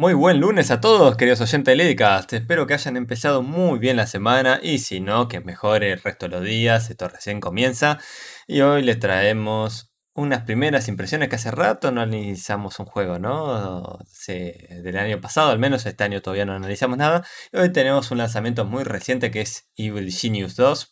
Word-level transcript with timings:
Muy 0.00 0.14
buen 0.14 0.40
lunes 0.40 0.70
a 0.70 0.80
todos, 0.80 1.14
queridos 1.18 1.42
oyentes 1.42 1.72
de 1.72 1.76
Ledicast. 1.76 2.32
Espero 2.32 2.66
que 2.66 2.72
hayan 2.72 2.96
empezado 2.96 3.42
muy 3.42 3.78
bien 3.78 3.98
la 3.98 4.06
semana 4.06 4.58
y 4.62 4.78
si 4.78 4.98
no, 4.98 5.28
que 5.28 5.42
mejore 5.42 5.92
el 5.92 6.00
resto 6.00 6.24
de 6.26 6.36
los 6.36 6.42
días. 6.42 6.88
Esto 6.88 7.06
recién 7.06 7.38
comienza. 7.38 7.98
Y 8.46 8.62
hoy 8.62 8.82
les 8.82 8.98
traemos 8.98 9.92
unas 10.14 10.44
primeras 10.44 10.88
impresiones 10.88 11.28
que 11.28 11.36
hace 11.36 11.50
rato 11.50 11.90
no 11.90 12.00
analizamos 12.00 12.78
un 12.78 12.86
juego, 12.86 13.18
¿no? 13.18 13.98
del 14.26 14.96
año 14.96 15.20
pasado, 15.20 15.50
al 15.50 15.58
menos 15.58 15.84
este 15.84 16.02
año 16.02 16.22
todavía 16.22 16.46
no 16.46 16.54
analizamos 16.54 16.96
nada. 16.96 17.22
Y 17.52 17.58
hoy 17.58 17.70
tenemos 17.70 18.10
un 18.10 18.16
lanzamiento 18.16 18.64
muy 18.64 18.84
reciente 18.84 19.30
que 19.30 19.42
es 19.42 19.68
Evil 19.76 20.10
Genius 20.10 20.56
2. 20.56 20.90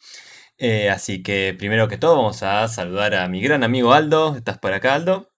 Eh, 0.58 0.90
así 0.90 1.22
que 1.22 1.54
primero 1.58 1.88
que 1.88 1.96
todo 1.96 2.16
vamos 2.16 2.42
a 2.42 2.68
saludar 2.68 3.14
a 3.14 3.26
mi 3.28 3.40
gran 3.40 3.64
amigo 3.64 3.94
Aldo. 3.94 4.36
¿Estás 4.36 4.58
por 4.58 4.74
acá, 4.74 4.96
Aldo? 4.96 5.30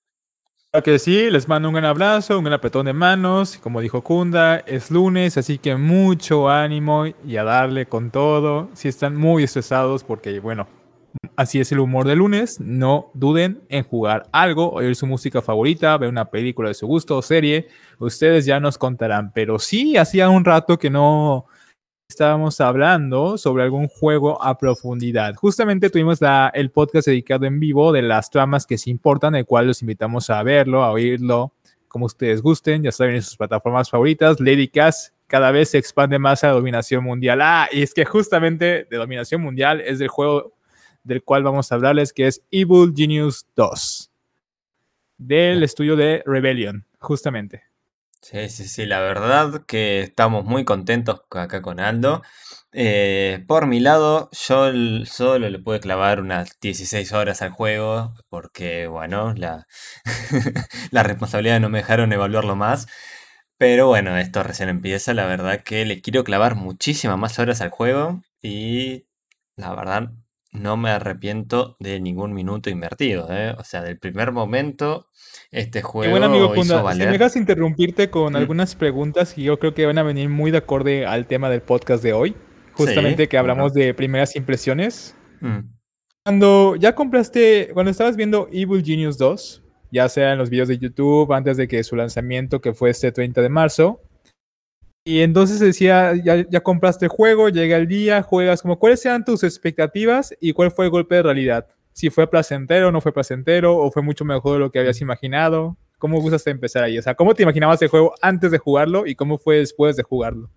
Que 0.84 1.00
sí, 1.00 1.30
les 1.30 1.48
mando 1.48 1.68
un 1.68 1.74
gran 1.74 1.84
abrazo, 1.84 2.38
un 2.38 2.44
gran 2.44 2.54
apretón 2.54 2.86
de 2.86 2.92
manos. 2.92 3.58
Como 3.58 3.80
dijo 3.80 4.02
Kunda, 4.02 4.58
es 4.58 4.90
lunes, 4.92 5.36
así 5.36 5.58
que 5.58 5.74
mucho 5.74 6.48
ánimo 6.48 7.06
y 7.06 7.36
a 7.36 7.44
darle 7.44 7.86
con 7.86 8.10
todo. 8.10 8.68
Si 8.74 8.86
están 8.86 9.16
muy 9.16 9.42
estresados, 9.42 10.04
porque 10.04 10.38
bueno, 10.38 10.68
así 11.34 11.58
es 11.58 11.72
el 11.72 11.80
humor 11.80 12.06
de 12.06 12.14
lunes, 12.14 12.60
no 12.60 13.10
duden 13.14 13.62
en 13.68 13.82
jugar 13.82 14.28
algo, 14.30 14.70
oír 14.70 14.94
su 14.94 15.08
música 15.08 15.42
favorita, 15.42 15.98
ver 15.98 16.08
una 16.08 16.26
película 16.26 16.68
de 16.68 16.74
su 16.74 16.86
gusto 16.86 17.16
o 17.16 17.22
serie. 17.22 17.66
Ustedes 17.98 18.46
ya 18.46 18.60
nos 18.60 18.78
contarán, 18.78 19.32
pero 19.34 19.58
sí, 19.58 19.96
hacía 19.96 20.28
un 20.30 20.44
rato 20.44 20.78
que 20.78 20.88
no 20.88 21.46
estábamos 22.10 22.60
hablando 22.60 23.38
sobre 23.38 23.62
algún 23.62 23.86
juego 23.86 24.42
a 24.42 24.58
profundidad. 24.58 25.34
Justamente 25.36 25.90
tuvimos 25.90 26.18
el 26.52 26.70
podcast 26.70 27.06
dedicado 27.06 27.46
en 27.46 27.60
vivo 27.60 27.92
de 27.92 28.02
las 28.02 28.30
tramas 28.30 28.66
que 28.66 28.78
se 28.78 28.90
importan, 28.90 29.36
el 29.36 29.46
cual 29.46 29.68
los 29.68 29.80
invitamos 29.80 30.28
a 30.28 30.42
verlo, 30.42 30.82
a 30.82 30.90
oírlo, 30.90 31.54
como 31.86 32.06
ustedes 32.06 32.42
gusten, 32.42 32.82
ya 32.82 32.92
saben 32.92 33.14
en 33.14 33.22
sus 33.22 33.36
plataformas 33.36 33.88
favoritas. 33.88 34.40
Lady 34.40 34.68
Cass 34.68 35.12
cada 35.28 35.52
vez 35.52 35.70
se 35.70 35.78
expande 35.78 36.18
más 36.18 36.42
a 36.42 36.48
dominación 36.48 37.04
mundial. 37.04 37.40
Ah, 37.42 37.68
y 37.70 37.82
es 37.82 37.94
que 37.94 38.04
justamente 38.04 38.88
de 38.90 38.96
dominación 38.96 39.40
mundial 39.40 39.80
es 39.80 40.00
el 40.00 40.08
juego 40.08 40.52
del 41.04 41.22
cual 41.22 41.44
vamos 41.44 41.70
a 41.70 41.76
hablarles, 41.76 42.12
que 42.12 42.26
es 42.26 42.42
Evil 42.50 42.92
Genius 42.94 43.46
2, 43.54 44.10
del 45.16 45.62
estudio 45.62 45.94
de 45.94 46.22
Rebellion, 46.26 46.84
justamente. 46.98 47.69
Sí, 48.22 48.48
sí, 48.50 48.68
sí, 48.68 48.84
la 48.86 49.00
verdad 49.00 49.64
que 49.66 50.00
estamos 50.02 50.44
muy 50.44 50.64
contentos 50.66 51.22
acá 51.30 51.62
con 51.62 51.80
Aldo. 51.80 52.22
Eh, 52.72 53.42
por 53.48 53.66
mi 53.66 53.80
lado, 53.80 54.28
yo 54.32 54.70
solo 55.06 55.48
le 55.48 55.58
pude 55.58 55.80
clavar 55.80 56.20
unas 56.20 56.60
16 56.60 57.12
horas 57.12 57.40
al 57.42 57.50
juego 57.50 58.14
porque, 58.28 58.86
bueno, 58.88 59.32
la, 59.34 59.66
la 60.90 61.02
responsabilidad 61.02 61.60
no 61.60 61.70
me 61.70 61.78
dejaron 61.78 62.12
evaluarlo 62.12 62.56
más. 62.56 62.86
Pero 63.58 63.88
bueno, 63.88 64.16
esto 64.18 64.42
recién 64.42 64.68
empieza, 64.68 65.14
la 65.14 65.26
verdad 65.26 65.62
que 65.62 65.84
le 65.86 66.00
quiero 66.02 66.24
clavar 66.24 66.54
muchísimas 66.56 67.18
más 67.18 67.38
horas 67.38 67.60
al 67.62 67.70
juego 67.70 68.22
y 68.42 69.06
la 69.56 69.74
verdad 69.74 70.12
no 70.52 70.76
me 70.76 70.90
arrepiento 70.90 71.76
de 71.78 72.00
ningún 72.00 72.32
minuto 72.32 72.70
invertido, 72.70 73.28
¿eh? 73.30 73.54
O 73.58 73.64
sea, 73.64 73.82
del 73.82 73.98
primer 73.98 74.32
momento, 74.32 75.08
este 75.50 75.82
juego. 75.82 76.10
bueno, 76.10 76.26
amigo 76.26 76.54
Kunda, 76.54 76.92
si 76.92 76.98
me 76.98 77.06
dejas 77.06 77.36
interrumpirte 77.36 78.10
con 78.10 78.34
algunas 78.36 78.74
preguntas 78.74 79.34
que 79.34 79.42
yo 79.42 79.58
creo 79.58 79.74
que 79.74 79.86
van 79.86 79.98
a 79.98 80.02
venir 80.02 80.28
muy 80.28 80.50
de 80.50 80.58
acorde 80.58 81.06
al 81.06 81.26
tema 81.26 81.50
del 81.50 81.62
podcast 81.62 82.02
de 82.02 82.12
hoy. 82.12 82.34
Justamente 82.72 83.28
que 83.28 83.36
hablamos 83.36 83.74
de 83.74 83.92
primeras 83.94 84.34
impresiones. 84.36 85.14
Mm. 85.40 85.58
Cuando 86.24 86.76
ya 86.76 86.94
compraste, 86.94 87.70
cuando 87.74 87.90
estabas 87.90 88.16
viendo 88.16 88.48
Evil 88.52 88.84
Genius 88.84 89.18
2, 89.18 89.62
ya 89.92 90.08
sea 90.08 90.32
en 90.32 90.38
los 90.38 90.50
videos 90.50 90.68
de 90.68 90.78
YouTube, 90.78 91.32
antes 91.32 91.56
de 91.56 91.68
que 91.68 91.82
su 91.82 91.96
lanzamiento, 91.96 92.60
que 92.60 92.72
fue 92.72 92.90
este 92.90 93.12
30 93.12 93.42
de 93.42 93.48
marzo, 93.48 94.00
y 95.04 95.20
entonces 95.20 95.60
decía, 95.60 96.14
ya, 96.14 96.60
compraste 96.60 97.06
el 97.06 97.10
juego, 97.10 97.48
llega 97.48 97.76
el 97.76 97.88
día, 97.88 98.22
juegas, 98.22 98.62
como 98.62 98.78
cuáles 98.78 99.04
eran 99.06 99.24
tus 99.24 99.42
expectativas 99.42 100.34
y 100.40 100.52
cuál 100.52 100.70
fue 100.70 100.84
el 100.86 100.90
golpe 100.90 101.16
de 101.16 101.22
realidad. 101.22 101.66
Si 101.92 102.10
fue 102.10 102.30
placentero, 102.30 102.92
no 102.92 103.00
fue 103.00 103.12
placentero, 103.12 103.76
o 103.76 103.90
fue 103.90 104.02
mucho 104.02 104.24
mejor 104.24 104.54
de 104.54 104.58
lo 104.60 104.70
que 104.70 104.78
habías 104.78 105.00
imaginado. 105.00 105.76
¿Cómo 105.98 106.20
gustaste 106.20 106.50
empezar 106.50 106.84
ahí? 106.84 106.98
O 106.98 107.02
sea, 107.02 107.14
¿cómo 107.14 107.34
te 107.34 107.42
imaginabas 107.42 107.80
el 107.82 107.88
juego 107.88 108.14
antes 108.22 108.50
de 108.50 108.58
jugarlo 108.58 109.06
y 109.06 109.14
cómo 109.14 109.38
fue 109.38 109.56
después 109.56 109.96
de 109.96 110.02
jugarlo? 110.02 110.50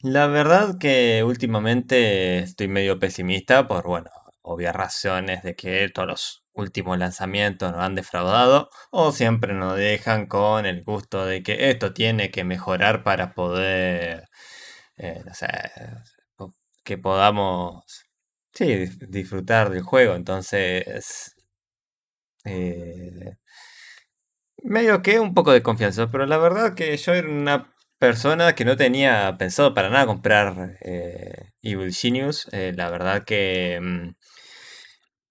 La 0.00 0.26
verdad 0.26 0.78
que 0.78 1.22
últimamente 1.24 2.38
estoy 2.38 2.68
medio 2.68 2.98
pesimista 2.98 3.66
por, 3.66 3.84
bueno, 3.84 4.10
obvias 4.42 4.74
razones 4.74 5.42
de 5.42 5.56
que 5.56 5.88
todos 5.92 6.08
los 6.08 6.45
últimos 6.56 6.98
lanzamientos 6.98 7.72
nos 7.72 7.82
han 7.82 7.94
defraudado 7.94 8.70
o 8.90 9.12
siempre 9.12 9.54
nos 9.54 9.76
dejan 9.76 10.26
con 10.26 10.66
el 10.66 10.82
gusto 10.84 11.26
de 11.26 11.42
que 11.42 11.70
esto 11.70 11.92
tiene 11.92 12.30
que 12.30 12.44
mejorar 12.44 13.04
para 13.04 13.34
poder, 13.34 14.28
eh, 14.96 15.22
que 16.84 16.98
podamos, 16.98 17.84
disfrutar 19.08 19.70
del 19.70 19.82
juego. 19.82 20.14
Entonces, 20.14 21.34
eh, 22.44 23.36
medio 24.62 25.02
que 25.02 25.20
un 25.20 25.34
poco 25.34 25.52
de 25.52 25.62
confianza, 25.62 26.10
pero 26.10 26.26
la 26.26 26.38
verdad 26.38 26.74
que 26.74 26.96
yo 26.96 27.14
era 27.14 27.28
una 27.28 27.72
persona 27.98 28.54
que 28.54 28.64
no 28.64 28.76
tenía 28.76 29.34
pensado 29.38 29.74
para 29.74 29.90
nada 29.90 30.06
comprar 30.06 30.78
eh, 30.82 31.52
Evil 31.62 31.92
Genius. 31.94 32.48
la 32.52 32.90
verdad 32.90 33.24
que... 33.24 33.78
Mm, 33.80 34.25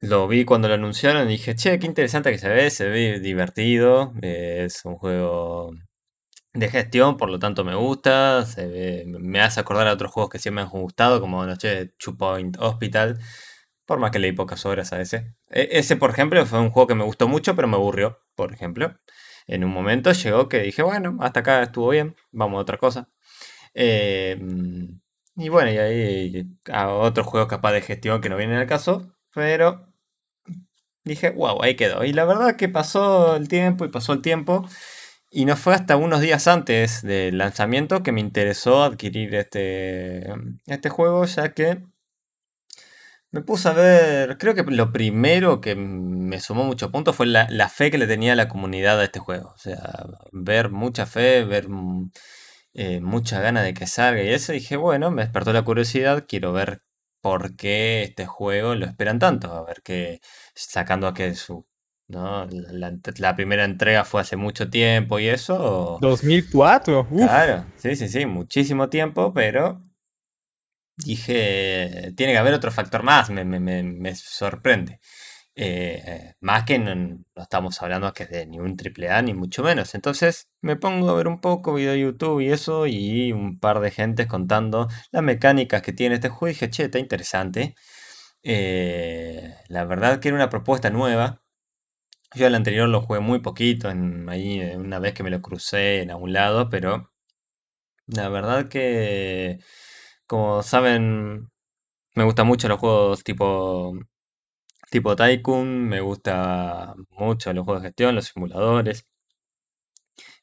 lo 0.08 0.28
vi 0.28 0.46
cuando 0.46 0.68
lo 0.68 0.76
anunciaron 0.76 1.28
y 1.28 1.32
dije, 1.32 1.56
che, 1.56 1.80
qué 1.80 1.88
interesante 1.88 2.32
que 2.32 2.38
se 2.38 2.50
ve, 2.50 2.70
se 2.70 2.88
ve 2.88 3.20
divertido, 3.20 4.14
es 4.22 4.86
un 4.86 4.96
juego 4.96 5.72
de 6.54 6.70
gestión, 6.70 7.18
por 7.18 7.30
lo 7.30 7.40
tanto 7.40 7.64
me 7.64 7.76
gusta, 7.76 8.46
me 9.06 9.42
hace 9.42 9.60
acordar 9.60 9.88
a 9.88 9.94
otros 9.94 10.12
juegos 10.12 10.32
que 10.32 10.40
siempre 10.40 10.64
me 10.64 10.70
han 10.70 10.82
gustado, 10.82 11.20
como, 11.22 11.46
no 11.46 11.56
sé, 11.58 11.94
Two 11.98 12.18
Point 12.18 12.58
Hospital, 12.60 13.20
por 13.86 14.00
más 14.00 14.12
que 14.12 14.20
leí 14.20 14.32
pocas 14.32 14.66
horas 14.66 14.94
a 14.94 15.02
ese. 15.02 15.36
Ese, 15.50 15.96
por 15.98 16.10
ejemplo, 16.12 16.46
fue 16.46 16.60
un 16.60 16.72
juego 16.72 16.88
que 16.88 16.96
me 16.96 17.04
gustó 17.04 17.28
mucho, 17.28 17.56
pero 17.56 17.68
me 17.68 17.76
aburrió, 17.76 18.20
por 18.36 18.54
ejemplo. 18.54 18.96
En 19.48 19.64
un 19.64 19.72
momento 19.72 20.12
llegó 20.12 20.50
que 20.50 20.62
dije, 20.62 20.82
bueno, 20.84 21.18
hasta 21.22 21.42
acá 21.42 21.64
estuvo 21.64 21.90
bien, 21.90 22.16
vamos 22.32 22.58
a 22.58 22.62
otra 22.62 22.78
cosa. 22.78 23.10
Em, 23.74 25.02
y 25.36 25.50
bueno, 25.50 25.72
y 25.72 25.78
ahí 25.78 26.46
a 26.72 26.90
otros 26.94 27.28
juegos 27.28 27.50
capaz 27.50 27.74
de 27.74 27.82
gestión 27.82 28.22
que 28.22 28.30
no 28.30 28.38
vienen 28.38 28.58
al 28.58 28.68
caso, 28.68 29.16
pero 29.34 29.95
dije, 31.06 31.32
wow, 31.32 31.62
ahí 31.64 31.76
quedó. 31.76 32.04
Y 32.04 32.14
la 32.14 32.26
verdad 32.26 32.56
que 32.58 32.70
pasó 32.70 33.36
el 33.36 33.48
tiempo 33.48 33.86
y 33.86 33.90
pasó 33.90 34.14
el 34.14 34.22
tiempo. 34.22 34.68
Y 35.32 35.46
no 35.46 35.58
fue 35.58 35.74
hasta 35.76 35.98
unos 35.98 36.22
días 36.22 36.48
antes 36.48 37.02
del 37.04 37.38
lanzamiento 37.38 38.04
que 38.04 38.12
me 38.12 38.22
interesó 38.22 38.84
adquirir 38.84 39.36
este, 39.36 40.34
este 40.68 40.90
juego, 40.90 41.26
ya 41.26 41.54
que 41.54 41.84
me 43.36 43.42
puse 43.42 43.68
a 43.68 43.74
ver, 43.74 44.38
creo 44.38 44.56
que 44.56 44.64
lo 44.64 44.94
primero 44.94 45.60
que 45.60 45.76
me 45.76 46.40
sumó 46.40 46.64
muchos 46.64 46.90
puntos 46.90 47.18
fue 47.18 47.26
la, 47.26 47.70
fe 47.70 47.92
que 47.92 47.98
le 47.98 48.08
tenía 48.08 48.34
la 48.34 48.48
comunidad 48.48 49.00
a 49.00 49.04
este 49.04 49.20
juego. 49.20 49.52
O 49.54 49.58
sea, 49.58 50.06
ver 50.32 50.70
mucha 50.72 51.06
fe, 51.06 51.44
ver 51.44 51.68
eh, 52.74 53.02
mucha 53.02 53.42
gana 53.42 53.62
de 53.62 53.74
que 53.74 53.88
salga 53.88 54.24
y 54.24 54.30
eso. 54.30 54.54
dije, 54.54 54.78
bueno, 54.78 55.12
me 55.12 55.24
despertó 55.24 55.52
la 55.54 55.64
curiosidad, 55.64 56.26
quiero 56.28 56.54
ver 56.54 56.84
por 57.22 57.56
qué 57.58 58.04
este 58.04 58.26
juego 58.26 58.76
lo 58.76 58.86
esperan 58.86 59.20
tanto. 59.20 59.52
A 59.54 59.66
ver 59.66 59.82
que 59.84 60.22
sacando 60.56 61.08
a 61.08 61.14
que 61.14 61.36
su. 61.36 61.66
¿no? 62.08 62.48
La, 62.48 63.36
primera 63.36 63.66
entrega 63.66 64.06
fue 64.06 64.22
hace 64.22 64.36
mucho 64.36 64.70
tiempo 64.70 65.20
y 65.20 65.28
eso. 65.28 65.98
2004. 66.02 67.08
Claro, 67.10 67.66
sí, 67.78 67.96
sí, 67.96 68.08
sí, 68.08 68.26
muchísimo 68.26 68.90
tiempo, 68.90 69.34
pero 69.34 69.82
dije, 70.98 72.14
tiene 72.16 72.34
que 72.34 72.40
haber 72.40 72.54
otro 72.54 72.72
factor 72.72 73.04
más, 73.04 73.30
me, 73.30 73.44
me, 73.44 73.60
me 73.84 74.16
sorprende. 74.16 75.00
Eh, 75.58 76.34
más 76.42 76.66
que 76.66 76.78
no, 76.80 77.20
estamos 77.38 77.82
hablando 77.82 78.12
que 78.12 78.26
de 78.26 78.46
ni 78.46 78.60
un 78.60 78.76
triple 78.76 79.10
A 79.10 79.22
ni 79.22 79.34
mucho 79.34 79.64
menos. 79.64 79.96
Entonces 79.96 80.50
me 80.62 80.76
pongo 80.76 81.10
a 81.10 81.16
ver 81.16 81.28
un 81.28 81.40
poco 81.40 81.74
video 81.74 81.94
de 81.94 82.00
YouTube 82.02 82.42
y 82.42 82.52
eso 82.52 82.88
y 82.88 83.32
un 83.32 83.58
par 83.60 83.80
de 83.80 83.92
gentes 83.92 84.28
contando 84.28 84.90
las 85.12 85.24
mecánicas 85.24 85.82
que 85.82 85.94
tiene 85.94 86.16
este 86.16 86.30
juego 86.30 86.48
y 86.52 86.54
dije, 86.54 86.70
che, 86.70 86.84
está 86.86 87.00
interesante. 87.00 87.76
Eh, 88.48 89.56
la 89.70 89.86
verdad 89.86 90.20
que 90.20 90.28
era 90.30 90.36
una 90.38 90.50
propuesta 90.50 90.90
nueva. 90.92 91.42
Yo 92.36 92.48
al 92.48 92.56
anterior 92.56 92.90
lo 92.90 93.02
jugué 93.02 93.20
muy 93.22 93.40
poquito, 93.40 93.90
en, 93.90 94.30
ahí 94.30 94.62
una 94.76 95.00
vez 95.00 95.14
que 95.14 95.24
me 95.24 95.32
lo 95.32 95.42
crucé 95.42 96.02
en 96.04 96.12
algún 96.12 96.34
lado, 96.34 96.70
pero 96.70 97.12
la 98.08 98.30
verdad 98.30 98.70
que, 98.70 99.60
como 100.28 100.64
saben, 100.64 101.52
me 102.16 102.24
gustan 102.26 102.48
mucho 102.48 102.68
los 102.70 102.80
juegos 102.80 103.24
tipo 103.24 103.94
tipo 104.92 105.16
Tycoon, 105.16 105.88
me 105.90 106.02
gusta 106.02 106.96
mucho 107.12 107.54
los 107.54 107.66
juegos 107.66 107.84
de 107.84 107.90
gestión, 107.90 108.16
los 108.16 108.26
simuladores. 108.28 109.08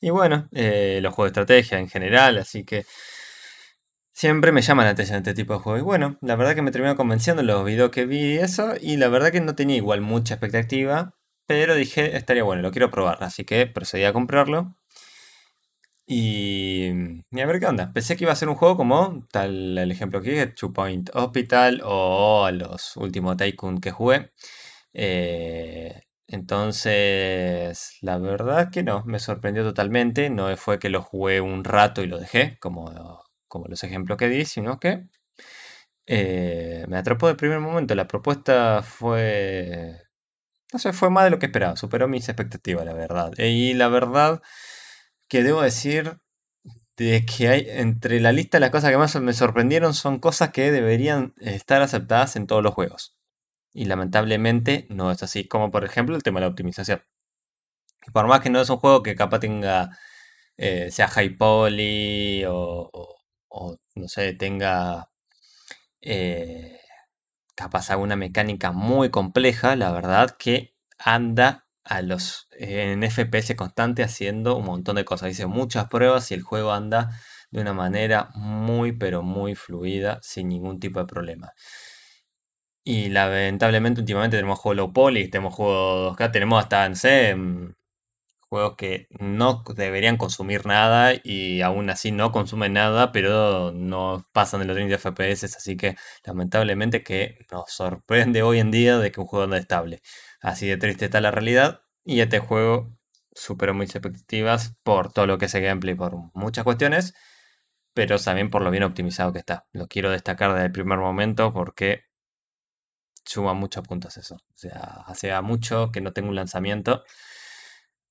Y 0.00 0.10
bueno, 0.10 0.48
eh, 0.52 0.98
los 1.02 1.14
juegos 1.14 1.32
de 1.32 1.40
estrategia 1.40 1.78
en 1.78 1.88
general, 1.88 2.38
así 2.38 2.64
que 2.64 2.84
siempre 4.12 4.52
me 4.52 4.62
llaman 4.62 4.86
la 4.86 4.92
atención 4.92 5.18
este 5.18 5.34
tipo 5.34 5.54
de 5.54 5.60
juegos. 5.60 5.80
Y 5.80 5.84
bueno, 5.84 6.18
la 6.20 6.36
verdad 6.36 6.54
que 6.54 6.62
me 6.62 6.70
terminó 6.70 6.96
convenciendo 6.96 7.42
los 7.42 7.64
videos 7.64 7.90
que 7.90 8.06
vi 8.06 8.34
y 8.34 8.38
eso, 8.38 8.74
y 8.80 8.96
la 8.96 9.08
verdad 9.08 9.32
que 9.32 9.40
no 9.40 9.54
tenía 9.54 9.76
igual 9.76 10.00
mucha 10.00 10.34
expectativa, 10.34 11.14
pero 11.46 11.74
dije, 11.74 12.16
estaría 12.16 12.44
bueno, 12.44 12.62
lo 12.62 12.70
quiero 12.72 12.90
probar, 12.90 13.18
así 13.22 13.44
que 13.44 13.66
procedí 13.66 14.04
a 14.04 14.12
comprarlo. 14.12 14.76
Y 16.06 16.62
y 17.30 17.40
a 17.40 17.46
ver 17.46 17.60
qué 17.60 17.66
onda. 17.66 17.92
Pensé 17.92 18.16
que 18.16 18.24
iba 18.24 18.32
a 18.32 18.36
ser 18.36 18.48
un 18.48 18.56
juego 18.56 18.76
como 18.76 19.26
tal 19.30 19.78
el 19.78 19.90
ejemplo 19.90 20.20
que 20.20 20.30
dije, 20.30 20.46
Two 20.48 20.72
Point 20.72 21.10
Hospital 21.14 21.80
o 21.84 22.50
los 22.52 22.96
últimos 22.96 23.36
Tycoon 23.36 23.80
que 23.80 23.90
jugué. 23.90 24.32
Eh, 24.92 26.02
entonces, 26.26 27.98
la 28.02 28.18
verdad 28.18 28.70
que 28.70 28.82
no, 28.82 29.04
me 29.06 29.18
sorprendió 29.18 29.64
totalmente. 29.64 30.30
No 30.30 30.54
fue 30.56 30.78
que 30.78 30.90
lo 30.90 31.02
jugué 31.02 31.40
un 31.40 31.64
rato 31.64 32.02
y 32.02 32.06
lo 32.06 32.18
dejé, 32.18 32.58
como, 32.60 33.21
como 33.52 33.66
los 33.68 33.84
ejemplos 33.84 34.16
que 34.16 34.30
di, 34.30 34.46
sino 34.46 34.80
que 34.80 35.04
eh, 36.06 36.86
me 36.88 36.96
atrapó 36.96 37.28
de 37.28 37.34
primer 37.34 37.60
momento. 37.60 37.94
La 37.94 38.08
propuesta 38.08 38.82
fue. 38.82 40.00
No 40.72 40.78
sé, 40.78 40.94
fue 40.94 41.10
más 41.10 41.24
de 41.24 41.30
lo 41.30 41.38
que 41.38 41.46
esperaba. 41.46 41.76
Superó 41.76 42.08
mis 42.08 42.28
expectativas, 42.30 42.86
la 42.86 42.94
verdad. 42.94 43.32
Y 43.36 43.74
la 43.74 43.88
verdad 43.88 44.42
que 45.28 45.42
debo 45.42 45.62
decir 45.62 46.18
de 46.96 47.26
que 47.26 47.48
hay 47.48 47.66
entre 47.68 48.20
la 48.20 48.32
lista 48.32 48.60
las 48.60 48.70
cosas 48.70 48.90
que 48.90 48.98
más 48.98 49.14
me 49.16 49.34
sorprendieron 49.34 49.94
son 49.94 50.18
cosas 50.18 50.50
que 50.50 50.70
deberían 50.72 51.34
estar 51.38 51.82
aceptadas 51.82 52.36
en 52.36 52.46
todos 52.46 52.62
los 52.62 52.74
juegos. 52.74 53.16
Y 53.74 53.86
lamentablemente 53.86 54.86
no 54.90 55.10
es 55.10 55.22
así, 55.22 55.46
como 55.48 55.70
por 55.70 55.84
ejemplo 55.84 56.16
el 56.16 56.22
tema 56.22 56.40
de 56.40 56.46
la 56.46 56.50
optimización. 56.50 57.02
Por 58.12 58.26
más 58.26 58.40
que 58.40 58.50
no 58.50 58.60
es 58.60 58.70
un 58.70 58.78
juego 58.78 59.02
que 59.02 59.14
capaz 59.14 59.40
tenga, 59.40 59.90
eh, 60.56 60.90
sea 60.90 61.08
high 61.08 61.36
poly 61.36 62.44
o, 62.48 62.90
no 63.94 64.08
sé, 64.08 64.32
tenga 64.34 65.10
eh, 66.02 66.80
capaz 67.56 67.90
alguna 67.90 68.16
mecánica 68.16 68.72
muy 68.72 69.10
compleja, 69.10 69.76
la 69.76 69.92
verdad 69.92 70.36
que 70.38 70.74
anda 70.98 71.66
a 71.84 72.02
los 72.02 72.48
en 72.52 73.02
FPS 73.04 73.56
constante 73.56 74.02
haciendo 74.04 74.56
un 74.56 74.66
montón 74.66 74.96
de 74.96 75.04
cosas. 75.04 75.30
Hice 75.30 75.46
muchas 75.46 75.88
pruebas 75.88 76.30
y 76.30 76.34
el 76.34 76.42
juego 76.42 76.72
anda 76.72 77.10
de 77.50 77.60
una 77.60 77.72
manera 77.74 78.30
muy 78.34 78.92
pero 78.92 79.22
muy 79.22 79.54
fluida 79.56 80.20
sin 80.22 80.48
ningún 80.48 80.80
tipo 80.80 81.00
de 81.00 81.06
problema. 81.06 81.52
Y 82.84 83.08
lamentablemente 83.10 84.00
últimamente 84.00 84.36
tenemos 84.36 84.58
juegos 84.58 84.76
low 84.76 84.92
poly, 84.92 85.28
tenemos 85.28 85.54
juegos 85.54 86.16
2K, 86.16 86.32
tenemos 86.32 86.62
hasta, 86.62 86.84
en 86.86 86.96
sé, 86.96 87.34
mm, 87.34 87.74
juegos 88.52 88.76
que 88.76 89.06
no 89.18 89.64
deberían 89.74 90.18
consumir 90.18 90.66
nada 90.66 91.14
y 91.24 91.62
aún 91.62 91.88
así 91.88 92.12
no 92.12 92.32
consumen 92.32 92.74
nada, 92.74 93.10
pero 93.10 93.72
no 93.72 94.26
pasan 94.34 94.60
de 94.60 94.66
los 94.66 94.76
30 94.76 94.98
FPS, 94.98 95.46
así 95.56 95.78
que 95.78 95.96
lamentablemente 96.22 97.02
que 97.02 97.46
nos 97.50 97.72
sorprende 97.72 98.42
hoy 98.42 98.58
en 98.58 98.70
día 98.70 98.98
de 98.98 99.10
que 99.10 99.22
un 99.22 99.26
juego 99.26 99.44
anda 99.44 99.56
estable. 99.56 100.02
Así 100.42 100.68
de 100.68 100.76
triste 100.76 101.06
está 101.06 101.22
la 101.22 101.30
realidad 101.30 101.80
y 102.04 102.20
este 102.20 102.40
juego 102.40 102.94
superó 103.34 103.72
mis 103.72 103.94
expectativas 103.94 104.76
por 104.82 105.10
todo 105.10 105.26
lo 105.26 105.38
que 105.38 105.46
es 105.46 105.54
el 105.54 105.62
gameplay, 105.62 105.94
por 105.94 106.14
muchas 106.34 106.64
cuestiones, 106.64 107.14
pero 107.94 108.18
también 108.18 108.50
por 108.50 108.60
lo 108.60 108.70
bien 108.70 108.82
optimizado 108.82 109.32
que 109.32 109.38
está. 109.38 109.64
Lo 109.72 109.88
quiero 109.88 110.10
destacar 110.10 110.52
desde 110.52 110.66
el 110.66 110.72
primer 110.72 110.98
momento 110.98 111.54
porque 111.54 112.02
suma 113.24 113.54
muchos 113.54 113.82
puntos 113.88 114.18
eso. 114.18 114.34
O 114.34 114.58
sea, 114.58 115.04
hace 115.06 115.40
mucho 115.40 115.90
que 115.90 116.02
no 116.02 116.12
tengo 116.12 116.28
un 116.28 116.34
lanzamiento 116.34 117.02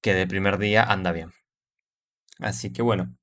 que 0.01 0.13
de 0.13 0.27
primer 0.27 0.57
día 0.57 0.83
anda 0.83 1.11
bien. 1.11 1.31
Así 2.39 2.73
que 2.73 2.81
bueno, 2.81 3.15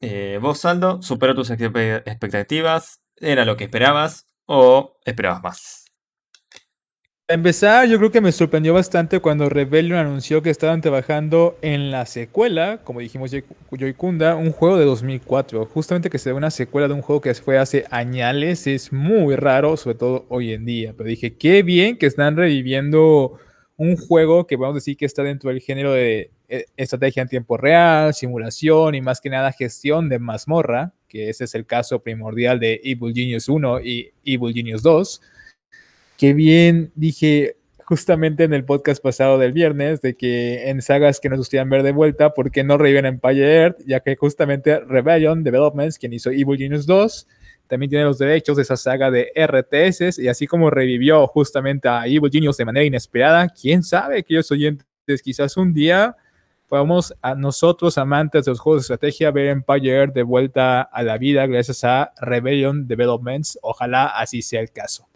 eh, 0.00 0.38
vos 0.40 0.60
Saldo, 0.60 1.02
superó 1.02 1.34
tus 1.34 1.50
expectativas, 1.50 3.02
era 3.16 3.44
lo 3.44 3.56
que 3.56 3.64
esperabas 3.64 4.26
o 4.46 4.98
esperabas 5.04 5.42
más 5.42 5.82
empezar, 7.32 7.88
yo 7.88 7.98
creo 7.98 8.10
que 8.10 8.20
me 8.20 8.32
sorprendió 8.32 8.74
bastante 8.74 9.20
cuando 9.20 9.48
Rebellion 9.48 9.98
anunció 9.98 10.42
que 10.42 10.50
estaban 10.50 10.80
trabajando 10.80 11.56
en 11.62 11.90
la 11.90 12.04
secuela, 12.04 12.80
como 12.84 13.00
dijimos 13.00 13.30
yo 13.30 13.86
y 13.86 13.94
Kunda, 13.94 14.36
un 14.36 14.52
juego 14.52 14.76
de 14.76 14.84
2004. 14.84 15.66
Justamente 15.66 16.10
que 16.10 16.18
sea 16.18 16.34
una 16.34 16.50
secuela 16.50 16.88
de 16.88 16.94
un 16.94 17.02
juego 17.02 17.20
que 17.20 17.34
fue 17.34 17.58
hace 17.58 17.86
años 17.90 18.66
es 18.66 18.92
muy 18.92 19.36
raro, 19.36 19.76
sobre 19.76 19.96
todo 19.96 20.26
hoy 20.28 20.52
en 20.52 20.64
día. 20.64 20.94
Pero 20.96 21.08
dije, 21.08 21.36
qué 21.36 21.62
bien 21.62 21.96
que 21.96 22.06
están 22.06 22.36
reviviendo 22.36 23.38
un 23.82 23.96
juego 23.96 24.46
que 24.46 24.56
a 24.62 24.72
decir 24.72 24.96
que 24.96 25.06
está 25.06 25.22
dentro 25.22 25.50
del 25.50 25.60
género 25.60 25.92
de 25.92 26.30
eh, 26.48 26.66
estrategia 26.76 27.22
en 27.22 27.28
tiempo 27.28 27.56
real, 27.56 28.14
simulación 28.14 28.94
y 28.94 29.00
más 29.00 29.20
que 29.20 29.30
nada 29.30 29.52
gestión 29.52 30.08
de 30.08 30.18
mazmorra, 30.18 30.92
que 31.08 31.28
ese 31.28 31.44
es 31.44 31.54
el 31.54 31.66
caso 31.66 32.00
primordial 32.02 32.60
de 32.60 32.80
Evil 32.84 33.14
Genius 33.14 33.48
1 33.48 33.80
y 33.80 34.12
Evil 34.24 34.54
Genius 34.54 34.82
2 34.82 35.20
qué 36.22 36.34
bien 36.34 36.92
dije 36.94 37.56
justamente 37.84 38.44
en 38.44 38.54
el 38.54 38.64
podcast 38.64 39.02
pasado 39.02 39.38
del 39.38 39.52
viernes 39.52 40.00
de 40.00 40.14
que 40.14 40.70
en 40.70 40.80
sagas 40.80 41.18
que 41.18 41.28
nos 41.28 41.38
gustarían 41.38 41.68
ver 41.68 41.82
de 41.82 41.90
vuelta, 41.90 42.32
¿por 42.32 42.52
qué 42.52 42.62
no 42.62 42.78
reviven 42.78 43.06
Empire 43.06 43.62
Earth? 43.62 43.78
Ya 43.86 43.98
que 43.98 44.14
justamente 44.14 44.78
Rebellion 44.78 45.42
Developments, 45.42 45.98
quien 45.98 46.12
hizo 46.12 46.30
Evil 46.30 46.56
Genius 46.56 46.86
2, 46.86 47.26
también 47.72 47.88
tiene 47.88 48.04
los 48.04 48.18
derechos 48.18 48.56
de 48.56 48.64
esa 48.64 48.76
saga 48.76 49.10
de 49.10 49.32
RTS 49.34 50.18
y 50.18 50.28
así 50.28 50.46
como 50.46 50.68
revivió 50.68 51.26
justamente 51.26 51.88
a 51.88 52.06
Evil 52.06 52.30
Genius 52.30 52.58
de 52.58 52.66
manera 52.66 52.84
inesperada, 52.84 53.48
quién 53.48 53.82
sabe, 53.82 54.16
que 54.16 54.24
queridos 54.24 54.50
oyentes, 54.50 54.84
quizás 55.24 55.56
un 55.56 55.72
día 55.72 56.14
podamos 56.68 57.14
a 57.22 57.34
nosotros, 57.34 57.96
amantes 57.96 58.44
de 58.44 58.50
los 58.50 58.60
juegos 58.60 58.82
de 58.82 58.92
estrategia, 58.92 59.30
ver 59.30 59.46
Empire 59.46 60.08
de 60.08 60.22
vuelta 60.22 60.82
a 60.82 61.02
la 61.02 61.16
vida 61.16 61.46
gracias 61.46 61.82
a 61.82 62.12
Rebellion 62.20 62.86
Developments. 62.86 63.58
Ojalá 63.62 64.04
así 64.04 64.42
sea 64.42 64.60
el 64.60 64.70
caso. 64.70 65.08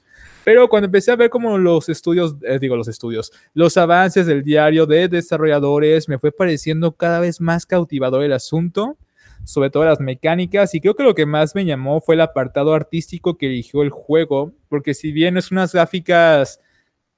Pero 0.42 0.66
cuando 0.70 0.86
empecé 0.86 1.12
a 1.12 1.16
ver 1.16 1.28
como 1.28 1.58
los 1.58 1.90
estudios, 1.90 2.36
eh, 2.40 2.58
digo 2.58 2.74
los 2.74 2.88
estudios, 2.88 3.32
los 3.52 3.76
avances 3.76 4.24
del 4.24 4.42
diario 4.42 4.86
de 4.86 5.08
desarrolladores, 5.08 6.08
me 6.08 6.18
fue 6.18 6.32
pareciendo 6.32 6.92
cada 6.92 7.20
vez 7.20 7.38
más 7.38 7.66
cautivador 7.66 8.24
el 8.24 8.32
asunto, 8.32 8.96
sobre 9.46 9.70
todo 9.70 9.84
las 9.84 10.00
mecánicas, 10.00 10.74
y 10.74 10.80
creo 10.80 10.96
que 10.96 11.04
lo 11.04 11.14
que 11.14 11.24
más 11.24 11.54
me 11.54 11.64
llamó 11.64 12.00
fue 12.00 12.16
el 12.16 12.20
apartado 12.20 12.74
artístico 12.74 13.38
que 13.38 13.46
eligió 13.46 13.82
el 13.82 13.90
juego, 13.90 14.52
porque 14.68 14.92
si 14.92 15.12
bien 15.12 15.36
es 15.36 15.52
unas 15.52 15.72
gráficas 15.72 16.60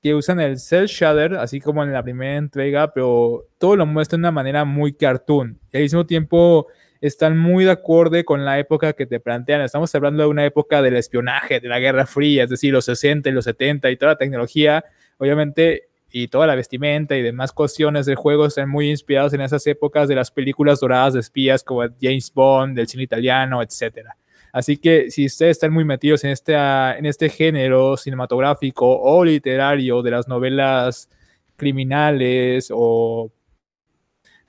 que 0.02 0.14
usan 0.14 0.38
el 0.38 0.58
cel 0.58 0.86
shader, 0.86 1.34
así 1.36 1.60
como 1.60 1.82
en 1.82 1.92
la 1.92 2.02
primera 2.02 2.36
entrega, 2.36 2.92
pero 2.92 3.46
todo 3.58 3.76
lo 3.76 3.86
muestra 3.86 4.16
de 4.16 4.20
una 4.20 4.30
manera 4.30 4.64
muy 4.64 4.92
cartoon. 4.92 5.58
Y 5.72 5.78
al 5.78 5.82
mismo 5.84 6.06
tiempo 6.06 6.66
están 7.00 7.38
muy 7.38 7.64
de 7.64 7.70
acuerdo 7.72 8.22
con 8.24 8.44
la 8.44 8.58
época 8.58 8.92
que 8.92 9.06
te 9.06 9.20
plantean. 9.20 9.62
Estamos 9.62 9.92
hablando 9.94 10.22
de 10.22 10.28
una 10.28 10.44
época 10.44 10.82
del 10.82 10.96
espionaje, 10.96 11.60
de 11.60 11.68
la 11.68 11.78
Guerra 11.80 12.06
Fría, 12.06 12.44
es 12.44 12.50
decir, 12.50 12.72
los 12.72 12.84
60 12.84 13.28
y 13.28 13.32
los 13.32 13.44
70 13.44 13.90
y 13.90 13.96
toda 13.96 14.12
la 14.12 14.18
tecnología, 14.18 14.84
obviamente, 15.16 15.88
y 16.10 16.28
toda 16.28 16.46
la 16.46 16.54
vestimenta 16.54 17.16
y 17.16 17.22
demás 17.22 17.52
cuestiones 17.52 18.06
del 18.06 18.16
juego 18.16 18.46
están 18.46 18.68
muy 18.68 18.90
inspirados 18.90 19.32
en 19.34 19.40
esas 19.40 19.66
épocas 19.66 20.08
de 20.08 20.14
las 20.14 20.30
películas 20.30 20.80
doradas 20.80 21.14
de 21.14 21.20
espías 21.20 21.62
como 21.62 21.82
James 22.00 22.32
Bond, 22.32 22.76
del 22.76 22.88
cine 22.88 23.02
italiano, 23.02 23.62
etc. 23.62 24.08
Así 24.52 24.78
que 24.78 25.10
si 25.10 25.26
ustedes 25.26 25.52
están 25.52 25.72
muy 25.72 25.84
metidos 25.84 26.24
en 26.24 26.30
este, 26.30 26.54
en 26.54 27.06
este 27.06 27.28
género 27.28 27.96
cinematográfico 27.96 28.86
o 29.00 29.24
literario 29.24 30.02
de 30.02 30.10
las 30.10 30.28
novelas 30.28 31.08
criminales 31.56 32.70
o 32.72 33.30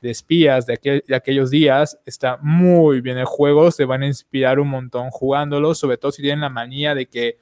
de 0.02 0.12
espías 0.12 0.66
de, 0.66 1.04
aquellos 1.14 1.50
días. 1.50 2.00
Está 2.06 2.38
muy 2.42 3.02
bien 3.02 3.18
el 3.18 3.26
juego, 3.26 3.72
se 3.72 3.86
van 3.86 4.04
a 4.04 4.08
inspirar 4.08 4.60
un 4.60 4.70
montón 4.70 5.10
jugándolo, 5.10 5.76
sobre 5.76 5.98
todo 5.98 6.12
si 6.12 6.22
tienen 6.22 6.42
la 6.42 6.50
manía 6.50 6.96
de 6.96 7.08
que 7.08 7.38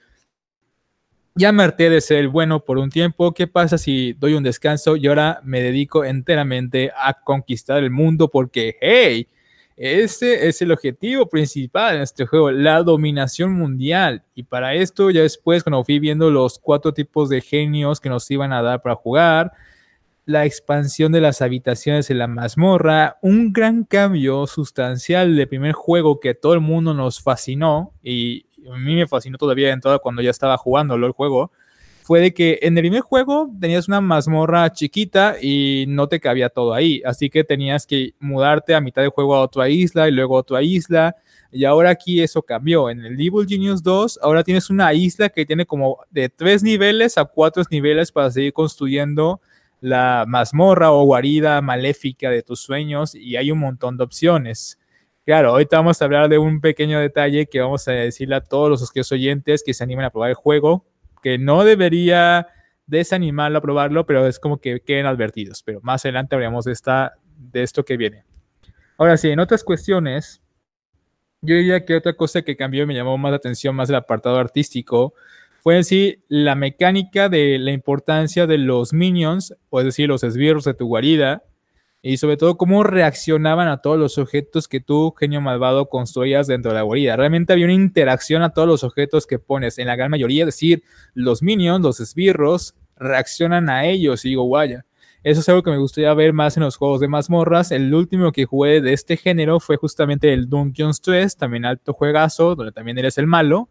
ya 1.37 1.51
me 1.51 1.63
harté 1.63 1.89
de 1.89 2.01
ser 2.01 2.17
el 2.17 2.29
bueno 2.29 2.63
por 2.63 2.77
un 2.77 2.89
tiempo. 2.89 3.33
¿Qué 3.33 3.47
pasa 3.47 3.77
si 3.77 4.13
doy 4.13 4.33
un 4.33 4.43
descanso 4.43 4.95
y 4.95 5.07
ahora 5.07 5.39
me 5.43 5.61
dedico 5.61 6.03
enteramente 6.03 6.91
a 6.97 7.13
conquistar 7.13 7.83
el 7.83 7.91
mundo? 7.91 8.29
Porque, 8.29 8.77
hey, 8.81 9.27
ese 9.75 10.47
es 10.47 10.59
el 10.63 10.71
objetivo 10.71 11.29
principal 11.29 11.97
en 11.97 12.01
este 12.01 12.25
juego, 12.25 12.49
la 12.49 12.81
dominación 12.81 13.53
mundial. 13.53 14.23
Y 14.33 14.43
para 14.43 14.73
esto, 14.73 15.11
ya 15.11 15.21
después, 15.21 15.63
cuando 15.63 15.83
fui 15.83 15.99
viendo 15.99 16.31
los 16.31 16.57
cuatro 16.57 16.93
tipos 16.93 17.29
de 17.29 17.41
genios 17.41 17.99
que 17.99 18.09
nos 18.09 18.29
iban 18.31 18.51
a 18.53 18.63
dar 18.63 18.81
para 18.81 18.95
jugar, 18.95 19.51
la 20.25 20.45
expansión 20.45 21.11
de 21.11 21.21
las 21.21 21.43
habitaciones 21.43 22.09
en 22.09 22.17
la 22.17 22.27
mazmorra, 22.27 23.17
un 23.21 23.53
gran 23.53 23.83
cambio 23.83 24.47
sustancial 24.47 25.35
del 25.35 25.47
primer 25.47 25.73
juego 25.73 26.19
que 26.19 26.33
todo 26.33 26.53
el 26.53 26.59
mundo 26.59 26.95
nos 26.95 27.21
fascinó 27.21 27.93
y 28.01 28.46
a 28.71 28.77
mí 28.77 28.95
me 28.95 29.07
fascinó 29.07 29.37
todavía 29.37 29.71
en 29.71 29.81
todo 29.81 29.99
cuando 29.99 30.21
ya 30.21 30.29
estaba 30.29 30.57
jugándolo 30.57 31.07
el 31.07 31.13
juego, 31.13 31.51
fue 32.07 32.21
de 32.21 32.33
que 32.33 32.59
en 32.61 32.77
el 32.77 32.83
primer 32.83 33.01
juego 33.01 33.51
tenías 33.59 33.89
una 33.89 33.99
mazmorra 33.99 34.71
chiquita 34.71 35.35
y 35.41 35.83
no 35.89 36.07
te 36.07 36.21
cabía 36.21 36.47
todo 36.47 36.73
ahí, 36.73 37.01
así 37.05 37.29
que 37.29 37.43
tenías 37.43 37.85
que 37.85 38.13
mudarte 38.21 38.73
a 38.75 38.79
mitad 38.79 39.01
del 39.01 39.11
juego 39.11 39.35
a 39.35 39.41
otra 39.41 39.67
isla 39.67 40.07
y 40.07 40.11
luego 40.11 40.37
a 40.37 40.39
otra 40.39 40.61
isla. 40.61 41.17
Y 41.51 41.65
ahora 41.65 41.89
aquí 41.89 42.21
eso 42.21 42.41
cambió. 42.41 42.89
En 42.89 43.03
el 43.03 43.13
Evil 43.13 43.45
Genius 43.45 43.83
2, 43.83 44.19
ahora 44.21 44.43
tienes 44.43 44.69
una 44.69 44.93
isla 44.93 45.27
que 45.27 45.45
tiene 45.45 45.65
como 45.65 45.99
de 46.09 46.29
tres 46.29 46.63
niveles 46.63 47.17
a 47.17 47.25
cuatro 47.25 47.61
niveles 47.69 48.11
para 48.13 48.31
seguir 48.31 48.53
construyendo 48.53 49.41
la 49.81 50.23
mazmorra 50.27 50.91
o 50.91 51.03
guarida 51.03 51.61
maléfica 51.61 52.29
de 52.29 52.41
tus 52.41 52.61
sueños 52.61 53.15
y 53.15 53.35
hay 53.35 53.51
un 53.51 53.59
montón 53.59 53.97
de 53.97 54.05
opciones. 54.05 54.76
Claro, 55.27 55.49
ahorita 55.49 55.75
vamos 55.75 56.01
a 56.01 56.05
hablar 56.05 56.29
de 56.29 56.37
un 56.37 56.61
pequeño 56.61 57.01
detalle 57.01 57.47
que 57.47 57.59
vamos 57.59 57.85
a 57.89 57.91
decirle 57.91 58.35
a 58.35 58.39
todos 58.39 58.69
los 58.69 59.11
oyentes 59.11 59.61
que 59.61 59.73
se 59.73 59.83
animen 59.83 60.05
a 60.05 60.09
probar 60.09 60.29
el 60.29 60.35
juego, 60.37 60.85
que 61.21 61.37
no 61.37 61.65
debería 61.65 62.47
desanimarlo 62.85 63.57
a 63.57 63.61
probarlo, 63.61 64.05
pero 64.05 64.25
es 64.25 64.39
como 64.39 64.61
que 64.61 64.79
queden 64.79 65.05
advertidos. 65.05 65.63
Pero 65.63 65.81
más 65.83 66.05
adelante 66.05 66.33
hablaremos 66.33 66.63
de, 66.63 66.71
esta, 66.71 67.15
de 67.35 67.61
esto 67.61 67.83
que 67.83 67.97
viene. 67.97 68.23
Ahora 68.97 69.17
sí, 69.17 69.29
en 69.29 69.41
otras 69.41 69.65
cuestiones, 69.65 70.41
Yo 71.41 71.55
diría 71.55 71.83
que 71.83 71.97
otra 71.97 72.13
cosa 72.13 72.41
que 72.41 72.55
cambió 72.55 72.83
y 72.83 72.85
me 72.85 72.95
llamó 72.95 73.17
más 73.17 73.31
la 73.31 73.35
atención, 73.35 73.75
más 73.75 73.89
el 73.89 73.95
apartado 73.95 74.37
artístico, 74.37 75.13
fue 75.61 75.75
en 75.75 75.83
sí 75.83 76.23
la 76.29 76.55
mecánica 76.55 77.27
de 77.27 77.59
la 77.59 77.73
importancia 77.73 78.47
de 78.47 78.59
los 78.59 78.93
minions, 78.93 79.53
o 79.69 79.81
es 79.81 79.85
decir, 79.87 80.07
los 80.07 80.23
esbirros 80.23 80.63
de 80.63 80.73
tu 80.73 80.87
guarida, 80.87 81.43
y 82.07 82.17
sobre 82.17 82.37
todo 82.37 82.55
cómo 82.55 82.83
reaccionaban 82.83 83.67
a 83.67 83.81
todos 83.81 83.97
los 83.97 84.17
objetos 84.17 84.69
que 84.69 84.79
tú, 84.79 85.13
genio 85.19 85.41
malvado, 85.41 85.89
construías 85.89 86.47
dentro 86.47 86.71
de 86.71 86.75
la 86.75 86.83
guarida. 86.83 87.17
Realmente 87.17 87.51
había 87.51 87.65
una 87.65 87.73
interacción 87.73 88.43
a 88.43 88.53
todos 88.53 88.65
los 88.65 88.85
objetos 88.85 89.27
que 89.27 89.39
pones, 89.39 89.77
en 89.77 89.87
la 89.87 89.97
gran 89.97 90.09
mayoría, 90.09 90.43
es 90.43 90.47
decir, 90.47 90.83
los 91.13 91.43
minions, 91.43 91.83
los 91.83 91.99
esbirros, 91.99 92.75
reaccionan 92.95 93.69
a 93.69 93.85
ellos, 93.85 94.23
y 94.23 94.29
digo, 94.29 94.47
vaya. 94.47 94.85
Eso 95.21 95.41
es 95.41 95.49
algo 95.49 95.63
que 95.63 95.71
me 95.71 95.77
gustaría 95.77 96.13
ver 96.13 96.31
más 96.31 96.55
en 96.55 96.63
los 96.63 96.77
juegos 96.77 97.01
de 97.01 97.09
mazmorras. 97.09 97.71
El 97.71 97.93
último 97.93 98.31
que 98.31 98.45
jugué 98.45 98.79
de 98.79 98.93
este 98.93 99.17
género 99.17 99.59
fue 99.59 99.75
justamente 99.75 100.31
el 100.31 100.47
Dungeons 100.47 101.01
3, 101.01 101.35
también 101.35 101.65
alto 101.65 101.91
juegazo, 101.91 102.55
donde 102.55 102.71
también 102.71 102.97
eres 102.97 103.17
el 103.17 103.27
malo 103.27 103.67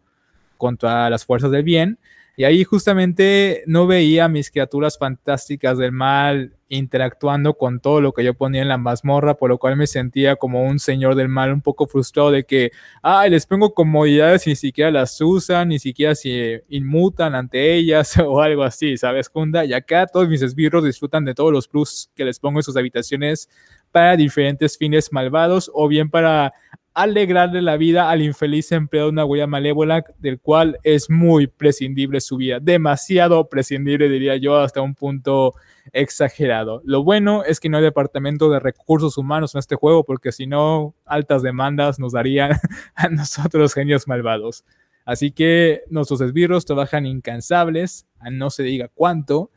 contra 0.57 1.09
las 1.09 1.25
fuerzas 1.25 1.49
del 1.49 1.63
bien. 1.63 1.97
Y 2.39 2.43
ahí 2.43 2.63
justamente 2.63 3.63
no 3.65 3.87
veía 3.87 4.27
mis 4.27 4.51
criaturas 4.51 4.99
fantásticas 4.99 5.79
del 5.79 5.91
mal 5.91 6.55
interactuando 6.69 7.55
con 7.55 7.79
todo 7.79 7.99
lo 7.99 8.13
que 8.13 8.23
yo 8.23 8.35
ponía 8.35 8.61
en 8.61 8.67
la 8.67 8.77
mazmorra, 8.77 9.37
por 9.37 9.49
lo 9.49 9.57
cual 9.57 9.75
me 9.75 9.87
sentía 9.87 10.35
como 10.35 10.61
un 10.61 10.77
señor 10.77 11.15
del 11.15 11.29
mal 11.29 11.51
un 11.51 11.61
poco 11.63 11.87
frustrado 11.87 12.29
de 12.29 12.43
que, 12.43 12.69
ay, 13.01 13.31
les 13.31 13.47
pongo 13.47 13.73
comodidades 13.73 14.45
y 14.45 14.51
ni 14.51 14.55
siquiera 14.55 14.91
las 14.91 15.19
usan, 15.19 15.69
ni 15.69 15.79
siquiera 15.79 16.13
se 16.13 16.63
inmutan 16.69 17.33
ante 17.33 17.73
ellas 17.73 18.15
o 18.23 18.39
algo 18.39 18.61
así, 18.61 18.97
¿sabes, 18.97 19.29
Kunda? 19.29 19.65
Y 19.65 19.73
acá 19.73 20.05
todos 20.05 20.29
mis 20.29 20.43
esbirros 20.43 20.83
disfrutan 20.83 21.25
de 21.25 21.33
todos 21.33 21.51
los 21.51 21.67
plus 21.67 22.11
que 22.13 22.23
les 22.23 22.39
pongo 22.39 22.59
en 22.59 22.63
sus 22.63 22.77
habitaciones 22.77 23.49
para 23.91 24.15
diferentes 24.15 24.77
fines 24.77 25.11
malvados 25.11 25.71
o 25.73 25.87
bien 25.87 26.11
para 26.11 26.53
alegrarle 26.97 27.61
la 27.61 27.77
vida 27.77 28.09
al 28.09 28.23
infeliz 28.23 28.71
empleado 28.71 29.09
de 29.09 29.11
una 29.11 29.23
huella 29.23 29.45
malévola, 29.45 30.03
del 30.17 30.39
cual 30.39 30.79
es 30.81 31.11
muy 31.11 31.45
prescindible 31.45 32.19
su 32.21 32.37
vida. 32.37 32.59
Demasiado 32.59 33.47
prescindible, 33.49 34.09
diría 34.09 34.35
yo, 34.37 34.57
hasta 34.57 34.81
un 34.81 34.95
punto 34.95 35.53
exagerado. 35.93 36.81
Lo 36.85 37.03
bueno 37.03 37.43
es 37.43 37.59
que 37.59 37.69
no 37.69 37.77
hay 37.77 37.83
departamento 37.83 38.49
de 38.49 38.59
recursos 38.59 39.15
humanos 39.19 39.53
en 39.53 39.59
este 39.59 39.75
juego, 39.75 40.05
porque 40.05 40.31
si 40.31 40.47
no, 40.47 40.95
altas 41.05 41.43
demandas 41.43 41.99
nos 41.99 42.13
darían 42.13 42.53
a 42.95 43.09
nosotros 43.09 43.75
genios 43.75 44.07
malvados. 44.07 44.65
Así 45.05 45.29
que 45.29 45.83
nuestros 45.91 46.19
esbirros 46.21 46.65
trabajan 46.65 47.05
incansables, 47.05 48.07
a 48.19 48.31
no 48.31 48.49
se 48.49 48.63
diga 48.63 48.89
cuánto, 48.91 49.51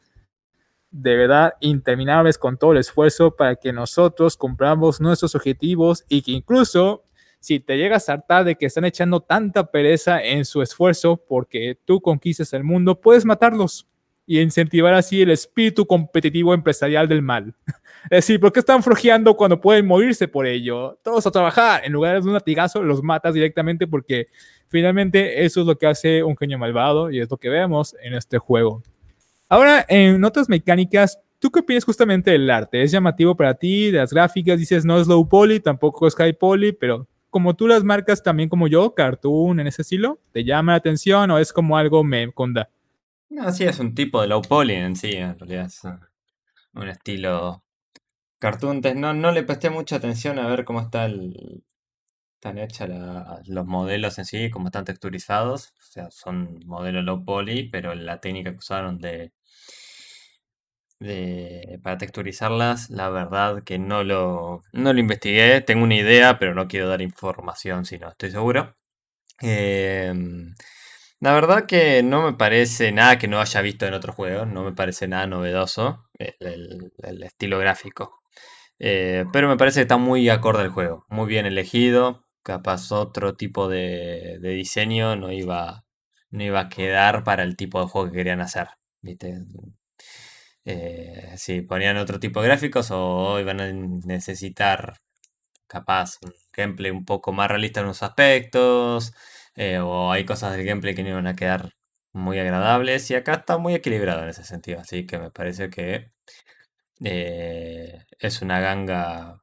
de 0.91 1.17
verdad 1.17 1.55
interminables 1.61 2.37
con 2.37 2.59
todo 2.59 2.73
el 2.73 2.79
esfuerzo 2.79 3.35
para 3.35 3.57
que 3.57 3.73
nosotros 3.73 4.37
compramos 4.37 5.01
nuestros 5.01 5.35
objetivos 5.35 6.05
y 6.07 6.21
que 6.21 6.33
incluso 6.33 7.05
si 7.41 7.59
te 7.59 7.77
llegas 7.77 8.09
a 8.09 8.13
hartar 8.13 8.45
de 8.45 8.55
que 8.55 8.67
están 8.67 8.85
echando 8.85 9.21
tanta 9.21 9.71
pereza 9.71 10.23
en 10.23 10.45
su 10.45 10.63
esfuerzo 10.63 11.17
porque 11.17 11.79
tú 11.85 12.01
conquistes 12.01 12.53
el 12.53 12.65
mundo, 12.65 13.01
puedes 13.01 13.25
matarlos 13.25 13.87
y 14.27 14.39
incentivar 14.39 14.95
así 14.95 15.23
el 15.23 15.31
espíritu 15.31 15.87
competitivo 15.87 16.55
empresarial 16.55 17.09
del 17.09 17.23
mal. 17.23 17.55
Es 18.05 18.27
decir, 18.27 18.41
¿por 18.41 18.51
qué 18.51 18.61
están 18.61 18.83
flojeando 18.83 19.37
cuando 19.37 19.61
pueden 19.61 19.87
morirse 19.87 20.27
por 20.27 20.47
ello? 20.47 20.99
Todos 21.03 21.27
a 21.27 21.31
trabajar. 21.31 21.83
En 21.85 21.93
lugar 21.93 22.23
de 22.23 22.27
un 22.27 22.33
latigazo, 22.33 22.83
los 22.83 23.03
matas 23.03 23.35
directamente 23.35 23.87
porque 23.87 24.29
finalmente 24.69 25.45
eso 25.45 25.61
es 25.61 25.67
lo 25.67 25.77
que 25.77 25.87
hace 25.87 26.23
un 26.23 26.35
genio 26.35 26.59
malvado 26.59 27.11
y 27.11 27.21
es 27.21 27.31
lo 27.31 27.37
que 27.37 27.51
vemos 27.51 27.95
en 28.03 28.15
este 28.15 28.39
juego. 28.39 28.83
Ahora, 29.51 29.85
en 29.87 30.25
otras 30.25 30.49
mecánicas, 30.49 31.19
¿tú 31.39 31.51
qué 31.51 31.61
opinas 31.61 31.85
justamente 31.85 32.31
del 32.31 32.49
arte? 32.49 32.83
¿Es 32.83 32.91
llamativo 32.91 33.37
para 33.37 33.53
ti? 33.53 33.91
De 33.91 33.99
las 33.99 34.13
gráficas, 34.13 34.59
dices 34.59 34.85
no 34.85 34.99
es 34.99 35.07
low 35.07 35.29
poly, 35.29 35.61
tampoco 35.61 36.07
es 36.07 36.15
high 36.15 36.33
poly, 36.33 36.73
pero 36.73 37.07
como 37.31 37.55
tú 37.55 37.67
las 37.67 37.85
marcas 37.85 38.23
también 38.23 38.49
como 38.49 38.69
yo, 38.69 38.95
cartoon 38.95 39.61
en 39.61 39.67
ese 39.67 39.83
estilo, 39.83 40.21
¿te 40.33 40.45
llama 40.45 40.73
la 40.73 40.79
atención 40.79 41.31
o 41.31 41.39
es 41.39 41.53
como 41.53 41.77
algo 41.77 42.05
me 42.05 42.31
conda? 42.33 42.69
No, 43.29 43.51
sí, 43.53 43.65
es 43.65 43.79
un 43.79 43.95
tipo 43.95 44.21
de 44.21 44.29
low 44.29 44.43
poly 44.43 44.75
en 44.75 44.97
sí, 44.97 45.13
en 45.13 45.39
realidad 45.39 45.67
es 45.67 45.83
un 46.75 46.89
estilo 46.89 47.63
cartoon. 48.39 48.81
No, 48.97 49.15
no 49.15 49.33
le 49.33 49.45
presté 49.45 49.71
mucha 49.71 49.97
atención 49.97 50.39
a 50.39 50.49
ver 50.49 50.65
cómo 50.65 50.81
está 50.81 51.05
el, 51.05 51.63
están 52.35 52.59
hechos 52.59 52.89
los 53.47 53.67
modelos 53.67 54.19
en 54.19 54.25
sí, 54.25 54.51
cómo 54.51 54.69
están 54.69 54.85
texturizados. 54.85 55.75
O 55.79 55.83
sea, 55.83 56.11
son 56.11 56.59
modelos 56.67 57.05
low 57.05 57.25
poly, 57.25 57.69
pero 57.69 57.95
la 57.95 58.21
técnica 58.21 58.51
que 58.53 58.59
usaron 58.59 58.99
de 58.99 59.33
para 61.83 61.99
texturizarlas, 61.99 62.91
la 62.91 63.09
verdad 63.09 63.63
que 63.65 63.79
no 63.79 64.05
lo, 64.05 64.63
no 64.73 64.93
lo 64.93 65.01
investigué. 65.01 65.61
Tengo 65.63 65.85
una 65.85 65.97
idea, 65.97 66.39
pero 66.39 66.55
no 66.55 66.69
quiero 66.69 66.89
dar 66.89 67.01
información 67.03 67.85
si 67.87 67.99
no 67.99 68.11
estoy 68.11 68.31
seguro. 68.31 68.77
Em, 69.41 70.55
la 71.21 71.35
verdad 71.35 71.67
que 71.67 72.03
no 72.03 72.23
me 72.23 72.35
parece 72.35 72.93
nada 72.93 73.19
que 73.19 73.29
no 73.29 73.41
haya 73.41 73.61
visto 73.63 73.87
en 73.87 73.95
otros 73.95 74.15
juegos, 74.17 74.49
no 74.49 74.65
me 74.65 74.73
parece 74.73 75.09
nada 75.09 75.27
novedoso 75.27 76.05
el, 76.19 76.93
estilo 77.23 77.59
gráfico. 77.59 78.21
Eh, 78.79 79.27
pero 79.33 79.49
me 79.49 79.57
parece 79.57 79.81
que 79.81 79.83
está 79.83 79.99
muy 79.99 80.29
acorde 80.31 80.63
al 80.63 80.71
juego, 80.71 81.07
muy 81.09 81.27
bien 81.29 81.47
elegido. 81.47 82.27
Capaz 82.43 82.93
otro 82.93 83.37
tipo 83.37 83.69
de, 83.69 84.39
de 84.41 84.51
diseño 84.51 85.17
no 85.17 85.33
iba, 85.33 85.85
no 86.31 86.43
iba 86.45 86.61
a 86.61 86.69
quedar 86.71 87.25
para 87.25 87.43
el 87.43 87.57
tipo 87.57 87.81
de 87.81 87.89
juego 87.89 88.09
que 88.11 88.17
querían 88.19 88.41
hacer. 88.41 88.69
¿viste? 89.03 89.41
Eh, 90.67 91.35
si 91.37 91.63
ponían 91.63 91.97
otro 91.97 92.21
tipo 92.21 92.41
de 92.43 92.49
gráficos 92.49 92.91
o 92.93 93.41
iban 93.41 93.61
a 93.61 93.73
necesitar 93.73 94.99
capaz 95.69 96.19
un 96.23 96.33
gameplay 96.53 96.91
un 96.93 97.05
poco 97.05 97.33
más 97.33 97.49
realista 97.51 97.81
en 97.81 97.87
unos 97.87 98.03
aspectos 98.03 99.13
eh, 99.57 99.79
o 99.81 100.13
hay 100.13 100.25
cosas 100.27 100.53
del 100.57 100.67
gameplay 100.67 100.95
que 100.95 101.03
no 101.05 101.11
iban 101.11 101.27
a 101.29 101.37
quedar 101.37 101.73
muy 102.13 102.39
agradables 102.41 103.11
y 103.11 103.15
acá 103.17 103.35
está 103.35 103.59
muy 103.59 103.75
equilibrado 103.75 104.23
en 104.25 104.31
ese 104.31 104.45
sentido 104.45 104.81
así 104.81 105.07
que 105.07 105.19
me 105.19 105.31
parece 105.31 105.71
que 105.71 106.09
eh, 107.05 108.05
es 108.19 108.43
una 108.43 108.61
ganga 108.61 109.43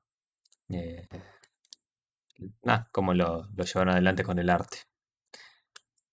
como 2.91 3.13
lo, 3.13 3.47
lo 3.55 3.63
llevaron 3.63 3.93
adelante 3.93 4.23
con 4.23 4.39
el 4.39 4.49
arte. 4.49 4.77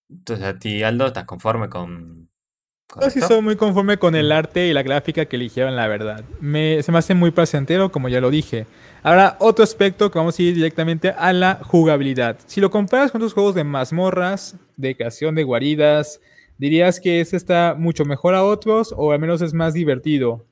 Entonces 0.09 0.45
a 0.45 0.57
ti 0.57 0.81
Aldo 0.83 1.05
estás 1.07 1.25
conforme 1.25 1.69
con 1.69 2.29
yo 3.01 3.09
sí 3.09 3.19
soy 3.19 3.41
muy 3.41 3.55
conforme 3.55 3.97
con 3.97 4.15
el 4.15 4.31
arte 4.31 4.67
y 4.67 4.73
la 4.73 4.83
gráfica 4.83 5.25
que 5.25 5.35
eligieron, 5.35 5.75
la 5.75 5.87
verdad. 5.87 6.23
Me, 6.39 6.81
se 6.81 6.91
me 6.91 6.99
hace 6.99 7.13
muy 7.13 7.31
placentero, 7.31 7.91
como 7.91 8.09
ya 8.09 8.21
lo 8.21 8.29
dije. 8.29 8.67
Ahora, 9.03 9.35
otro 9.39 9.63
aspecto 9.63 10.09
que 10.09 10.17
vamos 10.17 10.39
a 10.39 10.41
ir 10.41 10.55
directamente 10.55 11.09
a 11.09 11.33
la 11.33 11.59
jugabilidad. 11.63 12.37
Si 12.45 12.61
lo 12.61 12.69
comparas 12.71 13.11
con 13.11 13.21
otros 13.21 13.33
juegos 13.33 13.55
de 13.55 13.63
mazmorras, 13.63 14.55
de 14.77 14.95
creación 14.95 15.35
de 15.35 15.43
guaridas, 15.43 16.21
¿dirías 16.57 16.99
que 16.99 17.19
este 17.19 17.37
está 17.37 17.75
mucho 17.77 18.05
mejor 18.05 18.33
a 18.33 18.43
otros 18.43 18.93
o 18.95 19.11
al 19.11 19.19
menos 19.19 19.41
es 19.41 19.53
más 19.53 19.73
divertido 19.73 20.45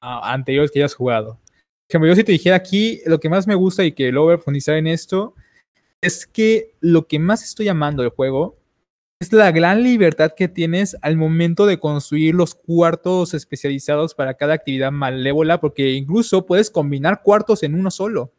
a 0.00 0.32
anteriores 0.32 0.70
que 0.70 0.80
hayas 0.80 0.94
jugado? 0.94 1.38
Como 1.90 2.06
yo 2.06 2.16
si 2.16 2.24
te 2.24 2.32
dijera 2.32 2.56
aquí, 2.56 3.00
lo 3.06 3.20
que 3.20 3.28
más 3.28 3.46
me 3.46 3.54
gusta 3.54 3.84
y 3.84 3.92
que 3.92 4.10
lo 4.10 4.22
voy 4.22 4.34
a 4.34 4.36
profundizar 4.36 4.74
en 4.76 4.86
esto, 4.86 5.34
es 6.00 6.26
que 6.26 6.74
lo 6.80 7.06
que 7.06 7.18
más 7.18 7.44
estoy 7.44 7.68
amando 7.68 8.02
del 8.02 8.10
juego 8.10 8.56
es 9.20 9.32
la 9.32 9.52
gran 9.52 9.82
libertad 9.82 10.32
que 10.36 10.48
tienes 10.48 10.96
al 11.02 11.16
momento 11.16 11.66
de 11.66 11.78
construir 11.78 12.34
los 12.34 12.54
cuartos 12.54 13.34
especializados 13.34 14.14
para 14.14 14.34
cada 14.34 14.54
actividad 14.54 14.92
malévola, 14.92 15.60
porque 15.60 15.92
incluso 15.92 16.46
puedes 16.46 16.70
combinar 16.70 17.22
cuartos 17.22 17.62
en 17.62 17.74
uno 17.74 17.90
solo. 17.90 18.32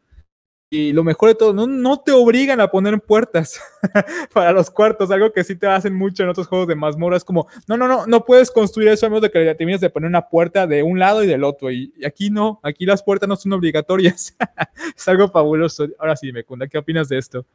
Y 0.68 0.92
lo 0.92 1.04
mejor 1.04 1.28
de 1.28 1.34
todo, 1.36 1.52
no, 1.66 2.00
te 2.00 2.10
obligan 2.10 2.60
a 2.60 2.68
poner 2.68 3.00
puertas 3.00 3.60
para 4.34 4.50
los 4.52 4.68
cuartos, 4.68 5.12
algo 5.12 5.32
que 5.32 5.44
sí 5.44 5.54
te 5.54 5.68
hacen 5.68 5.94
mucho 5.94 6.24
en 6.24 6.28
otros 6.28 6.48
juegos 6.48 6.66
de 6.66 6.74
mazmorra. 6.74 7.16
Es 7.16 7.24
como, 7.24 7.46
no, 7.68 7.76
no, 7.76 7.86
no, 7.86 8.06
no 8.06 8.24
puedes 8.24 8.50
construir 8.50 8.88
eso 8.88 9.06
a 9.06 9.08
menos 9.08 9.22
de 9.22 9.30
que 9.30 9.54
termines 9.54 9.80
de 9.80 9.90
poner 9.90 10.08
una 10.08 10.28
puerta 10.28 10.66
de 10.66 10.82
un 10.82 10.98
lado 10.98 11.22
y 11.22 11.28
del 11.28 11.44
otro. 11.44 11.70
Y, 11.70 11.94
aquí 12.04 12.30
no, 12.30 12.58
aquí 12.64 12.84
las 12.84 13.04
puertas 13.04 13.28
no 13.28 13.36
son 13.36 13.52
obligatorias. 13.52 14.36
es 14.96 15.08
algo 15.08 15.28
fabuloso. 15.28 15.86
Ahora 16.00 16.16
sí, 16.16 16.32
Mecunda, 16.32 16.66
¿qué 16.66 16.78
opinas 16.78 17.08
de 17.08 17.18
esto? 17.18 17.46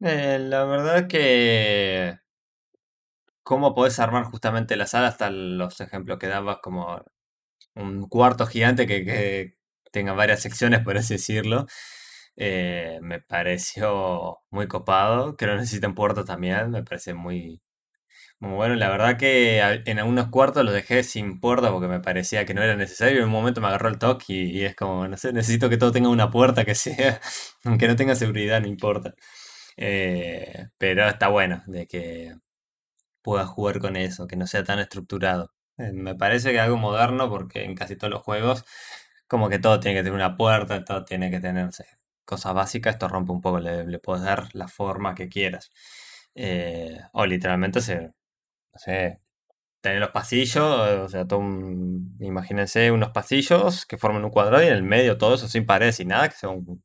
Eh, 0.00 0.38
la 0.40 0.64
verdad 0.64 1.06
que 1.06 2.18
cómo 3.44 3.74
podés 3.74 4.00
armar 4.00 4.24
justamente 4.24 4.76
la 4.76 4.86
sala, 4.86 5.08
hasta 5.08 5.30
los 5.30 5.80
ejemplos 5.80 6.18
que 6.18 6.28
dabas, 6.28 6.58
como 6.62 7.04
un 7.74 8.08
cuarto 8.08 8.46
gigante 8.46 8.86
que, 8.86 9.56
tenga 9.92 10.12
varias 10.12 10.42
secciones, 10.42 10.80
por 10.84 10.98
así 10.98 11.14
decirlo. 11.14 11.66
Eh, 12.36 12.98
me 13.02 13.20
pareció 13.20 14.38
muy 14.50 14.68
copado. 14.68 15.36
Que 15.36 15.46
no 15.46 15.56
necesitan 15.56 15.94
puertas 15.94 16.26
también, 16.26 16.70
me 16.70 16.82
parece 16.84 17.14
muy, 17.14 17.62
muy 18.40 18.54
bueno. 18.54 18.76
La 18.76 18.90
verdad 18.90 19.18
que 19.18 19.60
en 19.86 19.98
algunos 19.98 20.28
cuartos 20.30 20.64
los 20.64 20.74
dejé 20.74 21.04
sin 21.04 21.40
puerta 21.40 21.70
porque 21.72 21.88
me 21.88 22.00
parecía 22.00 22.44
que 22.46 22.54
no 22.54 22.62
era 22.62 22.76
necesario. 22.76 23.18
En 23.18 23.26
un 23.26 23.30
momento 23.30 23.60
me 23.60 23.68
agarró 23.68 23.88
el 23.88 23.98
toque 23.98 24.26
y, 24.28 24.64
es 24.64 24.76
como, 24.76 25.08
no 25.08 25.16
sé, 25.16 25.32
necesito 25.32 25.70
que 25.70 25.78
todo 25.78 25.92
tenga 25.92 26.08
una 26.10 26.30
puerta 26.30 26.64
que 26.64 26.74
sea, 26.74 27.20
aunque 27.64 27.88
no 27.88 27.96
tenga 27.96 28.16
seguridad, 28.16 28.60
no 28.60 28.68
importa. 28.68 29.14
Eh, 29.76 30.68
pero 30.78 31.08
está 31.08 31.28
bueno 31.28 31.62
de 31.66 31.86
que 31.86 32.34
pueda 33.24 33.46
jugar 33.46 33.80
con 33.80 33.96
eso, 33.96 34.28
que 34.28 34.36
no 34.36 34.46
sea 34.46 34.64
tan 34.64 34.78
estructurado. 34.80 35.52
Eh, 35.78 35.92
me 35.92 36.14
parece 36.14 36.50
que 36.50 36.56
es 36.58 36.62
algo 36.62 36.76
moderno 36.78 37.30
porque 37.30 37.64
en 37.64 37.74
casi 37.74 37.96
todos 37.96 38.12
los 38.12 38.22
juegos 38.22 38.64
como 39.28 39.48
que 39.48 39.58
todo 39.58 39.80
tiene 39.80 39.98
que 39.98 40.04
tener 40.04 40.14
una 40.14 40.36
puerta, 40.36 40.84
todo 40.84 41.04
tiene 41.04 41.30
que 41.30 41.40
tenerse 41.40 41.86
cosas 42.24 42.54
básicas, 42.54 42.94
esto 42.94 43.08
rompe 43.08 43.32
un 43.32 43.40
poco, 43.40 43.60
le, 43.60 43.98
puedes 43.98 44.24
dar 44.24 44.48
la 44.54 44.68
forma 44.68 45.14
que 45.14 45.28
quieras. 45.28 45.70
Eh, 46.34 46.98
o 47.12 47.26
literalmente 47.26 47.80
se, 47.80 48.00
no 48.02 48.78
sé, 48.78 49.20
tener 49.80 50.00
los 50.00 50.10
pasillos, 50.10 50.64
o 50.64 51.08
sea, 51.08 51.26
todo 51.26 51.40
imagínense 52.20 52.90
unos 52.90 53.10
pasillos 53.10 53.86
que 53.86 53.98
forman 53.98 54.24
un 54.24 54.30
cuadrado 54.30 54.64
y 54.64 54.68
en 54.68 54.74
el 54.74 54.82
medio 54.82 55.18
todo 55.18 55.34
eso 55.34 55.48
sin 55.48 55.66
paredes 55.66 56.00
y 56.00 56.06
nada, 56.06 56.28
que 56.28 56.36
sea 56.36 56.50
un, 56.50 56.82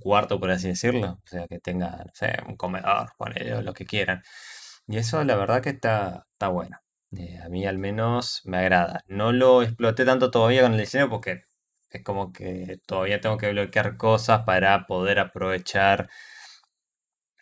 cuarto, 0.00 0.40
por 0.40 0.50
así 0.50 0.68
decirlo. 0.68 1.20
O 1.24 1.26
sea, 1.26 1.46
que 1.48 1.58
tenga, 1.60 1.90
no 2.06 2.12
sé, 2.14 2.34
un 2.48 2.56
comedor, 2.56 3.12
ellos 3.36 3.64
lo 3.64 3.74
que 3.74 3.84
quieran. 3.86 4.22
Y 4.86 4.98
eso 4.98 5.22
la 5.24 5.36
verdad 5.36 5.62
que 5.62 5.70
está, 5.70 6.26
está 6.32 6.48
bueno. 6.48 6.78
Eh, 7.16 7.38
a 7.44 7.48
mí 7.48 7.66
al 7.66 7.78
menos 7.78 8.42
me 8.44 8.58
agrada. 8.58 9.04
No 9.08 9.32
lo 9.32 9.62
exploté 9.62 10.04
tanto 10.04 10.30
todavía 10.30 10.62
con 10.62 10.72
el 10.74 10.80
diseño 10.80 11.08
porque 11.10 11.42
es 11.90 12.02
como 12.04 12.32
que 12.32 12.78
todavía 12.86 13.20
tengo 13.20 13.38
que 13.38 13.50
bloquear 13.52 13.96
cosas 13.96 14.42
para 14.44 14.86
poder 14.86 15.18
aprovechar 15.20 16.08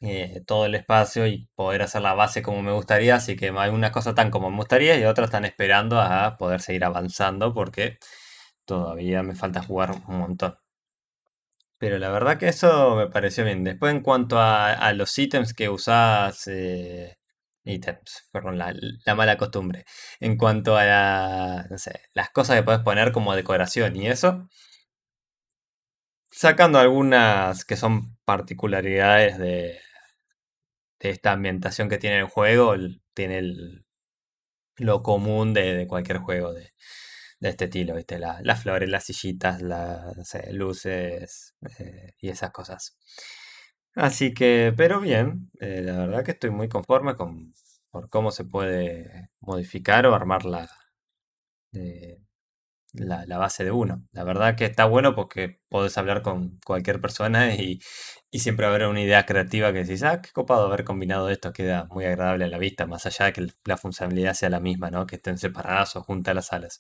eh, 0.03 0.43
todo 0.47 0.65
el 0.67 0.75
espacio 0.75 1.27
y 1.27 1.47
poder 1.55 1.83
hacer 1.83 2.01
la 2.03 2.15
base 2.15 2.43
como 2.43 2.63
me 2.63 2.73
gustaría. 2.73 3.17
Así 3.17 3.37
que 3.37 3.53
hay 3.57 3.71
una 3.71 3.93
cosa 3.93 4.15
tan 4.15 4.31
como 4.31 4.51
me 4.51 4.57
gustaría 4.57 4.99
y 4.99 5.05
otras 5.05 5.27
están 5.27 5.45
esperando 5.45 6.01
a 6.01 6.37
poder 6.39 6.61
seguir 6.61 6.85
avanzando 6.85 7.55
porque 7.55 7.99
todavía 8.67 9.23
me 9.23 9.35
falta 9.35 9.63
jugar 9.63 9.93
un 10.09 10.19
montón. 10.19 10.57
Pero 11.79 11.99
la 11.99 12.11
verdad 12.11 12.39
que 12.39 12.49
eso 12.49 12.95
me 12.97 13.09
pareció 13.09 13.45
bien. 13.45 13.65
Después 13.65 13.93
en 13.95 14.03
cuanto 14.03 14.39
a, 14.39 14.93
los 14.93 15.19
ítems 15.19 15.55
que 15.55 15.69
usás, 15.71 16.47
eh, 16.47 17.17
ítems, 17.64 18.29
perdón, 18.33 18.59
la, 18.59 19.14
mala 19.14 19.37
costumbre. 19.37 19.85
En 20.21 20.37
cuanto 20.37 20.76
a 20.76 21.64
no 21.71 21.79
sé, 21.79 22.00
las 22.14 22.31
cosas 22.31 22.57
que 22.57 22.62
puedes 22.62 22.81
poner 22.83 23.12
como 23.12 23.35
decoración 23.37 23.97
y 23.97 24.09
eso, 24.09 24.49
sacando 26.31 26.79
algunas 26.79 27.64
que 27.64 27.76
son 27.76 28.17
particularidades 28.25 29.38
de, 29.38 29.81
de 31.00 31.11
esta 31.11 31.33
ambientación 31.33 31.88
que 31.88 31.99
tiene 31.99 32.19
el 32.19 32.26
juego, 32.26 32.75
tiene 33.14 33.43
lo 34.76 35.02
común 35.02 35.55
de, 35.55 35.87
cualquier 35.88 36.19
juego 36.19 36.52
de, 36.52 36.73
este 37.40 37.67
estilo, 37.67 37.95
¿viste? 37.97 38.19
las 38.19 38.62
flores, 38.62 38.88
las 38.90 39.05
sillitas, 39.05 39.62
las 39.62 40.14
luces 40.52 41.55
eh, 41.79 42.12
y 42.19 42.29
esas 42.29 42.50
cosas. 42.50 42.99
Así 43.95 44.35
que, 44.35 44.73
pero 44.77 45.01
bien, 45.01 45.51
eh, 45.61 45.83
la 45.83 45.99
verdad 45.99 46.25
que 46.25 46.33
estoy 46.33 46.51
muy 46.51 46.69
conforme 46.69 47.17
con 47.17 47.53
por 47.91 48.09
cómo 48.09 48.31
se 48.31 48.45
puede 48.45 49.31
modificar 49.41 50.07
o 50.07 50.15
armar 50.15 50.45
la, 50.45 50.69
la, 52.93 53.39
base 53.39 53.65
de 53.65 53.71
uno. 53.71 54.05
La 54.13 54.25
verdad 54.25 54.57
que 54.57 54.65
está 54.65 54.85
bueno 54.85 55.15
porque 55.15 55.61
podés 55.69 55.97
hablar 55.99 56.23
con 56.23 56.59
cualquier 56.65 57.01
persona 57.01 57.55
y, 57.55 57.81
siempre 58.33 58.67
haber 58.67 58.87
una 58.87 59.01
idea 59.03 59.27
creativa 59.27 59.73
que 59.73 59.81
decís, 59.85 60.03
ah, 60.05 60.21
qué 60.23 60.31
copado 60.33 60.67
haber 60.67 60.85
combinado 60.85 61.29
esto, 61.31 61.53
queda 61.53 61.87
muy 61.91 62.05
agradable 62.05 62.45
a 62.45 62.49
la 62.49 62.59
vista, 62.59 62.87
más 62.87 63.07
allá 63.07 63.27
de 63.27 63.33
que 63.33 63.47
la 63.65 63.77
funcionalidad 63.77 64.35
sea 64.35 64.51
la 64.51 64.61
misma, 64.61 64.91
¿no? 64.91 65.07
Que 65.07 65.17
estén 65.17 65.39
separadas 65.39 65.97
o 65.97 66.03
juntas 66.03 66.35
las 66.35 66.53
alas. 66.53 66.79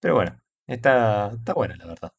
Pero 0.00 0.14
bueno, 0.14 0.40
está, 0.66 1.32
está 1.34 1.54
buena 1.54 1.76
la 1.76 1.86
verdad. 1.86 2.12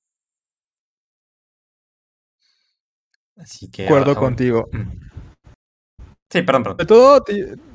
Así 3.37 3.69
que... 3.69 3.85
Acuerdo 3.85 4.15
contigo. 4.15 4.69
Sí, 6.29 6.41
perdón, 6.41 6.63
perdón. 6.63 6.77
De 6.77 6.85
todo, 6.87 7.23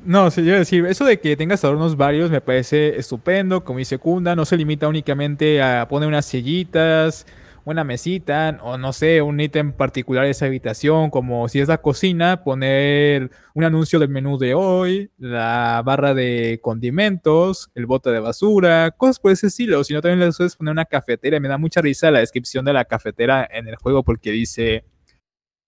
no, 0.03 0.29
sí, 0.31 0.43
yo 0.43 0.53
decir, 0.53 0.85
eso 0.85 1.05
de 1.05 1.21
que 1.21 1.37
tengas 1.37 1.63
adornos 1.63 1.95
varios 1.95 2.29
me 2.29 2.41
parece 2.41 2.99
estupendo, 2.99 3.63
como 3.63 3.79
dice 3.79 3.99
Kunda, 3.99 4.35
no 4.35 4.43
se 4.43 4.57
limita 4.57 4.89
únicamente 4.89 5.61
a 5.61 5.87
poner 5.87 6.09
unas 6.09 6.25
sillitas, 6.25 7.25
una 7.63 7.83
mesita, 7.83 8.59
o 8.63 8.77
no 8.77 8.93
sé, 8.93 9.21
un 9.21 9.39
ítem 9.39 9.71
particular 9.71 10.25
de 10.25 10.31
esa 10.31 10.47
habitación, 10.47 11.09
como 11.09 11.47
si 11.47 11.59
es 11.59 11.67
la 11.67 11.79
cocina, 11.79 12.43
poner 12.43 13.31
un 13.53 13.63
anuncio 13.63 13.99
del 13.99 14.09
menú 14.09 14.37
de 14.37 14.53
hoy, 14.55 15.11
la 15.17 15.81
barra 15.85 16.13
de 16.13 16.59
condimentos, 16.61 17.69
el 17.75 17.85
bote 17.85 18.09
de 18.09 18.19
basura, 18.19 18.91
cosas 18.91 19.19
por 19.19 19.31
ese 19.31 19.47
estilo. 19.47 19.83
Si 19.83 19.93
no, 19.93 20.01
también 20.01 20.19
les 20.19 20.35
puedes 20.35 20.55
poner 20.55 20.71
una 20.71 20.85
cafetera. 20.85 21.37
Y 21.37 21.39
me 21.39 21.47
da 21.47 21.57
mucha 21.57 21.79
risa 21.81 22.11
la 22.11 22.19
descripción 22.19 22.65
de 22.65 22.73
la 22.73 22.85
cafetera 22.85 23.47
en 23.51 23.67
el 23.67 23.75
juego 23.75 24.03
porque 24.03 24.31
dice... 24.31 24.83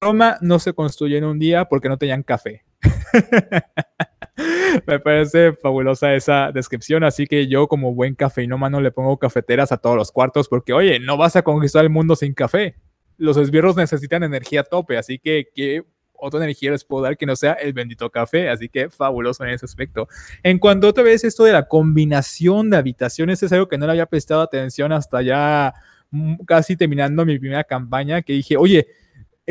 Roma 0.04 0.40
no 0.42 0.58
se 0.58 0.74
construye 0.74 1.18
en 1.18 1.26
un 1.26 1.38
día 1.38 1.66
porque 1.66 1.88
no 1.88 1.96
tenían 1.96 2.24
café. 2.24 2.66
Me 4.88 5.00
parece 5.00 5.54
fabulosa 5.54 6.16
esa 6.16 6.52
descripción, 6.52 7.04
así 7.04 7.28
que 7.28 7.48
yo 7.48 7.68
como 7.68 7.94
buen 7.94 8.16
cafeinómano 8.16 8.82
le 8.82 8.90
pongo 8.90 9.20
cafeteras 9.20 9.72
a 9.72 9.78
todos 9.78 9.96
los 9.96 10.12
cuartos 10.12 10.50
porque, 10.50 10.74
oye, 10.74 11.00
no 11.00 11.18
vas 11.18 11.36
a 11.36 11.44
conquistar 11.44 11.84
el 11.84 11.92
mundo 11.92 12.16
sin 12.16 12.34
café. 12.34 12.78
Los 13.18 13.38
esbirros 13.38 13.76
necesitan 13.76 14.24
energía 14.24 14.62
a 14.62 14.64
tope, 14.64 14.98
así 14.98 15.20
que 15.20 15.50
¿qué 15.54 15.84
otra 16.14 16.40
energía 16.40 16.72
les 16.72 16.84
puedo 16.84 17.04
dar 17.04 17.16
que 17.16 17.28
no 17.28 17.36
sea 17.36 17.54
el 17.54 17.74
bendito 17.74 18.10
café? 18.10 18.50
Así 18.50 18.70
que 18.70 18.90
fabuloso 18.90 19.44
en 19.44 19.52
ese 19.52 19.68
aspecto. 19.68 20.08
En 20.42 20.58
cuanto 20.58 20.88
otra 20.88 21.04
vez 21.04 21.24
esto 21.24 21.44
de 21.44 21.52
la 21.52 21.68
combinación 21.68 22.72
de 22.72 22.78
habitaciones, 22.78 23.44
es 23.44 23.52
algo 23.52 23.68
que 23.68 23.78
no 23.78 23.86
le 23.86 23.92
había 23.92 24.08
prestado 24.08 24.42
atención 24.42 24.94
hasta 24.94 25.22
ya 25.22 25.76
mm, 26.10 26.38
casi 26.46 26.76
terminando 26.76 27.24
mi 27.24 27.38
primera 27.38 27.64
campaña, 27.64 28.24
que 28.24 28.34
dije, 28.34 28.58
oye, 28.58 28.88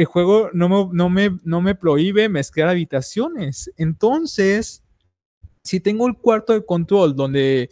el 0.00 0.06
juego 0.06 0.48
no 0.54 0.68
me, 0.68 0.88
no 0.92 1.10
me, 1.10 1.38
no 1.44 1.60
me 1.60 1.74
prohíbe 1.74 2.28
mezclar 2.30 2.68
habitaciones. 2.68 3.70
Entonces, 3.76 4.82
si 5.62 5.78
tengo 5.78 6.06
el 6.06 6.16
cuarto 6.16 6.54
de 6.54 6.64
control 6.64 7.14
donde 7.14 7.68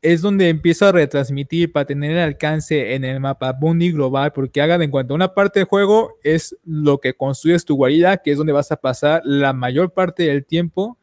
es 0.00 0.22
donde 0.22 0.48
empiezo 0.48 0.86
a 0.86 0.92
retransmitir 0.92 1.70
para 1.72 1.84
tener 1.84 2.12
el 2.12 2.18
alcance 2.20 2.94
en 2.94 3.04
el 3.04 3.20
mapa 3.20 3.52
Bundy 3.52 3.92
global, 3.92 4.32
porque 4.32 4.62
hagan 4.62 4.80
en 4.80 4.90
cuenta, 4.90 5.12
una 5.12 5.34
parte 5.34 5.58
del 5.58 5.66
juego 5.66 6.14
es 6.22 6.56
lo 6.64 6.98
que 6.98 7.14
construyes 7.14 7.64
tu 7.66 7.74
guarida, 7.74 8.16
que 8.16 8.30
es 8.30 8.38
donde 8.38 8.52
vas 8.52 8.72
a 8.72 8.76
pasar 8.76 9.20
la 9.24 9.52
mayor 9.52 9.92
parte 9.92 10.22
del 10.22 10.46
tiempo, 10.46 10.96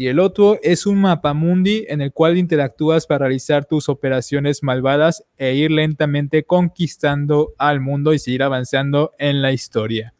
y 0.00 0.06
el 0.06 0.18
otro 0.18 0.58
es 0.62 0.86
un 0.86 0.98
mapa 0.98 1.34
mundi 1.34 1.84
en 1.86 2.00
el 2.00 2.10
cual 2.10 2.38
interactúas 2.38 3.06
para 3.06 3.26
realizar 3.26 3.66
tus 3.66 3.90
operaciones 3.90 4.62
malvadas 4.62 5.26
e 5.36 5.52
ir 5.52 5.70
lentamente 5.70 6.42
conquistando 6.42 7.52
al 7.58 7.80
mundo 7.80 8.14
y 8.14 8.18
seguir 8.18 8.42
avanzando 8.42 9.12
en 9.18 9.42
la 9.42 9.52
historia. 9.52 10.14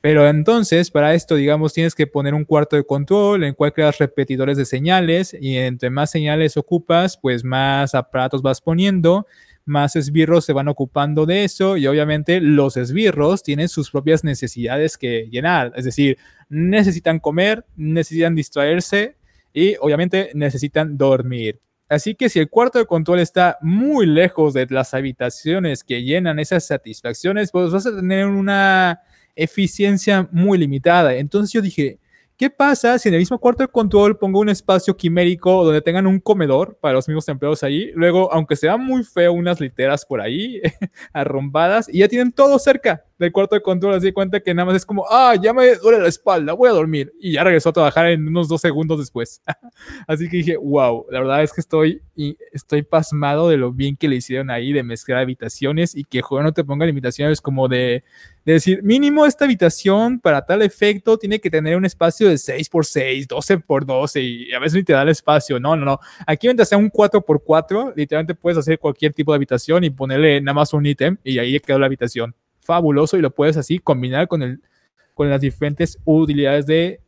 Pero 0.00 0.26
entonces, 0.26 0.90
para 0.90 1.14
esto, 1.14 1.36
digamos, 1.36 1.72
tienes 1.72 1.94
que 1.94 2.08
poner 2.08 2.34
un 2.34 2.44
cuarto 2.44 2.74
de 2.74 2.82
control 2.82 3.44
en 3.44 3.50
el 3.50 3.54
cual 3.54 3.72
creas 3.72 3.96
repetidores 3.98 4.56
de 4.56 4.64
señales 4.64 5.36
y 5.40 5.56
entre 5.56 5.88
más 5.88 6.10
señales 6.10 6.56
ocupas, 6.56 7.16
pues 7.16 7.44
más 7.44 7.94
aparatos 7.94 8.42
vas 8.42 8.60
poniendo 8.60 9.24
más 9.66 9.96
esbirros 9.96 10.44
se 10.44 10.52
van 10.52 10.68
ocupando 10.68 11.26
de 11.26 11.44
eso 11.44 11.76
y 11.76 11.86
obviamente 11.86 12.40
los 12.40 12.76
esbirros 12.76 13.42
tienen 13.42 13.68
sus 13.68 13.90
propias 13.90 14.24
necesidades 14.24 14.96
que 14.96 15.28
llenar, 15.30 15.72
es 15.76 15.84
decir, 15.84 16.16
necesitan 16.48 17.18
comer, 17.18 17.66
necesitan 17.76 18.34
distraerse 18.34 19.16
y 19.52 19.74
obviamente 19.80 20.30
necesitan 20.34 20.96
dormir. 20.96 21.60
Así 21.88 22.14
que 22.14 22.28
si 22.28 22.38
el 22.38 22.48
cuarto 22.48 22.78
de 22.78 22.86
control 22.86 23.20
está 23.20 23.58
muy 23.60 24.06
lejos 24.06 24.54
de 24.54 24.66
las 24.70 24.94
habitaciones 24.94 25.84
que 25.84 26.02
llenan 26.02 26.38
esas 26.38 26.66
satisfacciones, 26.66 27.52
pues 27.52 27.70
vas 27.70 27.86
a 27.86 27.94
tener 27.94 28.26
una 28.26 29.02
eficiencia 29.36 30.28
muy 30.32 30.58
limitada. 30.58 31.14
Entonces 31.14 31.52
yo 31.52 31.60
dije, 31.60 31.98
¿Qué 32.38 32.50
pasa 32.50 32.98
si 32.98 33.08
en 33.08 33.14
el 33.14 33.20
mismo 33.20 33.38
cuarto 33.38 33.62
de 33.62 33.68
control 33.68 34.18
pongo 34.18 34.40
un 34.40 34.50
espacio 34.50 34.94
quimérico 34.94 35.64
donde 35.64 35.80
tengan 35.80 36.06
un 36.06 36.20
comedor 36.20 36.76
para 36.78 36.92
los 36.92 37.08
mismos 37.08 37.26
empleados 37.30 37.62
ahí? 37.62 37.90
Luego, 37.94 38.30
aunque 38.30 38.56
sea 38.56 38.76
muy 38.76 39.04
feo, 39.04 39.32
unas 39.32 39.58
literas 39.58 40.04
por 40.04 40.20
ahí 40.20 40.60
arrombadas 41.14 41.88
y 41.88 42.00
ya 42.00 42.08
tienen 42.08 42.32
todo 42.32 42.58
cerca 42.58 43.02
del 43.18 43.32
cuarto 43.32 43.54
de 43.54 43.62
control. 43.62 43.94
Así 43.94 44.12
cuenta 44.12 44.40
que 44.40 44.52
nada 44.52 44.66
más 44.66 44.76
es 44.76 44.84
como, 44.84 45.06
ah, 45.08 45.34
ya 45.40 45.54
me 45.54 45.76
duele 45.76 45.98
la 45.98 46.08
espalda, 46.08 46.52
voy 46.52 46.68
a 46.68 46.72
dormir. 46.72 47.10
Y 47.18 47.32
ya 47.32 47.44
regresó 47.44 47.70
a 47.70 47.72
trabajar 47.72 48.08
en 48.08 48.28
unos 48.28 48.48
dos 48.48 48.60
segundos 48.60 48.98
después. 48.98 49.40
Así 50.06 50.28
que 50.28 50.36
dije, 50.36 50.58
wow, 50.58 51.06
la 51.10 51.20
verdad 51.20 51.42
es 51.42 51.54
que 51.54 51.62
estoy, 51.62 52.02
estoy 52.52 52.82
pasmado 52.82 53.48
de 53.48 53.56
lo 53.56 53.72
bien 53.72 53.96
que 53.96 54.08
le 54.08 54.16
hicieron 54.16 54.50
ahí 54.50 54.74
de 54.74 54.82
mezclar 54.82 55.20
habitaciones 55.20 55.96
y 55.96 56.04
que 56.04 56.20
juego 56.20 56.42
no 56.44 56.52
te 56.52 56.64
ponga 56.64 56.84
limitaciones 56.84 57.40
como 57.40 57.66
de 57.66 58.04
de 58.46 58.52
decir, 58.52 58.80
mínimo 58.84 59.26
esta 59.26 59.44
habitación 59.44 60.20
para 60.20 60.46
tal 60.46 60.62
efecto 60.62 61.18
tiene 61.18 61.40
que 61.40 61.50
tener 61.50 61.76
un 61.76 61.84
espacio 61.84 62.25
de 62.28 62.38
6 62.38 62.70
x 62.72 62.88
6, 62.88 63.28
12 63.28 63.54
x 63.54 63.86
12 63.86 64.20
y 64.20 64.52
a 64.52 64.58
veces 64.58 64.74
ni 64.74 64.82
te 64.82 64.92
da 64.92 65.02
el 65.02 65.08
espacio. 65.08 65.58
No, 65.60 65.76
no, 65.76 65.84
no. 65.84 66.00
Aquí 66.26 66.46
mientras 66.46 66.68
sea 66.68 66.78
un 66.78 66.90
4 66.90 67.20
x 67.20 67.42
4, 67.44 67.92
literalmente 67.96 68.34
puedes 68.34 68.58
hacer 68.58 68.78
cualquier 68.78 69.12
tipo 69.12 69.32
de 69.32 69.36
habitación 69.36 69.84
y 69.84 69.90
ponerle 69.90 70.40
nada 70.40 70.54
más 70.54 70.72
un 70.72 70.86
ítem 70.86 71.16
y 71.24 71.38
ahí 71.38 71.58
quedó 71.60 71.78
la 71.78 71.86
habitación. 71.86 72.34
Fabuloso 72.60 73.16
y 73.16 73.20
lo 73.20 73.30
puedes 73.30 73.56
así 73.56 73.78
combinar 73.78 74.28
con, 74.28 74.42
el, 74.42 74.60
con 75.14 75.30
las 75.30 75.40
diferentes 75.40 75.98
utilidades 76.04 76.66
de 76.66 77.00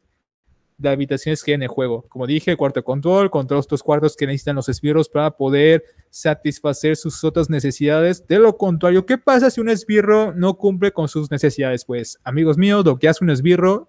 de 0.79 0.89
habitaciones 0.89 1.43
que 1.43 1.51
hay 1.51 1.57
en 1.57 1.63
el 1.63 1.69
juego. 1.69 2.07
Como 2.09 2.27
dije, 2.27 2.57
cuarto 2.57 2.83
control, 2.83 3.31
con 3.31 3.47
todos 3.47 3.65
estos 3.65 3.83
cuartos 3.83 4.17
que 4.17 4.27
necesitan 4.27 4.57
los 4.57 4.69
esbirros 4.69 5.09
para 5.09 5.33
poder 5.33 5.83
satisfacer 6.09 6.97
sus 6.97 7.23
otras 7.25 7.51
necesidades. 7.51 8.27
De 8.27 8.39
lo 8.39 8.57
contrario, 8.57 9.05
¿qué 9.05 9.19
pasa 9.19 9.51
si 9.51 9.61
un 9.61 9.69
esbirro 9.69 10.33
no 10.33 10.55
cumple 10.57 10.93
con 10.93 11.09
sus 11.09 11.31
necesidades? 11.31 11.85
Pues, 11.85 12.19
amigos 12.23 12.57
míos, 12.57 12.85
lo 12.85 12.99
que 12.99 13.09
hace 13.09 13.25
un 13.25 13.31
esbirro 13.31 13.89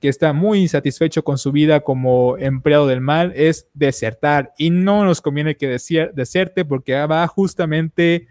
que 0.00 0.08
está 0.08 0.32
muy 0.32 0.60
insatisfecho 0.60 1.22
con 1.22 1.38
su 1.38 1.52
vida 1.52 1.80
como 1.80 2.38
empleado 2.38 2.86
del 2.86 3.00
mal 3.00 3.32
es 3.36 3.68
desertar. 3.74 4.52
Y 4.58 4.70
no 4.70 5.04
nos 5.04 5.20
conviene 5.20 5.56
que 5.56 5.68
deserte 5.68 6.64
porque 6.64 6.94
va 7.06 7.26
justamente 7.26 8.26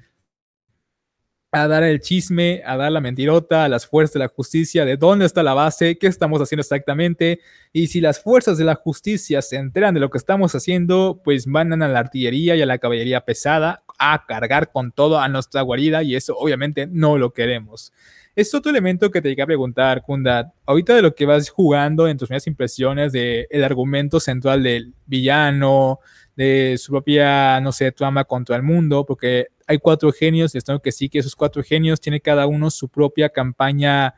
a 1.52 1.68
dar 1.68 1.84
el 1.84 2.00
chisme, 2.00 2.62
a 2.66 2.78
dar 2.78 2.92
la 2.92 3.02
mentirota 3.02 3.64
a 3.64 3.70
las 3.70 3.88
fuerzas 3.88 4.14
de 4.14 4.20
la 4.20 4.28
justicia 4.28 4.86
de 4.86 4.98
dónde 4.98 5.26
está 5.26 5.42
la 5.42 5.56
base, 5.56 5.98
qué 5.98 6.08
estamos 6.08 6.42
haciendo 6.42 6.62
exactamente. 6.62 7.40
Y 7.74 7.88
si 7.88 8.02
las 8.02 8.22
fuerzas 8.22 8.58
de 8.58 8.66
la 8.66 8.76
justicia 8.76 9.42
se 9.42 9.56
enteran 9.56 9.94
de 9.94 10.00
lo 10.00 10.10
que 10.10 10.20
estamos 10.20 10.54
haciendo, 10.54 11.22
pues 11.24 11.48
mandan 11.48 11.82
a 11.82 11.88
la 11.88 12.00
artillería 12.00 12.56
y 12.56 12.62
a 12.62 12.68
la 12.68 12.78
caballería 12.78 13.22
pesada 13.22 13.84
a 13.98 14.26
cargar 14.28 14.72
con 14.72 14.92
todo 14.92 15.20
a 15.20 15.28
nuestra 15.28 15.62
guarida 15.62 16.04
y 16.04 16.16
eso 16.16 16.38
obviamente 16.38 16.88
no 16.88 17.18
lo 17.18 17.34
queremos. 17.34 17.92
Es 18.36 18.54
otro 18.54 18.70
elemento 18.70 19.10
que 19.12 19.22
te 19.22 19.30
llegué 19.30 19.42
a 19.42 19.48
preguntar, 19.48 20.02
Kunda. 20.04 20.54
Ahorita 20.66 20.96
de 20.96 21.02
lo 21.02 21.16
que 21.16 21.26
vas 21.26 21.50
jugando 21.50 22.08
en 22.08 22.18
tus 22.18 22.28
primeras 22.28 22.48
impresiones 22.48 23.12
del 23.12 23.48
el 23.50 23.64
argumento 23.64 24.20
central 24.20 24.64
del 24.64 24.94
villano, 25.08 26.00
de 26.38 26.78
su 26.78 26.94
propia, 26.94 27.60
no 27.60 27.74
sé, 27.74 27.92
trama 27.92 28.24
contra 28.24 28.56
el 28.56 28.64
mundo, 28.64 29.06
porque 29.06 29.48
hay 29.70 29.78
cuatro 29.78 30.12
genios, 30.12 30.56
y 30.56 30.58
esto 30.58 30.82
que 30.82 30.92
sí, 30.92 31.10
que 31.10 31.20
esos 31.20 31.36
cuatro 31.36 31.62
genios 31.62 32.02
tienen 32.02 32.20
cada 32.24 32.48
uno 32.48 32.72
su 32.72 32.90
propia 32.90 33.30
campaña 33.30 34.16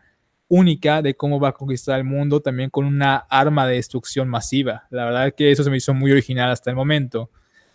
única 0.48 1.02
de 1.02 1.14
cómo 1.14 1.42
va 1.42 1.50
a 1.50 1.52
conquistar 1.52 2.00
el 2.00 2.06
mundo, 2.06 2.40
también 2.40 2.70
con 2.70 2.86
una 2.86 3.18
arma 3.18 3.68
de 3.68 3.76
destrucción 3.76 4.30
masiva. 4.30 4.88
La 4.90 5.04
verdad 5.04 5.34
que 5.36 5.52
eso 5.52 5.66
se 5.66 5.70
me 5.70 5.76
hizo 5.76 5.94
muy 5.94 6.10
original 6.10 6.50
hasta 6.52 6.70
el 6.70 6.78
momento. 6.78 7.32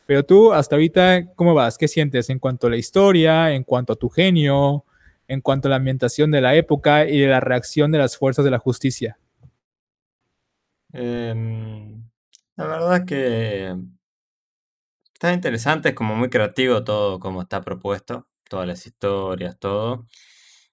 Pero 0.06 0.24
tú, 0.24 0.54
hasta 0.54 0.76
ahorita, 0.76 1.34
¿cómo 1.34 1.52
vas? 1.52 1.76
¿Qué 1.76 1.86
sientes 1.86 2.30
en 2.30 2.38
cuanto 2.38 2.66
a 2.66 2.70
la 2.70 2.78
historia, 2.78 3.52
en 3.52 3.62
cuanto 3.62 3.92
a 3.92 3.96
tu 3.96 4.08
genio, 4.08 4.86
en 5.28 5.42
cuanto 5.42 5.68
a 5.68 5.70
la 5.70 5.76
ambientación 5.76 6.30
de 6.30 6.40
la 6.40 6.54
época 6.54 7.06
y 7.06 7.18
de 7.18 7.26
la 7.26 7.40
reacción 7.40 7.92
de 7.92 7.98
las 7.98 8.16
fuerzas 8.16 8.42
de 8.42 8.52
la 8.52 8.58
justicia? 8.58 9.18
Em, 10.94 12.02
la 12.56 12.66
verdad 12.66 13.04
que 13.04 13.76
Está 15.16 15.32
interesante, 15.32 15.88
es 15.88 15.94
como 15.94 16.14
muy 16.14 16.28
creativo 16.28 16.84
todo 16.84 17.18
como 17.18 17.40
está 17.40 17.62
propuesto, 17.62 18.28
todas 18.50 18.66
las 18.66 18.86
historias, 18.86 19.58
todo. 19.58 20.06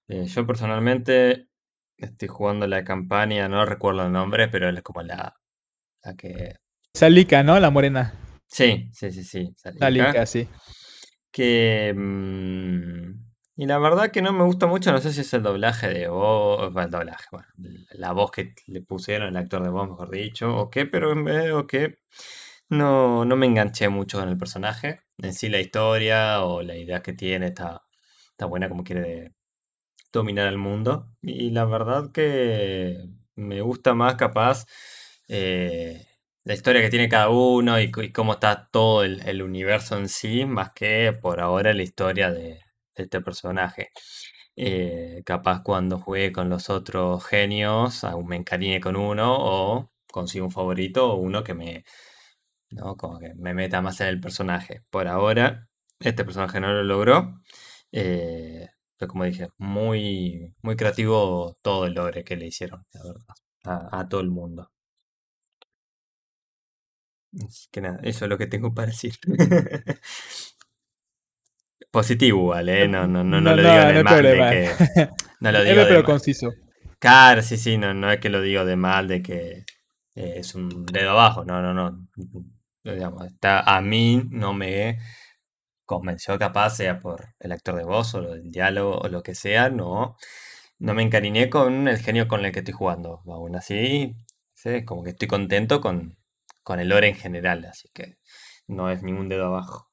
Eh, 0.06 0.26
yo 0.26 0.46
personalmente 0.46 1.48
estoy 1.96 2.28
jugando 2.28 2.66
la 2.66 2.84
campaña, 2.84 3.48
no 3.48 3.64
recuerdo 3.64 4.04
el 4.04 4.12
nombre, 4.12 4.48
pero 4.48 4.68
es 4.68 4.82
como 4.82 5.00
la, 5.00 5.34
la 6.02 6.14
que... 6.14 6.56
Salika, 6.92 7.42
¿no? 7.42 7.58
La 7.58 7.70
morena. 7.70 8.12
Sí, 8.46 8.90
sí, 8.92 9.10
sí, 9.12 9.24
sí. 9.24 9.54
Salika, 9.56 10.26
sí. 10.26 10.46
Que... 11.30 11.94
Mm, 11.96 13.14
y 13.56 13.64
la 13.64 13.78
verdad 13.78 14.10
que 14.10 14.20
no 14.20 14.34
me 14.34 14.44
gusta 14.44 14.66
mucho, 14.66 14.92
no 14.92 15.00
sé 15.00 15.14
si 15.14 15.22
es 15.22 15.32
el 15.32 15.42
doblaje 15.42 15.88
de 15.88 16.08
voz, 16.08 16.70
el 16.76 16.90
doblaje, 16.90 17.24
bueno, 17.32 17.48
la 17.92 18.12
voz 18.12 18.30
que 18.30 18.54
le 18.66 18.82
pusieron, 18.82 19.28
el 19.28 19.36
actor 19.38 19.62
de 19.62 19.70
voz, 19.70 19.88
mejor 19.88 20.10
dicho, 20.10 20.54
o 20.54 20.68
qué, 20.68 20.84
pero 20.84 21.14
veo 21.24 21.66
que 21.66 22.00
no, 22.74 23.24
no 23.24 23.36
me 23.36 23.46
enganché 23.46 23.88
mucho 23.88 24.18
con 24.18 24.28
el 24.28 24.38
personaje. 24.38 25.00
En 25.18 25.32
sí 25.34 25.48
la 25.48 25.60
historia 25.60 26.44
o 26.44 26.62
la 26.62 26.76
idea 26.76 27.02
que 27.02 27.12
tiene 27.12 27.48
está, 27.48 27.82
está 28.30 28.46
buena 28.46 28.68
como 28.68 28.84
quiere 28.84 29.32
dominar 30.12 30.48
el 30.48 30.58
mundo. 30.58 31.08
Y 31.22 31.50
la 31.50 31.64
verdad 31.64 32.12
que 32.12 32.98
me 33.36 33.60
gusta 33.62 33.94
más 33.94 34.16
capaz 34.16 34.66
eh, 35.28 36.06
la 36.44 36.54
historia 36.54 36.82
que 36.82 36.90
tiene 36.90 37.08
cada 37.08 37.30
uno 37.30 37.80
y, 37.80 37.90
cómo 38.12 38.34
está 38.34 38.68
todo 38.70 39.04
el, 39.04 39.42
universo 39.42 39.96
en 39.98 40.08
sí, 40.08 40.44
más 40.46 40.72
que 40.72 41.12
por 41.20 41.40
ahora 41.40 41.72
la 41.74 41.82
historia 41.82 42.30
de, 42.30 42.60
este 42.94 43.20
personaje. 43.20 43.90
Eh, 44.56 45.22
capaz 45.26 45.62
cuando 45.62 45.98
juegue 45.98 46.32
con 46.32 46.48
los 46.50 46.70
otros 46.70 47.24
genios, 47.26 48.04
aún 48.04 48.26
me 48.28 48.36
encariñe 48.36 48.80
con 48.80 48.96
uno 48.96 49.36
o 49.38 49.90
consigo 50.12 50.46
un 50.46 50.52
favorito 50.52 51.12
o 51.12 51.16
uno 51.16 51.42
que 51.44 51.54
me, 51.54 51.84
¿no? 52.74 52.96
Como 52.96 53.18
que 53.18 53.34
me 53.36 53.54
meta 53.54 53.80
más 53.80 54.00
en 54.00 54.08
el 54.08 54.20
personaje. 54.20 54.82
Por 54.90 55.08
ahora, 55.08 55.68
este 56.00 56.24
personaje 56.24 56.60
no 56.60 56.72
lo 56.72 56.82
logró. 56.82 57.40
Eh, 57.92 58.68
pero 58.96 59.08
como 59.08 59.24
dije, 59.24 59.48
muy, 59.58 60.54
muy 60.62 60.76
creativo 60.76 61.56
todo 61.62 61.86
el 61.86 61.94
logre 61.94 62.24
que 62.24 62.36
le 62.36 62.46
hicieron, 62.46 62.84
la 62.92 63.02
verdad, 63.04 63.88
a, 63.92 64.08
todo 64.08 64.20
el 64.20 64.30
mundo. 64.30 64.70
Así 67.46 67.68
que 67.70 67.80
nada, 67.80 67.98
eso 68.02 68.24
es 68.24 68.28
lo 68.28 68.38
que 68.38 68.46
tengo 68.46 68.72
para 68.74 68.88
decir. 68.88 69.14
Positivo, 71.90 72.48
¿vale? 72.48 72.88
No, 72.88 73.06
no, 73.06 73.22
no, 73.22 73.40
no, 73.40 73.54
lo 73.54 73.62
digo 73.62 73.92
de 73.92 74.04
mal 74.04 74.22
de 74.22 74.34
que. 74.34 74.70
No 75.40 75.52
lo 75.52 75.62
digo 75.62 75.82
pero 75.86 76.04
conciso. 76.04 76.52
Claro, 76.98 77.42
sí, 77.42 77.56
sí, 77.58 77.76
no, 77.76 77.92
no 77.92 78.10
es 78.10 78.18
que 78.18 78.30
lo 78.30 78.40
digo 78.40 78.64
de 78.64 78.76
mal 78.76 79.08
de 79.08 79.22
que 79.22 79.64
eh, 80.14 80.34
es 80.36 80.54
un 80.54 80.86
dedo 80.86 81.10
abajo, 81.10 81.44
no, 81.44 81.60
no, 81.60 81.74
no 81.74 82.08
está, 82.84 83.60
a 83.60 83.80
mí 83.80 84.22
no 84.30 84.54
me 84.54 84.98
convenció 85.86 86.38
capaz, 86.38 86.76
sea 86.76 87.00
por 87.00 87.34
el 87.40 87.52
actor 87.52 87.76
de 87.76 87.84
voz 87.84 88.14
o 88.14 88.34
el 88.34 88.50
diálogo 88.50 88.98
o 88.98 89.08
lo 89.08 89.22
que 89.22 89.34
sea, 89.34 89.70
no, 89.70 90.16
no 90.78 90.94
me 90.94 91.02
encariñé 91.02 91.50
con 91.50 91.88
el 91.88 91.98
genio 91.98 92.28
con 92.28 92.44
el 92.44 92.52
que 92.52 92.60
estoy 92.60 92.74
jugando. 92.74 93.22
Aún 93.26 93.56
así, 93.56 94.16
como 94.86 95.04
que 95.04 95.10
estoy 95.10 95.28
contento 95.28 95.80
con, 95.80 96.18
con 96.62 96.80
el 96.80 96.88
lore 96.88 97.08
en 97.08 97.16
general, 97.16 97.64
así 97.66 97.88
que 97.94 98.18
no 98.66 98.90
es 98.90 99.02
ningún 99.02 99.28
dedo 99.28 99.46
abajo. 99.46 99.88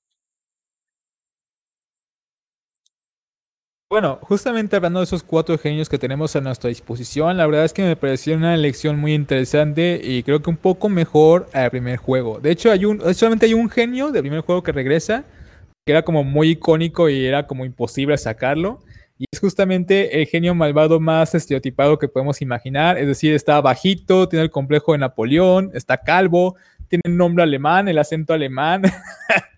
Bueno, 3.91 4.19
justamente 4.21 4.77
hablando 4.77 5.01
de 5.01 5.03
esos 5.03 5.21
cuatro 5.21 5.57
genios 5.57 5.89
que 5.89 5.97
tenemos 5.97 6.33
a 6.37 6.39
nuestra 6.39 6.69
disposición, 6.69 7.35
la 7.35 7.45
verdad 7.45 7.65
es 7.65 7.73
que 7.73 7.83
me 7.83 7.97
pareció 7.97 8.37
una 8.37 8.55
elección 8.55 8.97
muy 8.97 9.13
interesante 9.13 9.99
y 10.01 10.23
creo 10.23 10.41
que 10.41 10.49
un 10.49 10.55
poco 10.55 10.87
mejor 10.87 11.49
al 11.51 11.71
primer 11.71 11.97
juego. 11.97 12.39
De 12.39 12.51
hecho, 12.51 12.71
hay 12.71 12.85
un, 12.85 13.13
solamente 13.13 13.47
hay 13.47 13.53
un 13.53 13.69
genio 13.69 14.13
del 14.13 14.21
primer 14.21 14.39
juego 14.43 14.63
que 14.63 14.71
regresa, 14.71 15.25
que 15.85 15.91
era 15.91 16.03
como 16.03 16.23
muy 16.23 16.51
icónico 16.51 17.09
y 17.09 17.25
era 17.25 17.47
como 17.47 17.65
imposible 17.65 18.17
sacarlo. 18.17 18.79
Y 19.17 19.25
es 19.29 19.41
justamente 19.41 20.21
el 20.21 20.25
genio 20.25 20.55
malvado 20.55 21.01
más 21.01 21.35
estereotipado 21.35 21.99
que 21.99 22.07
podemos 22.07 22.41
imaginar. 22.41 22.97
Es 22.97 23.07
decir, 23.07 23.33
está 23.33 23.59
bajito, 23.59 24.29
tiene 24.29 24.43
el 24.43 24.51
complejo 24.51 24.93
de 24.93 24.99
Napoleón, 24.99 25.69
está 25.73 25.97
calvo, 25.97 26.55
tiene 26.87 27.01
un 27.07 27.17
nombre 27.17 27.43
alemán, 27.43 27.89
el 27.89 27.97
acento 27.97 28.33
alemán. 28.33 28.83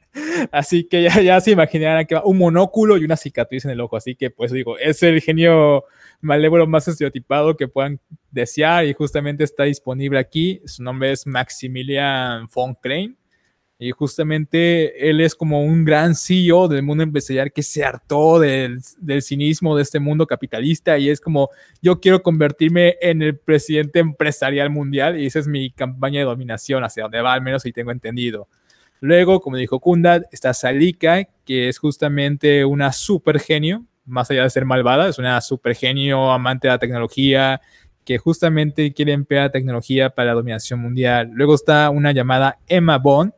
Así 0.51 0.85
que 0.85 1.03
ya, 1.03 1.21
ya 1.21 1.39
se 1.41 1.51
imaginarán 1.51 2.05
que 2.05 2.15
va 2.15 2.25
un 2.25 2.37
monóculo 2.37 2.97
y 2.97 3.05
una 3.05 3.17
cicatriz 3.17 3.65
en 3.65 3.71
el 3.71 3.81
ojo. 3.81 3.97
Así 3.97 4.15
que, 4.15 4.29
pues 4.29 4.51
digo, 4.51 4.77
es 4.77 5.03
el 5.03 5.21
genio 5.21 5.83
malévolo 6.21 6.67
más 6.67 6.87
estereotipado 6.87 7.55
que 7.57 7.67
puedan 7.67 7.99
desear 8.31 8.85
y 8.85 8.93
justamente 8.93 9.43
está 9.43 9.63
disponible 9.63 10.19
aquí. 10.19 10.61
Su 10.65 10.83
nombre 10.83 11.11
es 11.11 11.27
Maximilian 11.27 12.47
von 12.53 12.75
Klein. 12.75 13.17
Y 13.79 13.91
justamente 13.91 15.09
él 15.09 15.19
es 15.19 15.35
como 15.35 15.61
un 15.61 15.83
gran 15.83 16.15
CEO 16.15 16.69
del 16.69 16.83
mundo 16.83 17.03
empresarial 17.03 17.51
que 17.51 17.63
se 17.63 17.83
hartó 17.83 18.39
del, 18.39 18.79
del, 18.99 19.21
cinismo 19.21 19.75
de 19.75 19.81
este 19.81 19.99
mundo 19.99 20.25
capitalista 20.25 20.97
y 20.97 21.09
es 21.09 21.19
como, 21.19 21.49
yo 21.81 21.99
quiero 21.99 22.23
convertirme 22.23 22.95
en 23.01 23.21
el 23.21 23.37
presidente 23.37 23.99
empresarial 23.99 24.69
mundial 24.69 25.19
y 25.19 25.25
esa 25.25 25.39
es 25.39 25.47
mi 25.47 25.69
campaña 25.71 26.19
de 26.19 26.25
dominación 26.25 26.85
hacia 26.85 27.03
donde 27.03 27.19
va, 27.19 27.33
al 27.33 27.41
menos 27.41 27.63
si 27.63 27.73
tengo 27.73 27.91
entendido. 27.91 28.47
Luego, 29.03 29.41
como 29.41 29.57
dijo 29.57 29.81
Kunda, 29.81 30.21
está 30.31 30.53
Salika, 30.53 31.25
que 31.43 31.67
es 31.67 31.77
justamente 31.77 32.63
una 32.63 32.93
super 32.93 33.37
genio, 33.37 33.83
más 34.05 34.31
allá 34.31 34.43
de 34.43 34.49
ser 34.49 34.63
malvada, 34.63 35.09
es 35.09 35.19
una 35.19 35.41
super 35.41 35.75
genio 35.75 36.31
amante 36.31 36.69
de 36.69 36.73
la 36.73 36.79
tecnología, 36.79 37.59
que 38.05 38.17
justamente 38.17 38.93
quiere 38.93 39.11
emplear 39.11 39.51
tecnología 39.51 40.11
para 40.11 40.29
la 40.29 40.35
dominación 40.35 40.79
mundial. 40.79 41.31
Luego 41.33 41.55
está 41.55 41.89
una 41.89 42.13
llamada 42.13 42.59
Emma 42.65 42.97
Bond, 42.97 43.33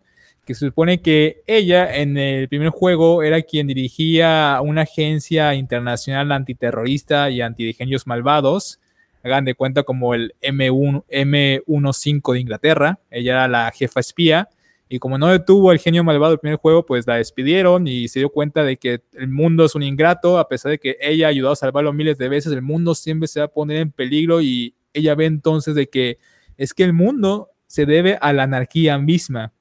que 0.45 0.53
se 0.53 0.67
supone 0.67 1.01
que 1.01 1.41
ella 1.47 1.95
en 1.95 2.15
el 2.15 2.47
primer 2.47 2.69
juego 2.69 3.23
era 3.23 3.41
quien 3.41 3.65
dirigía 3.65 4.59
una 4.63 4.81
agencia 4.81 5.55
internacional 5.55 6.31
antiterrorista 6.31 7.31
y 7.31 7.41
antigenios 7.41 8.05
malvados. 8.05 8.79
Hagan 9.23 9.45
de 9.45 9.55
cuenta 9.55 9.81
como 9.81 10.13
el 10.13 10.35
M1, 10.43 11.05
M15 11.09 12.33
de 12.33 12.39
Inglaterra. 12.39 12.99
Ella 13.09 13.31
era 13.31 13.47
la 13.47 13.71
jefa 13.71 13.99
espía. 13.99 14.47
Y 14.87 14.99
como 14.99 15.17
no 15.17 15.27
detuvo 15.27 15.71
al 15.71 15.79
genio 15.79 16.03
malvado 16.03 16.31
del 16.31 16.39
primer 16.39 16.59
juego, 16.59 16.85
pues 16.85 17.07
la 17.07 17.15
despidieron 17.15 17.87
y 17.87 18.07
se 18.07 18.19
dio 18.19 18.29
cuenta 18.29 18.63
de 18.63 18.77
que 18.77 19.01
el 19.13 19.29
mundo 19.29 19.65
es 19.65 19.73
un 19.73 19.83
ingrato, 19.83 20.37
a 20.37 20.47
pesar 20.47 20.71
de 20.71 20.79
que 20.79 20.97
ella 21.01 21.27
ha 21.27 21.29
ayudado 21.29 21.53
a 21.53 21.55
salvarlo 21.55 21.91
miles 21.91 22.17
de 22.17 22.29
veces, 22.29 22.53
el 22.53 22.61
mundo 22.61 22.93
siempre 22.93 23.27
se 23.27 23.39
va 23.39 23.47
a 23.47 23.51
poner 23.51 23.77
en 23.77 23.91
peligro 23.91 24.41
y 24.41 24.75
ella 24.93 25.15
ve 25.15 25.25
entonces 25.25 25.73
de 25.73 25.89
que 25.89 26.19
es 26.57 26.73
que 26.73 26.83
el 26.83 26.93
mundo 26.93 27.49
se 27.67 27.85
debe 27.85 28.17
a 28.21 28.31
la 28.31 28.43
anarquía 28.43 28.97
misma. 28.99 29.53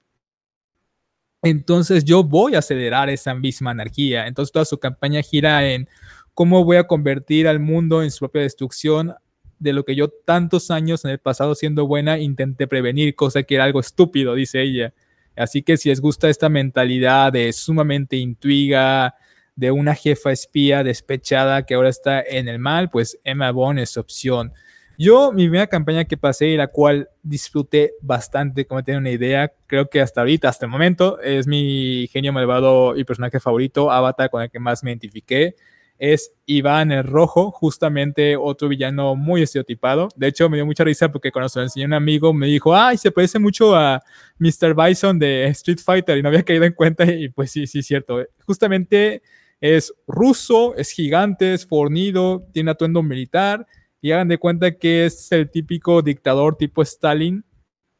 Entonces 1.42 2.04
yo 2.04 2.22
voy 2.22 2.54
a 2.54 2.58
acelerar 2.58 3.10
esa 3.10 3.34
misma 3.34 3.72
anarquía. 3.72 4.26
Entonces 4.26 4.52
toda 4.52 4.64
su 4.64 4.78
campaña 4.78 5.22
gira 5.22 5.66
en 5.68 5.88
cómo 6.32 6.64
voy 6.64 6.76
a 6.76 6.86
convertir 6.86 7.48
al 7.48 7.60
mundo 7.60 8.02
en 8.02 8.10
su 8.10 8.20
propia 8.20 8.42
destrucción 8.42 9.14
de 9.58 9.72
lo 9.72 9.84
que 9.84 9.94
yo 9.94 10.08
tantos 10.08 10.70
años 10.70 11.04
en 11.04 11.10
el 11.12 11.18
pasado 11.18 11.54
siendo 11.54 11.86
buena 11.86 12.18
intenté 12.18 12.66
prevenir, 12.66 13.14
cosa 13.14 13.42
que 13.42 13.54
era 13.54 13.64
algo 13.64 13.80
estúpido, 13.80 14.34
dice 14.34 14.62
ella. 14.62 14.92
Así 15.36 15.62
que 15.62 15.76
si 15.76 15.88
les 15.88 16.00
gusta 16.00 16.28
esta 16.28 16.48
mentalidad 16.48 17.32
de 17.32 17.52
sumamente 17.52 18.16
intriga, 18.16 19.14
de 19.56 19.70
una 19.70 19.94
jefa 19.94 20.32
espía 20.32 20.82
despechada 20.82 21.64
que 21.64 21.74
ahora 21.74 21.88
está 21.88 22.20
en 22.20 22.48
el 22.48 22.58
mal, 22.58 22.90
pues 22.90 23.18
Emma 23.24 23.50
Bond 23.50 23.78
es 23.78 23.96
opción. 23.96 24.52
Yo, 24.96 25.32
mi 25.32 25.44
primera 25.44 25.66
campaña 25.66 26.04
que 26.04 26.16
pasé 26.16 26.48
y 26.48 26.56
la 26.56 26.68
cual 26.68 27.08
disfruté 27.22 27.94
bastante, 28.00 28.64
como 28.64 28.84
tienen 28.84 29.02
una 29.02 29.10
idea, 29.10 29.52
creo 29.66 29.88
que 29.88 30.00
hasta 30.00 30.20
ahorita, 30.20 30.48
hasta 30.48 30.66
el 30.66 30.70
momento, 30.70 31.20
es 31.20 31.48
mi 31.48 32.08
genio 32.12 32.32
malvado 32.32 32.96
y 32.96 33.02
personaje 33.02 33.40
favorito, 33.40 33.90
Avatar, 33.90 34.30
con 34.30 34.42
el 34.42 34.50
que 34.50 34.60
más 34.60 34.84
me 34.84 34.90
identifiqué. 34.90 35.56
Es 35.98 36.32
Iván 36.46 36.92
el 36.92 37.04
Rojo, 37.04 37.50
justamente 37.50 38.36
otro 38.36 38.68
villano 38.68 39.14
muy 39.16 39.42
estereotipado. 39.42 40.08
De 40.16 40.28
hecho, 40.28 40.48
me 40.48 40.56
dio 40.56 40.66
mucha 40.66 40.84
risa 40.84 41.10
porque 41.10 41.30
cuando 41.30 41.48
se 41.48 41.60
lo 41.60 41.64
enseñó 41.64 41.86
un 41.86 41.94
amigo 41.94 42.32
me 42.32 42.46
dijo, 42.46 42.74
ay, 42.74 42.98
se 42.98 43.10
parece 43.10 43.38
mucho 43.38 43.74
a 43.74 44.02
Mr. 44.38 44.74
Bison 44.74 45.18
de 45.18 45.46
Street 45.46 45.78
Fighter 45.84 46.18
y 46.18 46.22
no 46.22 46.28
había 46.28 46.42
caído 46.42 46.64
en 46.64 46.72
cuenta 46.72 47.04
y 47.04 47.28
pues 47.28 47.50
sí, 47.50 47.66
sí, 47.66 47.82
cierto. 47.82 48.24
Justamente 48.46 49.22
es 49.60 49.94
ruso, 50.06 50.74
es 50.76 50.90
gigante, 50.90 51.54
es 51.54 51.66
fornido, 51.66 52.46
tiene 52.52 52.72
atuendo 52.72 53.02
militar 53.02 53.66
y 54.00 54.12
hagan 54.12 54.28
de 54.28 54.38
cuenta 54.38 54.76
que 54.76 55.06
es 55.06 55.32
el 55.32 55.50
típico 55.50 56.02
dictador 56.02 56.56
tipo 56.56 56.82
Stalin 56.82 57.44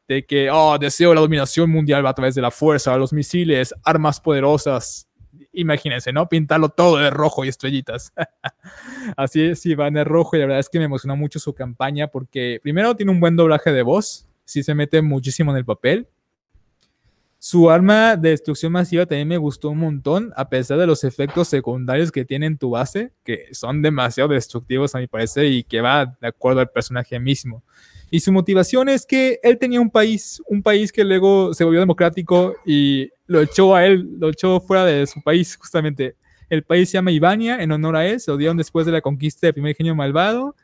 de 0.07 0.23
que, 0.23 0.51
oh, 0.51 0.77
deseo 0.77 1.13
la 1.15 1.21
dominación 1.21 1.69
mundial 1.69 2.05
a 2.05 2.13
través 2.13 2.35
de 2.35 2.41
la 2.41 2.51
fuerza, 2.51 2.95
los 2.97 3.11
misiles, 3.11 3.73
armas 3.83 4.19
poderosas, 4.19 5.09
imagínense, 5.55 6.13
¿no? 6.13 6.29
Pintarlo 6.29 6.69
todo 6.69 6.97
de 6.97 7.09
rojo 7.09 7.45
y 7.45 7.49
estrellitas. 7.49 8.13
Así 9.17 9.41
es, 9.41 9.65
Iván 9.65 9.93
de 9.93 10.03
rojo 10.03 10.35
y 10.35 10.39
la 10.39 10.45
verdad 10.45 10.59
es 10.59 10.69
que 10.69 10.79
me 10.79 10.85
emocionó 10.85 11.15
mucho 11.15 11.39
su 11.39 11.53
campaña 11.53 12.07
porque 12.07 12.59
primero 12.61 12.95
tiene 12.95 13.11
un 13.11 13.19
buen 13.19 13.35
doblaje 13.35 13.71
de 13.71 13.81
voz, 13.81 14.27
sí 14.43 14.63
se 14.63 14.75
mete 14.75 15.01
muchísimo 15.01 15.51
en 15.51 15.57
el 15.57 15.65
papel. 15.65 16.07
Su 17.39 17.69
arma 17.69 18.15
de 18.15 18.29
destrucción 18.29 18.71
masiva 18.71 19.05
también 19.05 19.27
me 19.27 19.37
gustó 19.37 19.69
un 19.69 19.77
montón, 19.77 20.33
a 20.35 20.49
pesar 20.49 20.79
de 20.79 20.87
los 20.87 21.03
efectos 21.03 21.47
secundarios 21.47 22.11
que 22.11 22.25
tiene 22.25 22.47
en 22.47 22.57
tu 22.57 22.71
base, 22.71 23.11
que 23.23 23.49
son 23.51 23.83
demasiado 23.83 24.29
destructivos 24.29 24.95
a 24.95 24.97
mi 24.97 25.05
parecer 25.05 25.45
y 25.45 25.63
que 25.63 25.79
va 25.81 26.17
de 26.19 26.27
acuerdo 26.27 26.61
al 26.61 26.69
personaje 26.69 27.19
mismo. 27.19 27.63
Y 28.11 28.19
su 28.19 28.31
motivación 28.31 28.89
es 28.89 29.05
que 29.05 29.39
él 29.43 29.57
tenía 29.57 29.81
un 29.81 29.89
país, 29.89 30.41
un 30.47 30.61
país 30.61 30.91
que 30.91 31.03
luego 31.03 31.53
se 31.53 31.63
volvió 31.63 31.79
democrático 31.79 32.55
y 32.65 33.09
lo 33.27 33.41
echó 33.41 33.75
a 33.75 33.85
él, 33.85 34.07
lo 34.19 34.29
echó 34.29 34.59
fuera 34.61 34.85
de 34.85 35.05
su 35.07 35.21
país, 35.21 35.55
justamente. 35.55 36.15
El 36.49 36.63
país 36.63 36.89
se 36.89 36.97
llama 36.97 37.11
Ibania, 37.11 37.61
en 37.61 37.71
honor 37.71 37.95
a 37.95 38.05
él, 38.05 38.19
se 38.19 38.29
lo 38.29 38.37
dieron 38.37 38.57
después 38.57 38.85
de 38.85 38.91
la 38.91 39.01
conquista 39.01 39.47
del 39.47 39.55
primer 39.55 39.75
genio 39.75 39.95
malvado. 39.95 40.55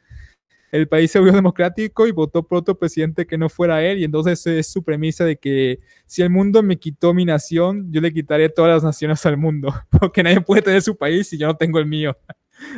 El 0.71 0.87
país 0.87 1.11
se 1.11 1.19
volvió 1.19 1.33
democrático 1.33 2.07
y 2.07 2.11
votó 2.11 2.43
por 2.43 2.59
otro 2.59 2.77
presidente 2.77 3.25
que 3.27 3.37
no 3.37 3.49
fuera 3.49 3.83
él, 3.83 3.99
y 3.99 4.03
entonces 4.05 4.45
es 4.47 4.67
su 4.71 4.83
premisa 4.83 5.25
de 5.25 5.35
que 5.35 5.79
si 6.05 6.21
el 6.21 6.29
mundo 6.29 6.63
me 6.63 6.77
quitó 6.77 7.13
mi 7.13 7.25
nación, 7.25 7.91
yo 7.91 7.99
le 7.99 8.13
quitaré 8.13 8.47
todas 8.47 8.71
las 8.71 8.83
naciones 8.83 9.25
al 9.25 9.37
mundo, 9.37 9.73
porque 9.99 10.23
nadie 10.23 10.39
puede 10.39 10.61
tener 10.61 10.81
su 10.81 10.95
país 10.95 11.27
si 11.27 11.37
yo 11.37 11.47
no 11.47 11.57
tengo 11.57 11.79
el 11.79 11.87
mío. 11.87 12.15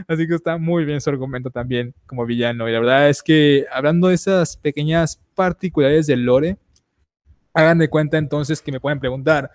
Así 0.08 0.28
que 0.28 0.36
está 0.36 0.58
muy 0.58 0.86
bien 0.86 1.02
su 1.02 1.10
argumento 1.10 1.50
también 1.50 1.94
como 2.06 2.26
villano. 2.26 2.68
Y 2.68 2.72
la 2.72 2.80
verdad 2.80 3.10
es 3.10 3.22
que 3.22 3.66
hablando 3.72 4.08
de 4.08 4.16
esas 4.16 4.58
pequeñas 4.58 5.22
particularidades 5.36 6.08
del 6.08 6.24
lore, 6.24 6.58
hagan 7.54 7.78
de 7.78 7.90
cuenta 7.90 8.18
entonces 8.18 8.62
que 8.62 8.72
me 8.72 8.80
pueden 8.80 9.00
preguntar, 9.00 9.52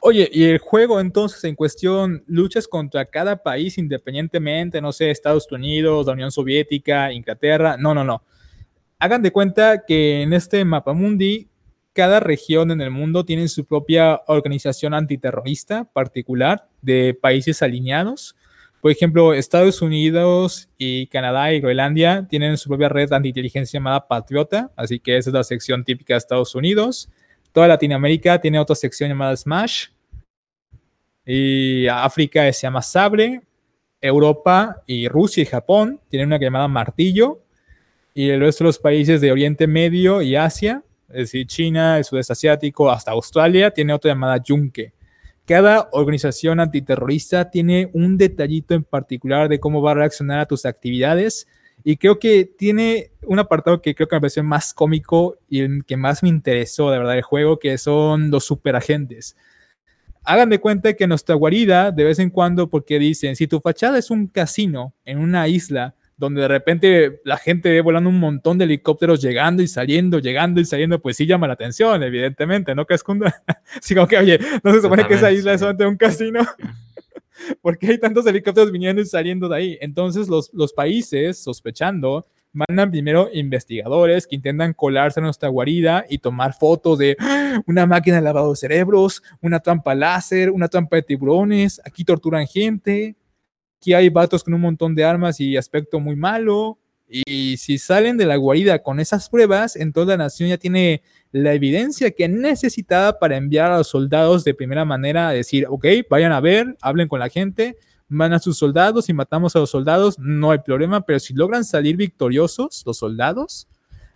oye, 0.00 0.28
¿y 0.32 0.44
el 0.44 0.58
juego 0.58 1.00
entonces 1.00 1.42
en 1.44 1.54
cuestión 1.54 2.24
luchas 2.26 2.68
contra 2.68 3.04
cada 3.04 3.42
país 3.42 3.78
independientemente, 3.78 4.80
no 4.80 4.92
sé, 4.92 5.10
Estados 5.10 5.50
Unidos, 5.50 6.06
la 6.06 6.12
Unión 6.12 6.30
Soviética, 6.30 7.12
Inglaterra? 7.12 7.76
No, 7.78 7.94
no, 7.94 8.04
no. 8.04 8.22
Hagan 8.98 9.22
de 9.22 9.32
cuenta 9.32 9.84
que 9.86 10.22
en 10.22 10.32
este 10.32 10.64
mapa 10.64 10.92
mundi 10.92 11.48
cada 11.92 12.20
región 12.20 12.70
en 12.70 12.80
el 12.80 12.90
mundo 12.90 13.24
tiene 13.24 13.48
su 13.48 13.64
propia 13.64 14.22
organización 14.26 14.94
antiterrorista 14.94 15.84
particular 15.84 16.68
de 16.82 17.16
países 17.20 17.62
alineados 17.62 18.36
por 18.84 18.90
ejemplo, 18.90 19.32
Estados 19.32 19.80
Unidos 19.80 20.68
y 20.76 21.06
Canadá 21.06 21.50
y 21.54 21.60
Groenlandia 21.60 22.26
tienen 22.28 22.58
su 22.58 22.68
propia 22.68 22.90
red 22.90 23.08
de 23.08 23.28
inteligencia 23.28 23.78
llamada 23.78 24.06
Patriota, 24.06 24.70
así 24.76 25.00
que 25.00 25.16
esa 25.16 25.30
es 25.30 25.34
la 25.34 25.42
sección 25.42 25.84
típica 25.84 26.12
de 26.12 26.18
Estados 26.18 26.54
Unidos. 26.54 27.08
Toda 27.52 27.66
Latinoamérica 27.66 28.38
tiene 28.42 28.58
otra 28.58 28.76
sección 28.76 29.08
llamada 29.08 29.34
Smash. 29.34 29.86
Y 31.24 31.86
África 31.86 32.52
se 32.52 32.60
llama 32.60 32.82
Sabre. 32.82 33.40
Europa 34.02 34.82
y 34.86 35.08
Rusia 35.08 35.44
y 35.44 35.46
Japón 35.46 35.98
tienen 36.10 36.26
una 36.26 36.38
llamada 36.38 36.68
Martillo. 36.68 37.40
Y 38.12 38.28
el 38.28 38.40
resto 38.40 38.64
de 38.64 38.68
los 38.68 38.78
países 38.78 39.22
de 39.22 39.32
Oriente 39.32 39.66
Medio 39.66 40.20
y 40.20 40.36
Asia, 40.36 40.82
es 41.08 41.16
decir, 41.16 41.46
China, 41.46 41.96
el 41.96 42.04
sudeste 42.04 42.34
asiático, 42.34 42.90
hasta 42.90 43.12
Australia, 43.12 43.70
tiene 43.70 43.94
otra 43.94 44.10
llamada 44.10 44.36
Yunque. 44.36 44.92
Cada 45.46 45.88
organización 45.92 46.58
antiterrorista 46.58 47.50
tiene 47.50 47.90
un 47.92 48.16
detallito 48.16 48.74
en 48.74 48.82
particular 48.82 49.48
de 49.48 49.60
cómo 49.60 49.82
va 49.82 49.90
a 49.90 49.94
reaccionar 49.94 50.40
a 50.40 50.46
tus 50.46 50.64
actividades 50.64 51.46
y 51.82 51.98
creo 51.98 52.18
que 52.18 52.46
tiene 52.46 53.10
un 53.26 53.38
apartado 53.38 53.82
que 53.82 53.94
creo 53.94 54.08
que 54.08 54.16
me 54.16 54.20
pareció 54.20 54.42
más 54.42 54.72
cómico 54.72 55.36
y 55.48 55.60
el 55.60 55.84
que 55.84 55.98
más 55.98 56.22
me 56.22 56.30
interesó 56.30 56.90
de 56.90 56.98
verdad 56.98 57.16
el 57.16 57.22
juego, 57.22 57.58
que 57.58 57.76
son 57.76 58.30
los 58.30 58.44
superagentes. 58.46 59.36
Hagan 60.24 60.48
de 60.48 60.60
cuenta 60.60 60.94
que 60.94 61.06
nuestra 61.06 61.34
guarida, 61.34 61.90
de 61.90 62.04
vez 62.04 62.18
en 62.18 62.30
cuando, 62.30 62.70
porque 62.70 62.98
dicen, 62.98 63.36
si 63.36 63.46
tu 63.46 63.60
fachada 63.60 63.98
es 63.98 64.10
un 64.10 64.28
casino 64.28 64.94
en 65.04 65.18
una 65.18 65.46
isla, 65.48 65.94
donde 66.16 66.42
de 66.42 66.48
repente 66.48 67.20
la 67.24 67.36
gente 67.36 67.70
ve 67.70 67.80
volando 67.80 68.10
un 68.10 68.20
montón 68.20 68.58
de 68.58 68.64
helicópteros 68.64 69.20
llegando 69.20 69.62
y 69.62 69.68
saliendo, 69.68 70.18
llegando 70.18 70.60
y 70.60 70.64
saliendo, 70.64 71.00
pues 71.00 71.16
sí 71.16 71.26
llama 71.26 71.46
la 71.46 71.54
atención, 71.54 72.02
evidentemente, 72.02 72.74
¿no, 72.74 72.86
Cascunda? 72.86 73.42
sí, 73.80 73.94
como 73.94 74.06
que, 74.06 74.18
oye, 74.18 74.38
no 74.62 74.72
se 74.72 74.80
supone 74.80 75.06
que 75.06 75.14
esa 75.14 75.32
isla 75.32 75.54
es 75.54 75.60
solamente 75.60 75.86
un 75.86 75.96
casino. 75.96 76.40
porque 77.62 77.88
hay 77.88 77.98
tantos 77.98 78.26
helicópteros 78.26 78.70
viniendo 78.70 79.02
y 79.02 79.06
saliendo 79.06 79.48
de 79.48 79.56
ahí? 79.56 79.78
Entonces 79.80 80.28
los, 80.28 80.50
los 80.52 80.72
países, 80.72 81.42
sospechando, 81.42 82.26
mandan 82.52 82.90
primero 82.90 83.28
investigadores 83.32 84.26
que 84.26 84.36
intentan 84.36 84.72
colarse 84.72 85.20
a 85.20 85.22
nuestra 85.22 85.48
guarida 85.48 86.04
y 86.08 86.18
tomar 86.18 86.54
fotos 86.54 86.98
de 86.98 87.16
¡Ah! 87.18 87.60
una 87.66 87.84
máquina 87.84 88.16
de 88.16 88.22
lavado 88.22 88.50
de 88.50 88.56
cerebros, 88.56 89.22
una 89.42 89.60
trampa 89.60 89.94
láser, 89.94 90.50
una 90.50 90.68
trampa 90.68 90.96
de 90.96 91.02
tiburones, 91.02 91.80
aquí 91.84 92.04
torturan 92.04 92.46
gente, 92.46 93.16
aquí 93.84 93.92
hay 93.92 94.08
vatos 94.08 94.42
con 94.42 94.54
un 94.54 94.62
montón 94.62 94.94
de 94.94 95.04
armas 95.04 95.38
y 95.40 95.58
aspecto 95.58 96.00
muy 96.00 96.16
malo. 96.16 96.78
Y 97.06 97.58
si 97.58 97.76
salen 97.76 98.16
de 98.16 98.24
la 98.24 98.36
guarida 98.36 98.82
con 98.82 98.98
esas 98.98 99.28
pruebas, 99.28 99.76
entonces 99.76 100.08
la 100.08 100.24
nación 100.24 100.48
ya 100.48 100.56
tiene 100.56 101.02
la 101.32 101.52
evidencia 101.52 102.10
que 102.10 102.26
necesitaba 102.26 103.18
para 103.18 103.36
enviar 103.36 103.70
a 103.70 103.78
los 103.78 103.88
soldados 103.88 104.42
de 104.42 104.54
primera 104.54 104.86
manera 104.86 105.28
a 105.28 105.32
decir, 105.32 105.66
ok, 105.68 105.84
vayan 106.08 106.32
a 106.32 106.40
ver, 106.40 106.78
hablen 106.80 107.08
con 107.08 107.20
la 107.20 107.28
gente, 107.28 107.76
van 108.08 108.32
a 108.32 108.38
sus 108.38 108.56
soldados 108.56 109.10
y 109.10 109.12
matamos 109.12 109.54
a 109.54 109.58
los 109.58 109.70
soldados, 109.70 110.18
no 110.18 110.50
hay 110.50 110.60
problema, 110.60 111.02
pero 111.02 111.20
si 111.20 111.34
logran 111.34 111.62
salir 111.62 111.96
victoriosos 111.98 112.84
los 112.86 112.96
soldados, 112.96 113.68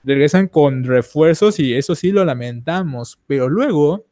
regresan 0.02 0.48
con 0.48 0.83
refuerzos 0.83 1.61
y 1.61 1.74
eso 1.74 1.94
sí 1.94 2.11
lo 2.11 2.24
lamentamos, 2.24 3.18
pero 3.26 3.50
luego 3.50 4.07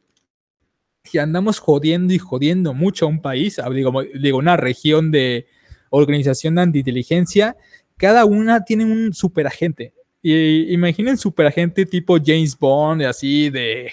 que 1.09 1.19
andamos 1.19 1.59
jodiendo 1.59 2.13
y 2.13 2.17
jodiendo 2.17 2.73
mucho 2.73 3.05
a 3.05 3.09
un 3.09 3.21
país, 3.21 3.59
digo, 3.73 4.03
digo 4.19 4.37
una 4.37 4.57
región 4.57 5.11
de 5.11 5.47
organización 5.89 6.55
de 6.55 6.61
antiteligencia, 6.61 7.55
cada 7.97 8.25
una 8.25 8.63
tiene 8.63 8.85
un 8.85 9.13
superagente. 9.13 9.93
Y 10.21 10.73
imaginen 10.73 11.17
superagente 11.17 11.85
tipo 11.85 12.17
James 12.23 12.57
Bond, 12.57 13.03
así 13.03 13.49
de 13.49 13.91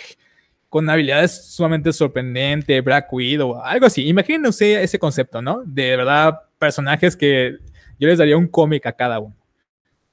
con 0.69 0.91
habilidades 0.91 1.55
sumamente 1.55 1.93
sorprendentes, 1.93 2.83
Black 2.83 3.13
Widow, 3.13 3.63
algo 3.63 3.87
así. 3.87 4.09
Imaginen 4.09 4.47
usted 4.47 4.83
ese 4.83 4.99
concepto, 4.99 5.41
¿no? 5.41 5.63
De 5.65 5.97
verdad, 5.97 6.41
personajes 6.59 7.15
que 7.15 7.59
yo 8.01 8.09
les 8.09 8.19
daría 8.19 8.37
un 8.37 8.49
cómic 8.49 8.85
a 8.87 8.93
cada 8.93 9.21
uno. 9.21 9.37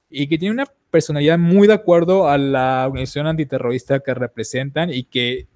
Y 0.07 0.27
que 0.27 0.37
tiene 0.37 0.53
una 0.53 0.65
personalidad 0.91 1.39
muy 1.39 1.67
de 1.67 1.73
acuerdo 1.73 2.29
a 2.29 2.37
la 2.37 2.85
organización 2.85 3.25
antiterrorista 3.25 4.01
que 4.01 4.13
representan 4.13 4.93
y 4.93 5.03
que 5.05 5.47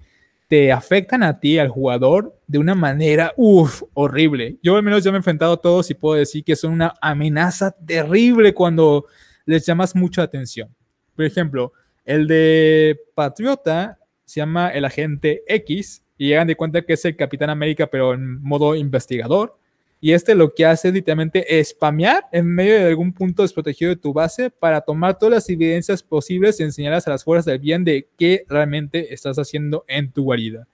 te 0.48 0.70
afectan 0.70 1.22
a 1.22 1.40
ti, 1.40 1.58
al 1.58 1.68
jugador, 1.68 2.38
de 2.46 2.58
una 2.58 2.74
manera, 2.74 3.32
uff, 3.36 3.82
horrible. 3.94 4.58
Yo 4.62 4.76
al 4.76 4.82
menos 4.82 5.02
ya 5.02 5.10
me 5.10 5.16
he 5.16 5.18
enfrentado 5.18 5.54
a 5.54 5.60
todos 5.60 5.90
y 5.90 5.94
puedo 5.94 6.16
decir 6.16 6.44
que 6.44 6.54
son 6.54 6.72
una 6.72 6.94
amenaza 7.00 7.72
terrible 7.72 8.54
cuando 8.54 9.06
les 9.44 9.66
llamas 9.66 9.96
mucha 9.96 10.22
atención. 10.22 10.74
Por 11.14 11.24
ejemplo, 11.24 11.72
el 12.04 12.28
de 12.28 12.98
Patriota 13.14 13.98
se 14.24 14.40
llama 14.40 14.70
el 14.70 14.84
agente 14.84 15.42
X 15.48 16.04
y 16.18 16.28
llegan 16.28 16.46
de 16.46 16.56
cuenta 16.56 16.82
que 16.82 16.92
es 16.92 17.04
el 17.04 17.16
Capitán 17.16 17.50
América, 17.50 17.88
pero 17.88 18.14
en 18.14 18.40
modo 18.42 18.74
investigador. 18.74 19.58
Y 20.00 20.12
este 20.12 20.34
lo 20.34 20.54
que 20.54 20.66
hace 20.66 20.88
es 20.88 20.94
literalmente 20.94 21.64
spamear 21.64 22.24
en 22.30 22.46
medio 22.46 22.74
de 22.74 22.86
algún 22.86 23.12
punto 23.12 23.42
desprotegido 23.42 23.90
de 23.90 23.96
tu 23.96 24.12
base 24.12 24.50
para 24.50 24.80
tomar 24.80 25.18
todas 25.18 25.34
las 25.34 25.48
evidencias 25.48 26.02
posibles 26.02 26.60
y 26.60 26.64
enseñarlas 26.64 27.06
a 27.06 27.10
las 27.10 27.24
fuerzas 27.24 27.46
del 27.46 27.58
bien 27.58 27.82
de 27.82 28.08
qué 28.18 28.44
realmente 28.48 29.12
estás 29.12 29.38
haciendo 29.38 29.84
en 29.88 30.12
tu 30.12 30.24
guarida. 30.24 30.68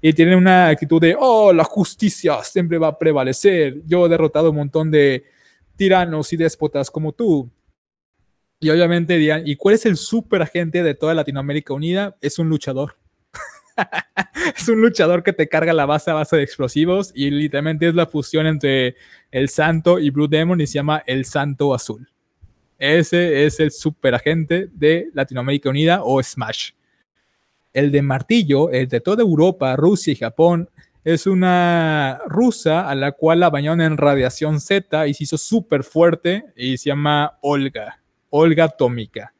Y 0.00 0.12
tiene 0.12 0.36
una 0.36 0.68
actitud 0.68 1.00
de, 1.00 1.16
oh, 1.18 1.52
la 1.52 1.64
justicia 1.64 2.42
siempre 2.42 2.78
va 2.78 2.88
a 2.88 2.98
prevalecer. 2.98 3.82
Yo 3.86 4.06
he 4.06 4.08
derrotado 4.08 4.50
un 4.50 4.56
montón 4.56 4.90
de 4.90 5.24
tiranos 5.76 6.32
y 6.32 6.36
déspotas 6.36 6.90
como 6.90 7.12
tú. 7.12 7.50
Y 8.60 8.70
obviamente 8.70 9.16
dirán, 9.16 9.42
¿y 9.46 9.56
cuál 9.56 9.74
es 9.74 9.86
el 9.86 9.96
super 9.96 10.42
agente 10.42 10.82
de 10.82 10.94
toda 10.94 11.14
Latinoamérica 11.14 11.74
Unida? 11.74 12.16
Es 12.20 12.38
un 12.38 12.48
luchador. 12.48 12.96
es 14.56 14.68
un 14.68 14.80
luchador 14.80 15.22
que 15.22 15.32
te 15.32 15.48
carga 15.48 15.72
la 15.72 15.86
base 15.86 16.10
a 16.10 16.14
base 16.14 16.36
de 16.36 16.42
explosivos 16.42 17.12
y 17.14 17.30
literalmente 17.30 17.88
es 17.88 17.94
la 17.94 18.06
fusión 18.06 18.46
entre 18.46 18.96
el 19.30 19.48
Santo 19.48 19.98
y 19.98 20.10
Blue 20.10 20.28
Demon 20.28 20.60
y 20.60 20.66
se 20.66 20.74
llama 20.74 21.02
el 21.06 21.24
Santo 21.24 21.74
Azul. 21.74 22.08
Ese 22.78 23.46
es 23.46 23.60
el 23.60 23.70
superagente 23.70 24.68
de 24.72 25.08
Latinoamérica 25.14 25.70
Unida 25.70 26.00
o 26.02 26.22
Smash. 26.22 26.72
El 27.72 27.90
de 27.90 28.02
Martillo, 28.02 28.70
el 28.70 28.88
de 28.88 29.00
toda 29.00 29.22
Europa, 29.22 29.74
Rusia 29.76 30.12
y 30.12 30.16
Japón, 30.16 30.68
Es 31.06 31.26
una 31.26 32.22
rusa 32.26 32.88
a 32.88 32.94
la 32.94 33.12
cual 33.12 33.40
la 33.40 33.50
bañaron 33.50 33.82
en 33.82 33.98
radiación 33.98 34.58
Z 34.58 35.06
y 35.06 35.12
se 35.12 35.24
hizo 35.24 35.36
súper 35.36 35.84
fuerte 35.84 36.44
y 36.56 36.78
se 36.78 36.88
llama 36.88 37.36
Olga, 37.42 38.00
Olga 38.30 38.64
Atómica, 38.64 39.34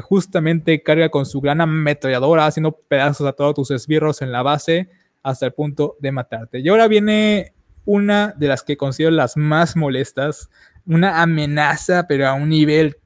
justamente 0.00 0.82
carga 0.82 1.08
con 1.08 1.26
su 1.26 1.40
gran 1.40 1.60
ametralladora 1.60 2.46
haciendo 2.46 2.72
pedazos 2.72 3.26
a 3.26 3.32
todos 3.32 3.54
tus 3.54 3.70
esbirros 3.70 4.22
en 4.22 4.32
la 4.32 4.42
base 4.42 4.88
hasta 5.22 5.46
el 5.46 5.52
punto 5.52 5.96
de 6.00 6.12
matarte. 6.12 6.60
Y 6.60 6.68
ahora 6.68 6.88
viene 6.88 7.52
una 7.84 8.34
de 8.36 8.48
las 8.48 8.62
que 8.62 8.76
considero 8.76 9.10
las 9.10 9.36
más 9.36 9.76
molestas, 9.76 10.50
una 10.86 11.22
amenaza, 11.22 12.06
pero 12.06 12.26
a 12.26 12.34
un 12.34 12.48
nivel 12.48 12.96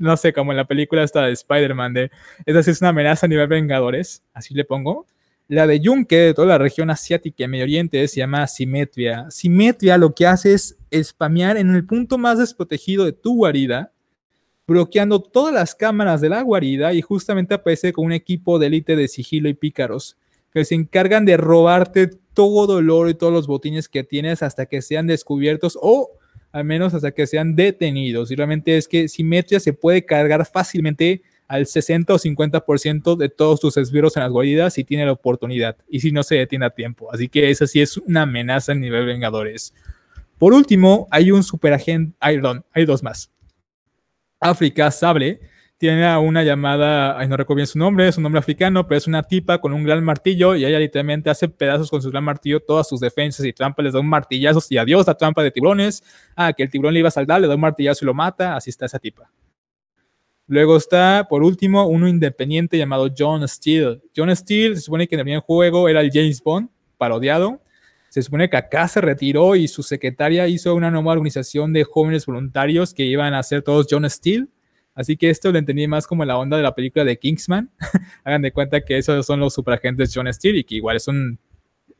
no 0.00 0.16
sé, 0.16 0.32
como 0.32 0.52
en 0.52 0.56
la 0.56 0.64
película 0.64 1.04
esta 1.04 1.26
de 1.26 1.32
Spider-Man, 1.32 1.92
de, 1.92 2.10
esa 2.46 2.62
sí 2.62 2.70
es 2.70 2.80
una 2.80 2.88
amenaza 2.88 3.26
a 3.26 3.28
nivel 3.28 3.46
Vengadores, 3.48 4.24
así 4.32 4.54
le 4.54 4.64
pongo. 4.64 5.06
La 5.46 5.66
de 5.66 5.78
Yunque, 5.78 6.16
de 6.16 6.34
toda 6.34 6.48
la 6.48 6.58
región 6.58 6.90
asiática 6.90 7.44
y 7.44 7.48
Medio 7.48 7.64
Oriente, 7.64 8.08
se 8.08 8.16
llama 8.16 8.46
Simetria. 8.46 9.26
Simetria 9.30 9.98
lo 9.98 10.14
que 10.14 10.26
hace 10.26 10.54
es 10.54 10.78
spamear 11.02 11.58
en 11.58 11.74
el 11.74 11.84
punto 11.84 12.16
más 12.16 12.38
desprotegido 12.38 13.04
de 13.04 13.12
tu 13.12 13.36
guarida, 13.36 13.92
bloqueando 14.70 15.20
todas 15.20 15.52
las 15.52 15.74
cámaras 15.74 16.20
de 16.20 16.28
la 16.28 16.42
guarida 16.42 16.94
y 16.94 17.02
justamente 17.02 17.54
aparece 17.54 17.92
con 17.92 18.04
un 18.04 18.12
equipo 18.12 18.60
de 18.60 18.68
élite 18.68 18.94
de 18.94 19.08
sigilo 19.08 19.48
y 19.48 19.54
pícaros 19.54 20.16
que 20.52 20.64
se 20.64 20.76
encargan 20.76 21.24
de 21.24 21.36
robarte 21.36 22.08
todo 22.34 22.78
el 22.78 22.88
oro 22.88 23.10
y 23.10 23.14
todos 23.14 23.32
los 23.32 23.48
botines 23.48 23.88
que 23.88 24.04
tienes 24.04 24.44
hasta 24.44 24.66
que 24.66 24.80
sean 24.80 25.08
descubiertos 25.08 25.76
o 25.82 26.12
al 26.52 26.64
menos 26.64 26.94
hasta 26.94 27.10
que 27.10 27.26
sean 27.26 27.56
detenidos. 27.56 28.30
Y 28.30 28.36
realmente 28.36 28.76
es 28.76 28.86
que 28.86 29.08
Simetria 29.08 29.58
se 29.58 29.72
puede 29.72 30.04
cargar 30.04 30.46
fácilmente 30.46 31.22
al 31.48 31.66
60 31.66 32.14
o 32.14 32.18
50% 32.18 33.16
de 33.16 33.28
todos 33.28 33.58
tus 33.58 33.76
esbirros 33.76 34.16
en 34.16 34.22
las 34.22 34.30
guaridas 34.30 34.74
si 34.74 34.84
tiene 34.84 35.04
la 35.04 35.12
oportunidad 35.12 35.76
y 35.88 35.98
si 35.98 36.12
no 36.12 36.22
se 36.22 36.36
detiene 36.36 36.66
a 36.66 36.70
tiempo. 36.70 37.12
Así 37.12 37.28
que 37.28 37.50
esa 37.50 37.66
sí 37.66 37.80
es 37.80 37.96
una 37.96 38.22
amenaza 38.22 38.70
a 38.70 38.76
nivel 38.76 39.04
Vengadores. 39.04 39.74
Por 40.38 40.52
último, 40.52 41.08
hay 41.10 41.32
un 41.32 41.42
superagente, 41.42 42.16
hay, 42.20 42.40
hay 42.72 42.84
dos 42.84 43.02
más. 43.02 43.32
África 44.40 44.90
Sable 44.90 45.40
tiene 45.76 46.06
a 46.06 46.18
una 46.18 46.42
llamada, 46.42 47.18
ay, 47.18 47.26
no 47.26 47.38
recuerdo 47.38 47.56
bien 47.56 47.66
su 47.66 47.78
nombre, 47.78 48.06
es 48.06 48.16
un 48.18 48.22
nombre 48.22 48.38
africano, 48.38 48.86
pero 48.86 48.98
es 48.98 49.06
una 49.06 49.22
tipa 49.22 49.58
con 49.58 49.72
un 49.72 49.82
gran 49.82 50.04
martillo 50.04 50.54
y 50.54 50.64
ella 50.66 50.78
literalmente 50.78 51.30
hace 51.30 51.48
pedazos 51.48 51.88
con 51.88 52.02
su 52.02 52.10
gran 52.10 52.22
martillo 52.22 52.60
todas 52.60 52.86
sus 52.86 53.00
defensas 53.00 53.46
y 53.46 53.52
trampas, 53.54 53.84
les 53.84 53.94
da 53.94 54.00
un 54.00 54.08
martillazo 54.08 54.60
y 54.68 54.76
adiós 54.76 55.06
la 55.06 55.14
trampa 55.14 55.42
de 55.42 55.50
tiburones. 55.50 56.02
Ah, 56.36 56.52
que 56.52 56.62
el 56.62 56.70
tiburón 56.70 56.92
le 56.92 57.00
iba 57.00 57.08
a 57.08 57.12
saltar, 57.12 57.40
le 57.40 57.46
da 57.48 57.54
un 57.54 57.62
martillazo 57.62 58.04
y 58.04 58.06
lo 58.06 58.12
mata, 58.12 58.56
así 58.56 58.68
está 58.68 58.84
esa 58.84 58.98
tipa. 58.98 59.30
Luego 60.46 60.76
está, 60.76 61.26
por 61.30 61.42
último, 61.42 61.86
uno 61.86 62.08
independiente 62.08 62.76
llamado 62.76 63.08
John 63.16 63.46
Steele. 63.48 64.02
John 64.14 64.34
Steele 64.34 64.74
se 64.74 64.82
supone 64.82 65.06
que 65.06 65.14
en 65.14 65.28
el 65.28 65.40
juego 65.40 65.88
era 65.88 66.00
el 66.00 66.10
James 66.12 66.42
Bond 66.42 66.68
parodiado. 66.98 67.62
Se 68.10 68.20
supone 68.20 68.50
que 68.50 68.58
acá 68.58 68.86
se 68.86 69.00
retiró 69.00 69.56
y 69.56 69.66
su 69.66 69.82
secretaria 69.82 70.46
hizo 70.46 70.74
una 70.74 70.90
nueva 70.90 71.12
organización 71.12 71.72
de 71.72 71.84
jóvenes 71.84 72.26
voluntarios 72.26 72.92
que 72.92 73.04
iban 73.04 73.32
a 73.32 73.42
ser 73.42 73.62
todos 73.62 73.86
John 73.88 74.08
Steele 74.10 74.48
Así 74.94 75.16
que 75.16 75.30
esto 75.30 75.50
lo 75.50 75.58
entendí 75.58 75.86
más 75.86 76.06
como 76.06 76.24
la 76.26 76.36
onda 76.36 76.56
de 76.58 76.62
la 76.62 76.74
película 76.74 77.04
de 77.04 77.18
Kingsman. 77.18 77.70
Hagan 78.24 78.42
de 78.42 78.52
cuenta 78.52 78.80
que 78.82 78.98
esos 78.98 79.24
son 79.24 79.40
los 79.40 79.54
superagentes 79.54 80.12
John 80.14 80.30
Steele 80.32 80.58
y 80.58 80.64
que 80.64 80.74
igual 80.74 80.96
es 80.96 81.08
un, 81.08 81.38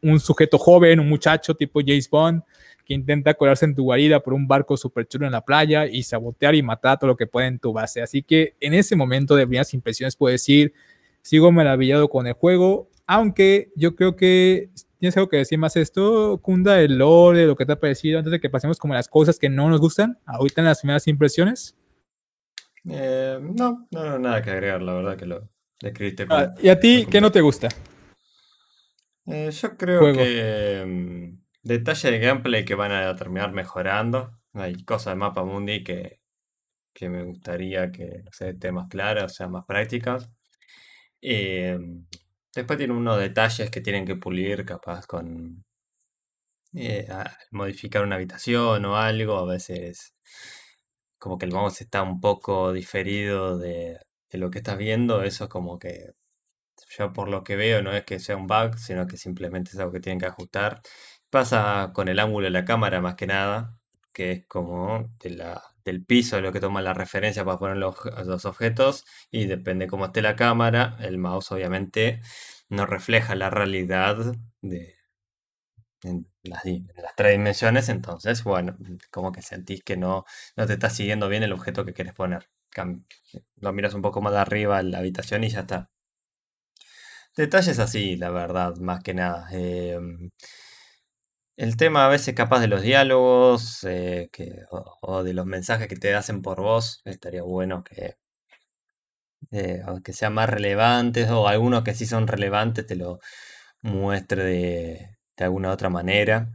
un 0.03 0.21
sujeto 0.21 0.59
joven, 0.59 1.01
un 1.01 1.09
muchacho 1.09 1.55
tipo 1.55 1.81
James 1.81 2.11
Bond 2.11 2.43
que 2.85 2.95
intenta 2.95 3.35
colarse 3.35 3.65
en 3.65 3.75
tu 3.75 3.85
guarida 3.85 4.21
por 4.21 4.35
un 4.35 4.49
barco 4.49 4.77
súper 4.77 5.07
chulo 5.07 5.25
en 5.25 5.33
la 5.33 5.43
playa 5.43 5.87
y 5.87 6.03
sabotear 6.03 6.55
y 6.57 6.63
matar 6.63 6.99
todo 6.99 7.09
lo 7.09 7.17
que 7.17 7.27
puede 7.27 7.47
en 7.47 7.59
tu 7.59 7.73
base. 7.73 8.03
Así 8.03 8.23
que 8.23 8.57
en 8.61 8.75
ese 8.75 8.97
momento 8.97 9.37
de 9.37 9.47
primeras 9.47 9.73
impresiones 9.73 10.17
puedo 10.17 10.33
decir, 10.33 10.75
sigo 11.23 11.53
maravillado 11.53 12.09
con 12.09 12.27
el 12.27 12.33
juego, 12.33 12.91
aunque 13.07 13.71
yo 13.77 13.95
creo 13.95 14.17
que 14.17 14.71
tienes 15.01 15.17
algo 15.17 15.31
que 15.31 15.39
decir 15.39 15.59
más 15.59 15.77
esto, 15.77 16.39
Kunda, 16.43 16.81
el 16.81 16.99
lore, 16.99 17.47
lo 17.47 17.57
que 17.57 17.65
te 17.65 17.73
ha 17.73 17.81
parecido, 17.81 18.19
antes 18.19 18.31
de 18.31 18.39
que 18.39 18.51
pasemos 18.51 18.79
como 18.79 18.93
las 18.93 19.09
cosas 19.09 19.39
que 19.39 19.49
no 19.49 19.71
nos 19.71 19.81
gustan, 19.81 20.19
ahorita 20.27 20.61
en 20.61 20.67
las 20.67 20.81
primeras 20.81 21.09
impresiones. 21.09 21.75
Eh, 22.89 23.39
no, 23.41 23.89
no, 23.91 24.19
nada 24.19 24.43
que 24.43 24.51
agregar, 24.51 24.83
la 24.83 24.93
verdad 24.93 25.17
que 25.17 25.27
lo 25.27 25.49
describiste. 25.81 26.27
Ah, 26.29 26.55
¿Y 26.63 26.69
a 26.69 26.79
ti 26.79 27.07
qué 27.11 27.21
no 27.21 27.33
te 27.33 27.41
gusta? 27.41 27.69
Eh, 29.27 29.51
yo 29.51 29.77
creo 29.77 30.13
que 30.13 30.85
mm, 30.87 31.43
detalles 31.63 32.03
de 32.03 32.19
gameplay 32.19 32.65
que 32.67 32.75
van 32.75 32.93
a 32.93 33.17
terminar 33.17 33.53
mejorando. 33.53 34.39
Hay 34.53 34.85
cosas 34.85 35.15
de 35.15 35.19
mapa 35.19 35.45
mundi 35.45 35.83
que, 35.83 36.21
que 36.93 37.09
me 37.09 37.23
gustaría 37.23 37.91
que 37.91 38.25
se 38.33 38.51
estén 38.51 38.75
más 38.75 38.89
claras, 38.89 39.33
o 39.33 39.35
sea, 39.35 39.49
más 39.49 39.65
prácticas. 39.65 40.31
Eh, 41.23 41.79
después 42.55 42.79
tiene 42.79 42.93
unos 42.95 43.19
detalles 43.19 43.71
que 43.71 43.81
tienen 43.81 44.07
que 44.07 44.17
pulir, 44.17 44.65
capaz 44.65 45.07
con 45.07 45.65
modificar 47.51 48.03
una 48.03 48.17
habitación 48.17 48.85
o 48.85 48.97
algo. 48.97 49.39
A 49.39 49.47
veces 49.47 50.15
como 51.19 51.39
que 51.39 51.47
el 51.47 51.53
mouse 51.53 51.83
está 51.83 52.03
un 52.03 52.21
poco 52.21 52.73
diferido 52.73 53.59
de, 53.59 53.99
lo 54.33 54.51
que 54.51 54.59
estás 54.59 54.79
viendo, 54.79 55.23
eso 55.23 55.45
es 55.45 55.51
como 55.51 55.79
que 55.79 56.13
yo 56.99 57.13
por 57.13 57.29
lo 57.29 57.45
que 57.45 57.57
veo 57.57 57.83
no 57.83 57.93
es 57.93 58.05
que 58.05 58.21
sea 58.21 58.37
un 58.37 58.47
bug, 58.47 58.79
sino 58.79 59.07
que 59.07 59.17
simplemente 59.17 59.73
es 59.73 59.79
algo 59.79 59.93
que 59.93 60.01
tienen 60.01 60.21
que 60.21 60.27
ajustar. 60.27 60.83
Pasa 61.31 61.93
con 61.95 62.09
el 62.09 62.19
ángulo 62.21 62.47
de 62.47 62.51
la 62.53 62.65
cámara 62.65 63.01
más 63.01 63.17
que 63.17 63.27
nada, 63.27 63.79
que 64.13 64.33
es 64.33 64.47
como 64.47 65.11
de 65.21 65.31
la, 65.31 65.63
del 65.85 66.05
piso 66.05 66.37
de 66.37 66.43
lo 66.43 66.53
que 66.53 66.61
toma 66.61 66.83
la 66.83 66.95
referencia 66.95 67.45
para 67.45 67.59
poner 67.59 67.77
los, 67.77 67.97
los 68.27 68.45
objetos 68.45 69.05
y 69.31 69.47
depende 69.47 69.87
cómo 69.87 70.07
esté 70.07 70.23
la 70.23 70.37
cámara, 70.37 70.97
el 71.01 71.19
mouse 71.19 71.53
obviamente 71.53 72.21
no 72.69 72.87
refleja 72.87 73.35
la 73.35 73.51
realidad 73.51 74.35
de, 74.63 74.95
en 76.03 76.27
las, 76.43 76.63
tres 77.17 77.33
dimensiones, 77.33 77.89
entonces, 77.89 78.45
bueno, 78.45 78.77
como 79.11 79.33
que 79.33 79.43
sentís 79.43 79.83
que 79.85 79.97
no, 79.97 80.25
no 80.57 80.67
te 80.67 80.75
está 80.75 80.91
siguiendo 80.91 81.29
bien 81.29 81.43
el 81.43 81.53
objeto 81.53 81.85
que 81.85 81.93
quieres 81.93 82.15
poner. 82.15 82.49
Lo 83.57 83.73
miras 83.73 83.95
un 83.95 84.03
poco 84.03 84.21
más 84.21 84.33
de 84.33 84.39
arriba 84.41 84.81
en 84.81 84.91
la 84.91 84.99
habitación 84.99 85.45
y 85.45 85.51
ya 85.51 85.61
está. 85.61 85.91
Detalles 87.37 87.79
así, 87.79 88.17
la 88.17 88.31
verdad, 88.31 88.77
más 88.77 89.03
que 89.03 89.15
nada. 89.15 89.49
Em, 89.53 90.31
el 91.61 91.77
tema 91.77 92.07
a 92.07 92.09
veces 92.09 92.35
capaz 92.35 92.61
de 92.61 92.69
los 92.69 92.81
diálogos 92.81 93.85
eh, 93.85 94.31
que, 94.33 94.65
o, 94.71 95.23
de 95.23 95.35
los 95.35 95.45
mensajes 95.45 95.89
que 95.89 95.97
te 95.97 96.15
hacen 96.15 96.41
por 96.41 96.63
voz, 96.63 97.03
estaría 97.05 97.43
bueno 97.43 97.85
que, 97.85 98.17
eh, 99.51 99.83
que 100.05 100.13
sean 100.15 100.35
más 100.35 100.49
relevantes 100.49 101.29
o 101.31 101.49
algunos 101.49 101.85
que 101.85 101.95
sí 101.95 102.07
son 102.07 102.27
relevantes 102.29 102.87
te 102.87 102.97
lo 102.97 103.21
muestre 103.83 104.45
de, 104.45 105.19
de 105.37 105.45
alguna 105.45 105.73
otra 105.73 105.91
manera. 105.91 106.49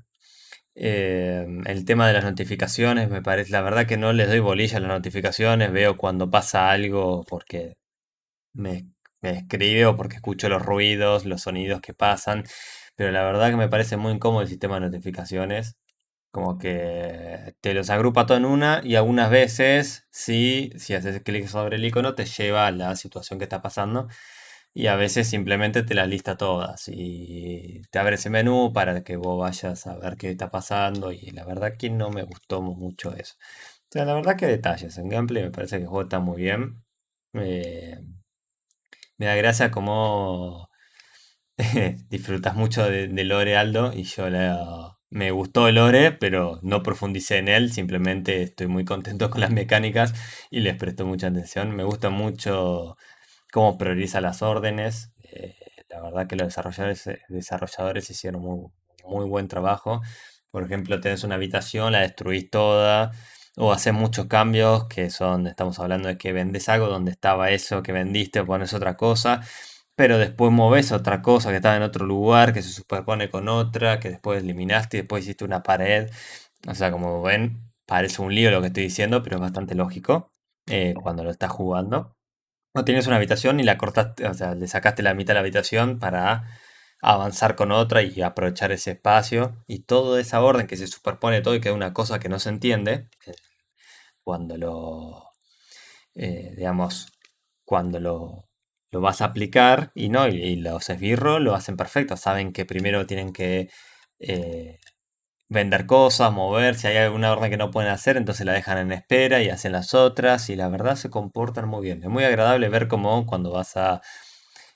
Eh, 0.76 1.46
el 1.66 1.86
tema 1.86 2.08
de 2.08 2.14
las 2.14 2.24
notificaciones, 2.26 3.10
me 3.10 3.22
parece, 3.22 3.52
la 3.52 3.62
verdad 3.62 3.88
que 3.88 3.98
no 3.98 4.14
les 4.14 4.28
doy 4.30 4.40
bolilla 4.40 4.78
a 4.78 4.82
las 4.82 4.90
notificaciones, 4.90 5.72
veo 5.72 5.98
cuando 5.98 6.32
pasa 6.32 6.72
algo 6.72 7.24
porque 7.26 7.76
me, 8.54 8.88
me 9.22 9.32
escribe 9.40 9.86
o 9.88 9.96
porque 9.98 10.18
escucho 10.18 10.50
los 10.50 10.64
ruidos, 10.64 11.26
los 11.26 11.42
sonidos 11.44 11.82
que 11.82 11.94
pasan, 11.94 12.46
pero 12.96 13.12
la 13.12 13.24
verdad 13.24 13.50
que 13.50 13.58
me 13.58 13.70
parece 13.70 13.98
muy 13.98 14.14
incómodo 14.14 14.42
el 14.42 14.48
sistema 14.48 14.76
de 14.76 14.82
notificaciones, 14.88 15.78
como 16.32 16.58
que 16.60 17.56
te 17.62 17.74
los 17.74 17.90
agrupa 17.90 18.26
todo 18.26 18.38
en 18.38 18.46
una 18.46 18.82
y 18.84 18.96
algunas 18.96 19.30
veces, 19.32 20.08
sí, 20.12 20.72
si 20.78 20.94
haces 20.96 21.22
clic 21.24 21.48
sobre 21.48 21.78
el 21.78 21.86
icono, 21.86 22.16
te 22.16 22.26
lleva 22.26 22.68
a 22.68 22.72
la 22.72 22.96
situación 22.98 23.40
que 23.40 23.46
está 23.46 23.62
pasando 23.62 24.08
y 24.74 24.88
a 24.88 24.96
veces 24.98 25.28
simplemente 25.30 25.84
te 25.84 25.96
las 25.96 26.08
lista 26.10 26.38
todas 26.38 26.90
y 26.90 27.82
te 27.92 28.00
abre 28.00 28.16
ese 28.16 28.30
menú 28.30 28.74
para 28.74 29.04
que 29.04 29.16
vos 29.18 29.40
vayas 29.40 29.88
a 29.88 29.98
ver 29.98 30.18
qué 30.18 30.32
está 30.32 30.52
pasando 30.52 31.12
y 31.14 31.32
la 31.32 31.46
verdad 31.46 31.78
que 31.78 31.90
no 31.90 32.10
me 32.12 32.24
gustó 32.24 32.62
mucho 32.62 33.16
eso. 33.16 33.36
O 33.86 33.88
sea, 33.92 34.06
la 34.06 34.14
verdad 34.16 34.38
que 34.38 34.48
detalles, 34.48 34.98
en 34.98 35.10
gameplay 35.10 35.44
me 35.44 35.52
parece 35.52 35.78
que 35.78 35.84
el 35.84 35.90
juego 35.90 36.04
está 36.04 36.20
muy 36.20 36.42
bien. 36.42 36.84
me 37.34 39.26
da 39.26 39.36
gracia 39.36 39.72
como 39.72 40.70
disfrutas 42.10 42.56
mucho 42.56 42.90
de, 42.90 43.08
Lore 43.24 43.58
Aldo 43.58 43.94
y 43.94 44.04
yo 44.04 44.26
me 45.10 45.32
gustó 45.32 45.72
Lore, 45.72 46.12
pero 46.12 46.60
no 46.62 46.84
profundicé 46.84 47.38
en 47.38 47.48
él, 47.48 47.72
simplemente 47.72 48.42
estoy 48.42 48.68
muy 48.68 48.84
contento 48.84 49.30
con 49.30 49.42
las 49.42 49.52
mecánicas 49.52 50.14
y 50.52 50.60
les 50.60 50.76
presto 50.76 51.06
mucha 51.06 51.28
atención. 51.28 51.76
Me 51.76 51.84
gusta 51.84 52.10
mucho 52.10 52.98
cómo 53.54 53.78
prioriza 53.78 54.20
las 54.20 54.42
órdenes. 54.42 55.14
Eh, 55.24 55.56
la 55.90 56.02
verdad 56.02 56.28
que 56.28 56.36
los 56.36 56.48
desarrolladores, 56.48 57.10
desarrolladores 57.30 58.10
hicieron 58.10 58.42
muy, 58.42 58.68
muy 59.06 59.26
buen 59.26 59.48
trabajo. 59.48 60.02
Por 60.52 60.64
ejemplo, 60.64 61.00
tenés 61.00 61.24
una 61.24 61.36
habitación, 61.36 61.94
la 61.94 62.02
destruís 62.02 62.50
toda, 62.50 63.12
o 63.56 63.72
haces 63.72 63.94
muchos 63.94 64.26
cambios, 64.28 64.88
que 64.88 65.10
son, 65.10 65.48
estamos 65.48 65.80
hablando 65.80 66.10
de 66.10 66.18
que 66.18 66.34
vendes 66.34 66.68
algo 66.70 66.88
donde 66.88 67.12
estaba 67.12 67.52
eso 67.52 67.84
que 67.84 67.92
vendiste, 67.94 68.42
o 68.42 68.46
pones 68.46 68.74
otra 68.74 68.98
cosa, 68.98 69.42
pero 69.96 70.18
después 70.18 70.52
moves 70.52 70.92
otra 70.92 71.22
cosa 71.22 71.50
que 71.52 71.58
estaba 71.58 71.76
en 71.78 71.84
otro 71.84 72.06
lugar, 72.06 72.54
que 72.54 72.62
se 72.62 72.70
superpone 72.70 73.30
con 73.30 73.48
otra, 73.50 74.00
que 74.00 74.10
después 74.10 74.44
eliminaste 74.44 74.98
y 74.98 75.02
después 75.02 75.24
hiciste 75.24 75.46
una 75.46 75.64
pared. 75.64 76.10
O 76.68 76.76
sea, 76.76 76.92
como 76.92 77.22
ven, 77.22 77.72
parece 77.86 78.22
un 78.22 78.34
lío 78.36 78.52
lo 78.52 78.62
que 78.62 78.68
estoy 78.68 78.84
diciendo, 78.84 79.24
pero 79.24 79.38
es 79.38 79.42
bastante 79.42 79.76
lógico 79.76 80.32
eh, 80.68 80.94
cuando 81.02 81.24
lo 81.24 81.32
estás 81.32 81.52
jugando. 81.52 82.16
No 82.76 82.86
tienes 82.86 83.08
una 83.08 83.18
habitación 83.18 83.60
y 83.60 83.64
la 83.64 83.78
cortaste, 83.78 84.28
o 84.28 84.34
sea, 84.34 84.56
le 84.56 84.68
sacaste 84.68 85.04
la 85.04 85.14
mitad 85.16 85.30
de 85.30 85.36
la 85.36 85.40
habitación 85.42 86.00
para 86.00 86.46
avanzar 87.02 87.56
con 87.56 87.72
otra 87.72 88.04
y 88.04 88.22
aprovechar 88.22 88.72
ese 88.72 88.92
espacio. 88.92 89.64
Y 89.68 89.82
toda 89.82 90.20
esa 90.22 90.42
orden 90.42 90.68
que 90.68 90.78
se 90.78 90.88
superpone 90.88 91.42
todo 91.42 91.56
y 91.56 91.62
que 91.62 91.70
es 91.70 91.76
una 91.76 91.94
cosa 91.94 92.20
que 92.20 92.30
no 92.30 92.40
se 92.40 92.50
entiende, 92.50 93.10
cuando 94.24 94.58
lo, 94.58 95.32
eh, 96.16 96.54
digamos, 96.58 97.08
cuando 97.66 98.00
lo, 98.00 98.45
lo, 98.96 99.02
vas 99.02 99.22
a 99.22 99.26
aplicar 99.26 99.92
y 99.96 100.10
no, 100.10 100.28
y, 100.28 100.56
los 100.58 100.90
esbirros 100.90 101.42
lo 101.42 101.56
hacen 101.56 101.78
perfecto, 101.78 102.18
saben 102.18 102.54
que 102.54 102.66
primero 102.66 103.06
tienen 103.06 103.34
que 103.34 103.70
eh, 104.20 104.80
vender 105.50 105.86
cosas, 105.86 106.32
mover, 106.34 106.76
si 106.76 106.88
hay 106.88 106.98
alguna 106.98 107.32
orden 107.34 107.52
que 107.52 107.58
no 107.58 107.72
pueden 107.72 107.92
hacer, 107.92 108.18
entonces 108.18 108.46
la 108.46 108.54
dejan 108.54 108.78
en 108.80 108.92
espera 108.92 109.42
y 109.42 109.50
hacen 109.50 109.72
las 109.74 109.94
otras 109.94 110.50
y 110.50 110.56
la 110.56 110.70
verdad 110.70 110.96
se 110.96 111.10
comportan 111.10 111.68
muy 111.68 111.84
bien. 111.84 112.04
Es 112.04 112.10
muy 112.10 112.24
agradable 112.24 112.70
ver 112.70 112.88
cómo 112.88 113.26
cuando 113.26 113.52
vas 113.52 113.78
a, 113.78 114.02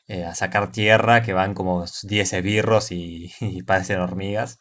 eh, 0.08 0.26
a 0.26 0.36
sacar 0.36 0.72
tierra, 0.72 1.22
que 1.24 1.34
van 1.34 1.54
como 1.54 1.86
10 2.04 2.34
esbirros 2.34 2.92
y, 2.92 3.32
parecen 3.66 4.00
hormigas. 4.00 4.60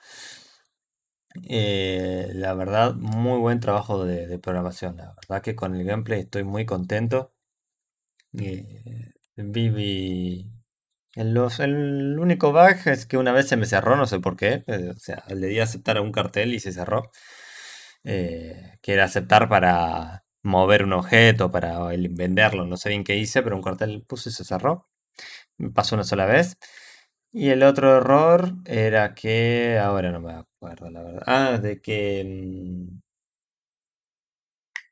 Eh, 1.48 2.28
la 2.34 2.54
verdad, 2.54 2.94
muy 2.94 3.38
buen 3.38 3.60
trabajo 3.60 4.04
de, 4.04 4.38
programación. 4.38 4.96
La 4.96 5.14
verdad 5.14 5.42
que 5.42 5.54
con 5.56 5.74
el 5.74 5.84
gameplay 5.84 6.20
estoy 6.20 6.44
muy 6.44 6.66
contento. 6.66 7.32
Vivi 9.38 10.50
el, 11.16 11.36
el 11.60 12.18
único 12.20 12.52
bug 12.52 12.76
es 12.86 13.06
que 13.06 13.16
una 13.18 13.32
vez 13.32 13.48
se 13.48 13.56
me 13.56 13.66
cerró, 13.66 13.96
no 13.96 14.06
sé 14.06 14.20
por 14.20 14.36
qué. 14.36 14.64
Eh, 14.66 14.90
o 14.96 14.98
sea, 14.98 15.24
le 15.28 15.48
di 15.48 15.60
a 15.60 15.64
aceptar 15.64 16.00
un 16.00 16.12
cartel 16.12 16.54
y 16.54 16.60
se 16.60 16.72
cerró. 16.72 17.10
Eh, 18.04 18.78
que 18.82 18.94
era 18.94 19.04
aceptar 19.04 19.48
para 19.48 20.24
mover 20.42 20.84
un 20.84 20.92
objeto, 20.94 21.50
para 21.52 21.80
venderlo. 21.88 22.66
No 22.66 22.76
sé 22.76 22.90
bien 22.90 23.04
qué 23.04 23.16
hice, 23.16 23.42
pero 23.42 23.56
un 23.56 23.62
cartel 23.62 24.04
puse 24.08 24.30
y 24.30 24.32
se 24.32 24.44
cerró. 24.44 24.88
Me 25.58 25.70
pasó 25.72 25.96
una 25.96 26.04
sola 26.04 26.26
vez. 26.26 26.58
Y 27.32 27.50
el 27.50 27.62
otro 27.64 27.96
error 27.98 28.54
era 28.66 29.14
que. 29.14 29.78
Ahora 29.80 30.12
no 30.12 30.20
me 30.20 30.32
acuerdo, 30.34 30.90
la 30.90 31.02
verdad. 31.04 31.22
Ah, 31.26 31.58
de 31.58 31.80
que. 31.82 32.24
Mm, 32.26 33.00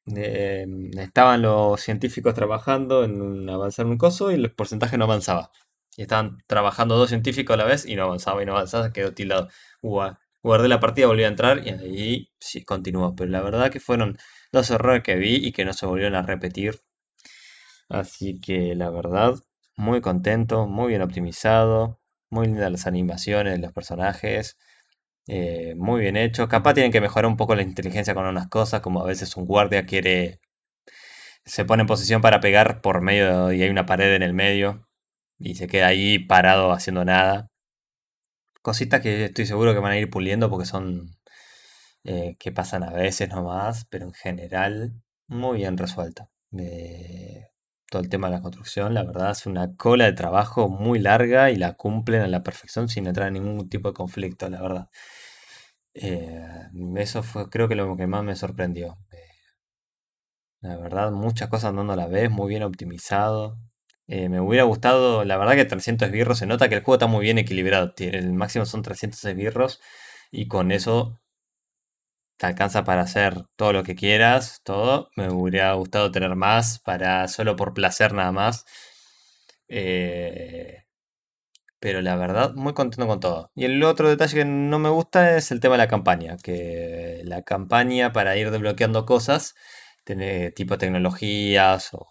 mm, 0.07 0.99
estaban 0.99 1.43
los 1.43 1.81
científicos 1.81 2.35
trabajando 2.35 3.05
en 3.05 3.49
avanzar 3.51 3.87
un 3.87 3.99
coso 3.99 4.31
y 4.31 4.35
el 4.35 4.53
porcentaje 4.53 4.99
no 4.99 5.05
avanzaba. 5.05 5.51
Y 5.97 6.03
estaban 6.03 6.39
trabajando 6.47 6.97
dos 6.97 7.09
científicos 7.09 7.55
a 7.55 7.57
la 7.57 7.65
vez 7.65 7.87
y 7.87 7.97
no 7.97 8.05
avanzaba 8.05 8.43
y 8.43 8.47
no 8.47 8.53
avanzaba, 8.53 8.93
quedó 8.93 9.15
tildado. 9.15 9.49
Guardé 10.43 10.69
la 10.69 10.81
partida, 10.81 11.09
volví 11.09 11.25
a 11.25 11.29
entrar 11.29 11.67
y 11.67 11.71
ahí 11.71 12.31
sí 12.41 12.65
continuó. 12.65 13.15
Pero 13.17 13.31
la 13.31 13.43
verdad 13.43 13.71
que 13.71 13.81
fueron 13.81 14.17
dos 14.53 14.71
errores 14.71 15.03
que 15.03 15.17
vi 15.17 15.37
y 15.37 15.53
que 15.53 15.65
no 15.67 15.73
se 15.75 15.87
volvieron 15.87 16.15
a 16.15 16.23
repetir. 16.23 16.81
Así 17.89 18.41
que 18.41 18.75
la 18.75 18.91
verdad, 18.91 19.35
muy 19.77 20.01
contento, 20.01 20.67
muy 20.67 20.89
bien 20.89 21.03
optimizado, 21.03 22.01
muy 22.31 22.47
lindas 22.47 22.71
las 22.73 22.87
animaciones 22.87 23.55
de 23.55 23.59
los 23.59 23.73
personajes. 23.73 24.57
Eh, 25.29 25.74
muy 25.77 26.01
bien 26.03 26.16
hecho. 26.16 26.49
Capaz 26.49 26.74
tienen 26.74 26.93
que 26.93 27.01
mejorar 27.01 27.27
un 27.27 27.37
poco 27.37 27.55
la 27.55 27.62
inteligencia 27.62 28.14
con 28.14 28.27
unas 28.27 28.49
cosas, 28.49 28.81
como 28.81 29.03
a 29.03 29.07
veces 29.07 29.37
un 29.37 29.47
guardia 29.47 29.87
quiere. 29.87 30.41
Se 31.47 31.64
pone 31.64 31.83
en 31.83 31.87
posición 31.87 32.20
para 32.20 32.41
pegar 32.41 32.81
por 32.83 33.01
medio 33.01 33.53
y 33.53 33.62
hay 33.62 33.70
una 33.70 33.87
pared 33.87 34.14
en 34.14 34.22
el 34.22 34.35
medio 34.35 34.87
y 35.39 35.55
se 35.57 35.66
queda 35.68 35.89
ahí 35.89 36.18
parado 36.18 36.72
haciendo 36.72 37.05
nada. 37.05 37.49
Cositas 38.61 39.01
que 39.01 39.24
estoy 39.24 39.47
seguro 39.47 39.72
que 39.72 39.81
van 39.81 39.93
a 39.93 39.99
ir 39.99 40.11
puliendo 40.11 40.51
porque 40.51 40.66
son 40.66 41.16
eh, 42.05 42.37
que 42.39 42.53
pasan 42.53 42.83
a 42.85 42.93
veces 42.93 43.29
nomás, 43.31 43.87
pero 43.91 44.07
en 44.07 44.14
general 44.14 44.93
muy 45.29 45.59
bien 45.59 45.79
resuelto. 45.79 46.31
Todo 47.91 48.03
el 48.03 48.09
tema 48.09 48.28
de 48.28 48.37
la 48.37 48.43
construcción, 48.43 48.95
la 48.95 49.05
verdad 49.05 49.30
es 49.30 49.47
una 49.47 49.76
cola 49.76 50.05
de 50.07 50.12
trabajo 50.12 50.68
muy 50.68 50.99
larga 50.99 51.51
y 51.51 51.57
la 51.57 51.74
cumplen 51.74 52.22
a 52.22 52.28
la 52.28 52.43
perfección 52.43 52.89
sin 52.89 53.07
entrar 53.07 53.28
en 53.28 53.34
ningún 53.34 53.68
tipo 53.68 53.89
de 53.89 53.95
conflicto, 53.95 54.49
la 54.51 54.61
verdad. 54.62 54.89
Eh, 55.95 56.68
eso 56.97 57.22
fue 57.22 57.49
creo 57.51 57.68
que 57.68 57.74
lo 57.74 57.97
que 57.97 58.07
más 58.07 58.22
me 58.24 58.37
sorprendió. 58.37 58.99
Eh, 59.12 59.18
la 60.61 60.76
verdad, 60.76 61.12
muchas 61.12 61.49
cosas 61.49 61.70
andando 61.70 61.93
a 61.93 61.97
la 61.97 62.07
vez, 62.09 62.30
muy 62.30 62.49
bien 62.49 62.62
optimizado. 62.62 63.59
Eh, 64.09 64.28
me 64.28 64.41
hubiera 64.41 64.64
gustado, 64.64 65.24
la 65.24 65.37
verdad 65.37 65.55
que 65.55 65.64
300 65.64 66.09
esbirros, 66.09 66.39
se 66.39 66.47
nota 66.47 66.68
que 66.68 66.76
el 66.76 66.82
juego 66.82 66.97
está 66.97 67.07
muy 67.07 67.22
bien 67.24 67.39
equilibrado. 67.39 67.93
El 67.99 68.32
máximo 68.32 68.66
son 68.66 68.82
300 68.82 69.24
esbirros 69.24 69.80
y 70.30 70.49
con 70.49 70.72
eso 70.72 71.20
te 72.39 72.47
alcanza 72.47 72.84
para 72.84 73.03
hacer 73.03 73.45
todo 73.57 73.72
lo 73.72 73.82
que 73.84 73.95
quieras, 73.97 74.61
todo. 74.64 75.11
Me 75.16 75.30
hubiera 75.30 75.72
gustado 75.74 76.11
tener 76.11 76.34
más 76.37 76.78
para 76.80 77.28
solo 77.28 77.57
por 77.57 77.74
placer 77.74 78.12
nada 78.14 78.32
más. 78.32 78.64
Eh, 79.68 80.84
pero 81.80 82.01
la 82.03 82.16
verdad, 82.16 82.55
muy 82.55 82.74
contento 82.74 83.07
con 83.07 83.20
todo. 83.20 83.51
Y 83.55 83.64
el 83.66 83.82
otro 83.84 84.09
detalle 84.09 84.34
que 84.39 84.45
no 84.45 84.78
me 84.78 84.89
gusta 84.89 85.37
es 85.37 85.51
el 85.53 85.61
tema 85.61 85.74
de 85.74 85.78
la 85.78 85.89
campaña. 85.89 86.37
Que 86.43 87.20
la 87.24 87.43
campaña 87.43 88.12
para 88.12 88.37
ir 88.37 88.51
desbloqueando 88.51 89.07
cosas, 89.07 89.55
tiene 90.05 90.51
tipo 90.53 90.78
tecnologías 90.78 91.95
o 91.95 92.07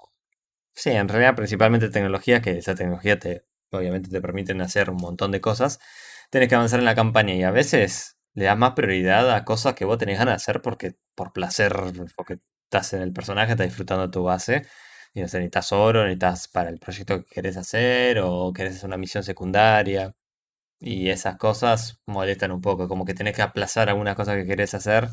Sí, 0.74 0.90
en 0.92 1.08
realidad 1.08 1.36
principalmente 1.36 1.90
tecnologías, 1.90 2.42
que 2.42 2.58
esa 2.58 2.76
tecnología 2.76 3.18
te, 3.20 3.46
obviamente 3.72 4.10
te 4.10 4.22
permiten 4.22 4.62
hacer 4.62 4.90
un 4.90 4.98
montón 4.98 5.32
de 5.32 5.42
cosas. 5.42 5.80
Tienes 6.30 6.50
que 6.50 6.56
avanzar 6.56 6.80
en 6.80 6.86
la 6.86 6.96
campaña 6.96 7.34
y 7.34 7.44
a 7.44 7.52
veces 7.52 8.15
le 8.36 8.46
das 8.46 8.58
más 8.58 8.74
prioridad 8.74 9.32
a 9.32 9.46
cosas 9.46 9.74
que 9.76 9.86
vos 9.86 9.98
tenés 9.98 10.20
ganas 10.20 10.34
de 10.34 10.36
hacer 10.38 10.62
porque 10.62 10.96
por 11.16 11.34
placer, 11.34 11.74
porque 12.16 12.40
estás 12.66 12.94
en 12.94 13.02
el 13.02 13.14
personaje, 13.14 13.54
estás 13.54 13.68
disfrutando 13.68 14.12
tu 14.12 14.24
base. 14.24 14.68
Y 15.14 15.22
no 15.22 15.28
sé, 15.30 15.38
necesitas 15.40 15.72
oro, 15.72 16.04
necesitas 16.04 16.48
para 16.50 16.70
el 16.70 16.80
proyecto 16.80 17.24
que 17.24 17.36
querés 17.36 17.58
hacer 17.58 18.20
o 18.20 18.52
querés 18.54 18.76
hacer 18.78 18.88
una 18.88 18.98
misión 18.98 19.24
secundaria. 19.24 20.16
Y 20.80 21.10
esas 21.10 21.38
cosas 21.38 22.02
molestan 22.08 22.52
un 22.52 22.62
poco, 22.62 22.88
como 22.90 23.06
que 23.06 23.14
tenés 23.14 23.36
que 23.36 23.42
aplazar 23.44 23.90
algunas 23.90 24.16
cosas 24.16 24.38
que 24.38 24.46
querés 24.46 24.74
hacer 24.76 25.10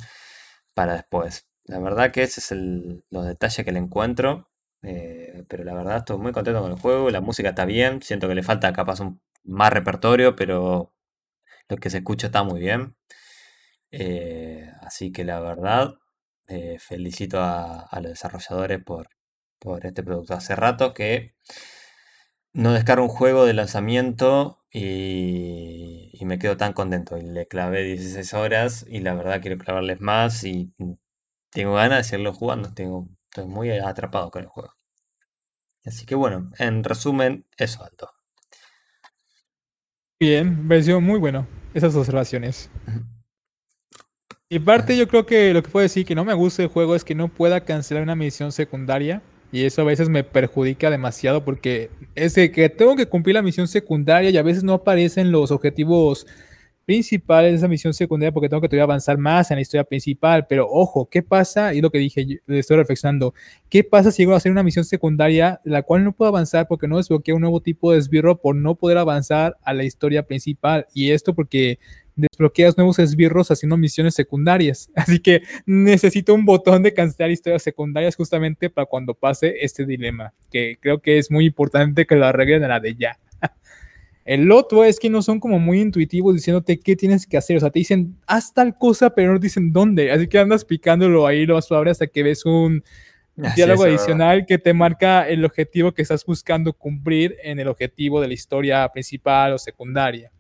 para 0.75 0.95
después. 0.95 1.49
La 1.65 1.79
verdad 1.79 2.13
que 2.13 2.23
ese 2.25 2.41
es 2.41 2.53
el, 2.53 3.05
los 3.11 3.27
detalles 3.27 3.65
que 3.65 3.73
le 3.73 3.79
encuentro. 3.79 4.51
Eh, 4.83 5.45
pero 5.49 5.65
la 5.65 5.75
verdad 5.75 5.99
estoy 5.99 6.19
muy 6.19 6.33
contento 6.33 6.61
con 6.63 6.73
el 6.73 6.79
juego, 6.79 7.11
la 7.11 7.21
música 7.21 7.51
está 7.51 7.65
bien, 7.65 8.03
siento 8.03 8.27
que 8.29 8.35
le 8.35 8.43
falta 8.43 8.73
capaz 8.73 9.01
un 9.01 9.21
más 9.45 9.73
repertorio, 9.73 10.35
pero 10.37 10.92
lo 11.69 11.77
que 11.79 11.91
se 11.91 11.99
escucha 11.99 12.29
está 12.29 12.43
muy 12.43 12.61
bien. 12.61 12.97
Eh, 13.91 14.71
así 14.83 15.13
que 15.13 15.25
la 15.25 15.41
verdad, 15.41 15.95
eh, 16.49 16.79
felicito 16.79 17.41
a, 17.41 17.89
los 18.03 18.13
desarrolladores 18.13 18.83
por, 18.85 19.09
por 19.59 19.87
este 19.87 20.03
producto. 20.03 20.35
Hace 20.35 20.57
rato 20.57 20.95
que 20.95 21.35
no 22.53 22.73
descargo 22.73 23.05
un 23.05 23.11
juego 23.11 23.47
de 23.47 23.55
lanzamiento 23.55 24.65
y, 24.71 26.11
me 26.25 26.39
quedo 26.39 26.57
tan 26.57 26.73
contento. 26.73 27.19
Y 27.19 27.23
le 27.23 27.47
clavé 27.49 27.83
16 27.85 28.35
horas 28.35 28.87
y 28.89 29.01
la 29.01 29.15
verdad 29.15 29.41
quiero 29.43 29.59
clavarles 29.59 30.01
más 30.01 30.45
y 30.45 30.73
tengo 31.51 31.75
ganas 31.75 31.99
de 31.99 32.05
seguirlo 32.05 32.33
jugando. 32.33 32.69
Estoy 32.69 33.47
muy 33.47 33.71
atrapado 33.71 34.31
con 34.31 34.43
el 34.43 34.49
juego. 34.49 34.75
Así 35.85 36.07
que 36.07 36.15
bueno, 36.15 36.51
en 36.59 36.85
resumen, 36.85 37.47
eso 37.57 37.85
alto. 37.85 38.11
Bien, 40.23 40.69
versión 40.69 41.03
muy 41.03 41.19
bueno. 41.19 41.49
Esas 41.75 41.97
observaciones. 41.97 42.71
Y 44.49 44.61
parte 44.61 44.97
yo 44.97 45.09
creo 45.09 45.27
que 45.27 45.53
lo 45.53 45.65
que 45.65 45.69
puedo 45.69 45.83
decir 45.83 46.07
que 46.07 46.15
no 46.15 46.25
me 46.25 46.33
gusta 46.33 46.63
el 46.63 46.69
juego 46.69 46.95
es 46.95 47.03
que 47.03 47.17
no 47.17 47.27
pueda 47.27 47.63
cancelar 47.63 48.05
una 48.05 48.15
misión 48.15 48.53
secundaria. 48.53 49.21
Y 49.51 49.65
eso 49.65 49.83
a 49.83 49.85
veces 49.85 50.09
me 50.09 50.23
perjudica 50.23 50.91
demasiado 50.91 51.45
porque 51.45 51.91
es 52.15 52.37
de 52.37 52.53
que 52.53 52.69
tengo 52.69 52.95
que 52.95 53.07
cumplir 53.07 53.35
la 53.35 53.43
misión 53.43 53.67
secundaria 53.67 54.31
y 54.31 54.37
a 54.37 54.45
veces 54.45 54.63
no 54.63 54.75
aparecen 54.75 55.33
los 55.33 55.51
objetivos 55.51 56.25
principal 56.85 57.47
es 57.47 57.55
esa 57.55 57.69
misión 57.69 57.95
secundaria 57.95 58.33
porque 58.33 58.49
tengo 58.49 58.61
que 58.61 58.69
todavía 58.69 58.85
avanzar 58.85 59.19
más 59.19 59.51
en 59.51 59.57
la 59.57 59.63
historia 59.63 59.85
principal, 59.85 60.47
pero 60.49 60.69
ojo, 60.69 61.09
¿qué 61.11 61.23
pasa? 61.23 61.75
Y 61.75 61.81
lo 61.81 61.91
que 61.91 61.99
dije, 61.99 62.41
estoy 62.47 62.77
reflexionando, 62.77 63.35
¿qué 63.69 63.85
pasa 63.85 64.11
si 64.11 64.23
llego 64.23 64.35
a 64.35 64.37
hacer 64.37 64.53
una 64.53 64.63
misión 64.63 64.85
secundaria 64.85 65.61
la 65.65 65.83
cual 65.83 66.05
no 66.05 66.13
puedo 66.13 66.29
avanzar 66.29 66.67
porque 66.69 66.89
no 66.89 66.97
desbloquea 66.97 67.35
un 67.35 67.41
nuevo 67.41 67.61
tipo 67.61 67.93
de 67.93 67.99
esbirro 67.99 68.41
por 68.41 68.57
no 68.57 68.75
poder 68.75 68.99
avanzar 68.99 69.57
a 69.63 69.73
la 69.73 69.85
historia 69.85 70.25
principal? 70.27 70.87
Y 70.95 71.11
esto 71.11 71.35
porque 71.35 71.79
desbloqueas 72.17 72.77
nuevos 72.77 72.99
esbirros 72.99 73.51
haciendo 73.51 73.77
misiones 73.77 74.15
secundarias. 74.15 74.91
Así 74.97 75.21
que 75.21 75.43
necesito 75.67 76.35
un 76.35 76.45
botón 76.45 76.83
de 76.83 76.95
cancelar 76.95 77.31
historias 77.31 77.63
secundarias 77.63 78.17
justamente 78.17 78.71
para 78.71 78.87
cuando 78.87 79.15
pase 79.15 79.57
este 79.61 79.87
dilema, 79.87 80.33
que 80.51 80.79
creo 80.81 81.01
que 81.01 81.19
es 81.19 81.31
muy 81.31 81.47
importante 81.47 82.07
que 82.07 82.17
lo 82.17 82.27
arreglen 82.27 82.65
a 82.65 82.69
la 82.69 82.81
de 82.81 82.95
ya. 82.95 83.19
El 84.25 84.53
otro 84.53 84.85
es 84.85 85.01
que 85.01 85.11
no 85.11 85.21
son 85.21 85.41
como 85.41 85.59
muy 85.59 85.81
intuitivos 85.81 86.35
diciéndote 86.35 86.79
qué 86.79 86.95
tienes 86.95 87.27
que 87.27 87.37
hacer. 87.37 87.57
O 87.57 87.61
sea, 87.61 87.71
te 87.71 87.81
dicen, 87.81 88.17
haz 88.27 88.55
tal 88.55 88.79
cosa, 88.79 89.11
pero 89.11 89.33
no 89.33 89.39
dicen 89.39 89.73
dónde. 89.73 90.13
Así 90.13 90.29
que 90.29 90.39
andas 90.39 90.65
picándolo 90.65 91.27
ahí 91.27 91.45
lo 91.45 91.61
suave 91.61 91.91
hasta 91.91 92.07
que 92.07 92.23
ves 92.23 92.45
un 92.47 92.85
diálogo 93.57 93.85
adicional 93.85 94.47
que 94.47 94.59
te 94.59 94.75
marca 94.75 95.29
el 95.29 95.45
objetivo 95.45 95.93
que 95.93 96.03
estás 96.03 96.25
buscando 96.25 96.73
cumplir 96.73 97.37
en 97.43 97.59
el 97.59 97.69
objetivo 97.69 98.21
de 98.21 98.29
la 98.29 98.35
historia 98.35 98.89
principal 98.93 99.55
o 99.55 99.59
secundaria. 99.59 100.31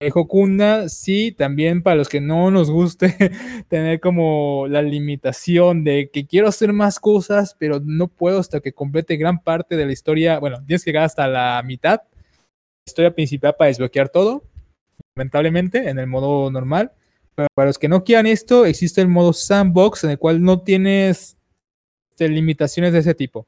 El 0.00 0.12
Hokunda, 0.14 0.88
sí, 0.88 1.32
también 1.32 1.82
para 1.82 1.96
los 1.96 2.08
que 2.08 2.20
no 2.20 2.52
nos 2.52 2.70
guste 2.70 3.16
tener 3.68 3.98
como 3.98 4.66
la 4.68 4.80
limitación 4.80 5.82
de 5.82 6.08
que 6.12 6.24
quiero 6.24 6.46
hacer 6.46 6.72
más 6.72 7.00
cosas, 7.00 7.56
pero 7.58 7.80
no 7.84 8.06
puedo 8.06 8.38
hasta 8.38 8.60
que 8.60 8.72
complete 8.72 9.16
gran 9.16 9.42
parte 9.42 9.76
de 9.76 9.86
la 9.86 9.92
historia. 9.92 10.38
Bueno, 10.38 10.64
tienes 10.64 10.84
que 10.84 10.90
llegar 10.90 11.02
hasta 11.02 11.26
la 11.26 11.60
mitad 11.66 12.02
historia 12.88 13.14
principal 13.14 13.54
para 13.56 13.68
desbloquear 13.68 14.08
todo. 14.08 14.42
lamentablemente, 15.14 15.88
en 15.88 15.98
el 15.98 16.06
modo 16.06 16.50
normal. 16.50 16.92
Pero 17.34 17.48
para 17.54 17.68
los 17.68 17.78
que 17.78 17.88
no 17.88 18.02
quieran 18.02 18.26
esto, 18.26 18.66
existe 18.66 19.00
el 19.00 19.08
modo 19.08 19.32
sandbox 19.32 20.04
en 20.04 20.10
el 20.10 20.18
cual 20.18 20.42
no 20.42 20.62
tienes 20.62 21.38
este, 22.18 22.28
limitaciones 22.28 22.92
de 22.92 22.98
ese 22.98 23.14
tipo. 23.14 23.46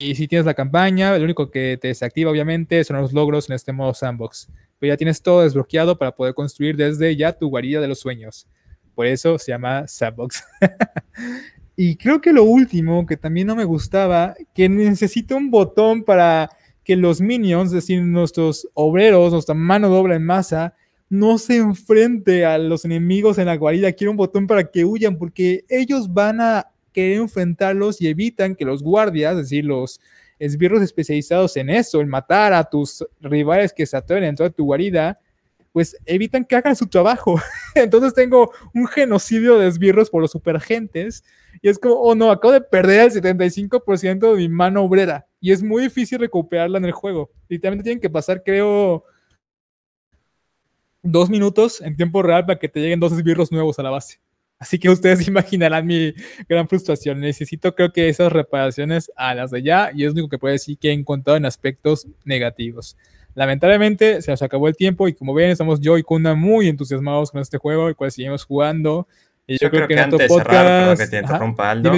Y 0.00 0.16
si 0.16 0.26
tienes 0.26 0.46
la 0.46 0.54
campaña, 0.54 1.16
lo 1.16 1.22
único 1.22 1.48
que 1.50 1.78
te 1.80 1.88
desactiva 1.88 2.30
obviamente 2.30 2.82
son 2.82 2.96
los 2.96 3.12
logros 3.12 3.48
en 3.48 3.54
este 3.54 3.72
modo 3.72 3.94
sandbox. 3.94 4.48
Pero 4.80 4.92
ya 4.92 4.96
tienes 4.96 5.22
todo 5.22 5.42
desbloqueado 5.42 5.96
para 5.96 6.16
poder 6.16 6.34
construir 6.34 6.76
desde 6.76 7.14
ya 7.14 7.32
tu 7.32 7.48
guarida 7.48 7.80
de 7.80 7.86
los 7.86 8.00
sueños. 8.00 8.48
Por 8.96 9.06
eso 9.06 9.38
se 9.38 9.52
llama 9.52 9.86
sandbox. 9.86 10.42
y 11.76 11.94
creo 11.94 12.20
que 12.20 12.32
lo 12.32 12.42
último 12.42 13.06
que 13.06 13.16
también 13.16 13.46
no 13.46 13.54
me 13.54 13.64
gustaba, 13.64 14.34
que 14.54 14.68
necesito 14.68 15.36
un 15.36 15.50
botón 15.50 16.02
para 16.02 16.50
que 16.84 16.96
los 16.96 17.20
minions, 17.20 17.68
es 17.68 17.72
decir, 17.72 18.02
nuestros 18.02 18.68
obreros, 18.74 19.32
nuestra 19.32 19.54
mano 19.54 19.88
doble 19.88 20.16
en 20.16 20.24
masa, 20.24 20.74
no 21.08 21.38
se 21.38 21.56
enfrente 21.56 22.44
a 22.44 22.56
los 22.58 22.84
enemigos 22.84 23.38
en 23.38 23.46
la 23.46 23.56
guarida. 23.56 23.92
Quiero 23.92 24.12
un 24.12 24.16
botón 24.16 24.46
para 24.46 24.70
que 24.70 24.84
huyan, 24.84 25.18
porque 25.18 25.64
ellos 25.68 26.12
van 26.12 26.40
a 26.40 26.68
querer 26.92 27.18
enfrentarlos 27.18 28.00
y 28.00 28.08
evitan 28.08 28.54
que 28.54 28.64
los 28.64 28.82
guardias, 28.82 29.32
es 29.32 29.42
decir, 29.42 29.64
los 29.64 30.00
esbirros 30.38 30.82
especializados 30.82 31.56
en 31.56 31.68
eso, 31.68 32.00
en 32.00 32.08
matar 32.08 32.52
a 32.52 32.64
tus 32.64 33.04
rivales 33.20 33.72
que 33.72 33.86
se 33.86 33.96
atreven 33.96 34.24
a 34.24 34.28
entrar 34.28 34.50
tu 34.50 34.64
guarida, 34.64 35.18
pues 35.72 35.96
evitan 36.06 36.44
que 36.44 36.56
hagan 36.56 36.76
su 36.76 36.86
trabajo. 36.86 37.40
Entonces 37.74 38.14
tengo 38.14 38.52
un 38.74 38.86
genocidio 38.86 39.58
de 39.58 39.68
esbirros 39.68 40.10
por 40.10 40.22
los 40.22 40.30
superagentes 40.30 41.24
y 41.62 41.68
es 41.68 41.78
como, 41.78 41.94
oh 41.96 42.14
no, 42.14 42.30
acabo 42.30 42.52
de 42.52 42.60
perder 42.60 43.12
el 43.12 43.22
75% 43.22 44.32
de 44.32 44.36
mi 44.36 44.48
mano 44.48 44.82
obrera 44.82 45.26
y 45.40 45.52
es 45.52 45.62
muy 45.62 45.84
difícil 45.84 46.18
recuperarla 46.18 46.78
en 46.78 46.84
el 46.84 46.92
juego. 46.92 47.30
Literalmente 47.48 47.84
tienen 47.84 48.00
que 48.00 48.10
pasar, 48.10 48.42
creo, 48.42 49.04
dos 51.02 51.30
minutos 51.30 51.80
en 51.80 51.96
tiempo 51.96 52.22
real 52.22 52.44
para 52.44 52.58
que 52.58 52.68
te 52.68 52.80
lleguen 52.80 53.00
dos 53.00 53.12
esbirros 53.12 53.50
nuevos 53.50 53.78
a 53.78 53.82
la 53.82 53.90
base. 53.90 54.20
Así 54.58 54.78
que 54.78 54.90
ustedes 54.90 55.26
imaginarán 55.28 55.86
mi 55.86 56.12
gran 56.48 56.68
frustración. 56.68 57.20
Necesito, 57.20 57.74
creo 57.74 57.92
que 57.92 58.08
esas 58.08 58.30
reparaciones 58.30 59.10
a 59.16 59.34
las 59.34 59.50
de 59.50 59.62
ya, 59.62 59.90
y 59.94 60.04
es 60.04 60.08
lo 60.08 60.12
único 60.12 60.28
que 60.28 60.38
puedo 60.38 60.52
decir 60.52 60.78
que 60.78 60.90
he 60.90 60.92
encontrado 60.92 61.38
en 61.38 61.46
aspectos 61.46 62.06
negativos. 62.24 62.96
Lamentablemente 63.34 64.20
se 64.22 64.30
nos 64.30 64.42
acabó 64.42 64.68
el 64.68 64.76
tiempo 64.76 65.08
y 65.08 65.14
como 65.14 65.32
ven, 65.32 65.50
estamos 65.50 65.80
yo 65.80 65.96
y 65.96 66.02
Kunda 66.02 66.34
muy 66.34 66.68
entusiasmados 66.68 67.30
con 67.30 67.40
este 67.40 67.58
juego, 67.58 67.88
el 67.88 67.96
cual 67.96 68.10
seguimos 68.10 68.44
jugando. 68.44 69.08
Y 69.50 69.58
yo, 69.60 69.68
creo, 69.68 69.88
que, 69.88 69.98
antes 69.98 70.16
de 70.20 70.28
cerrar, 70.28 70.96
que 70.96 71.08
te 71.08 71.18
interrumpa 71.18 71.72
Aldo, 71.72 71.90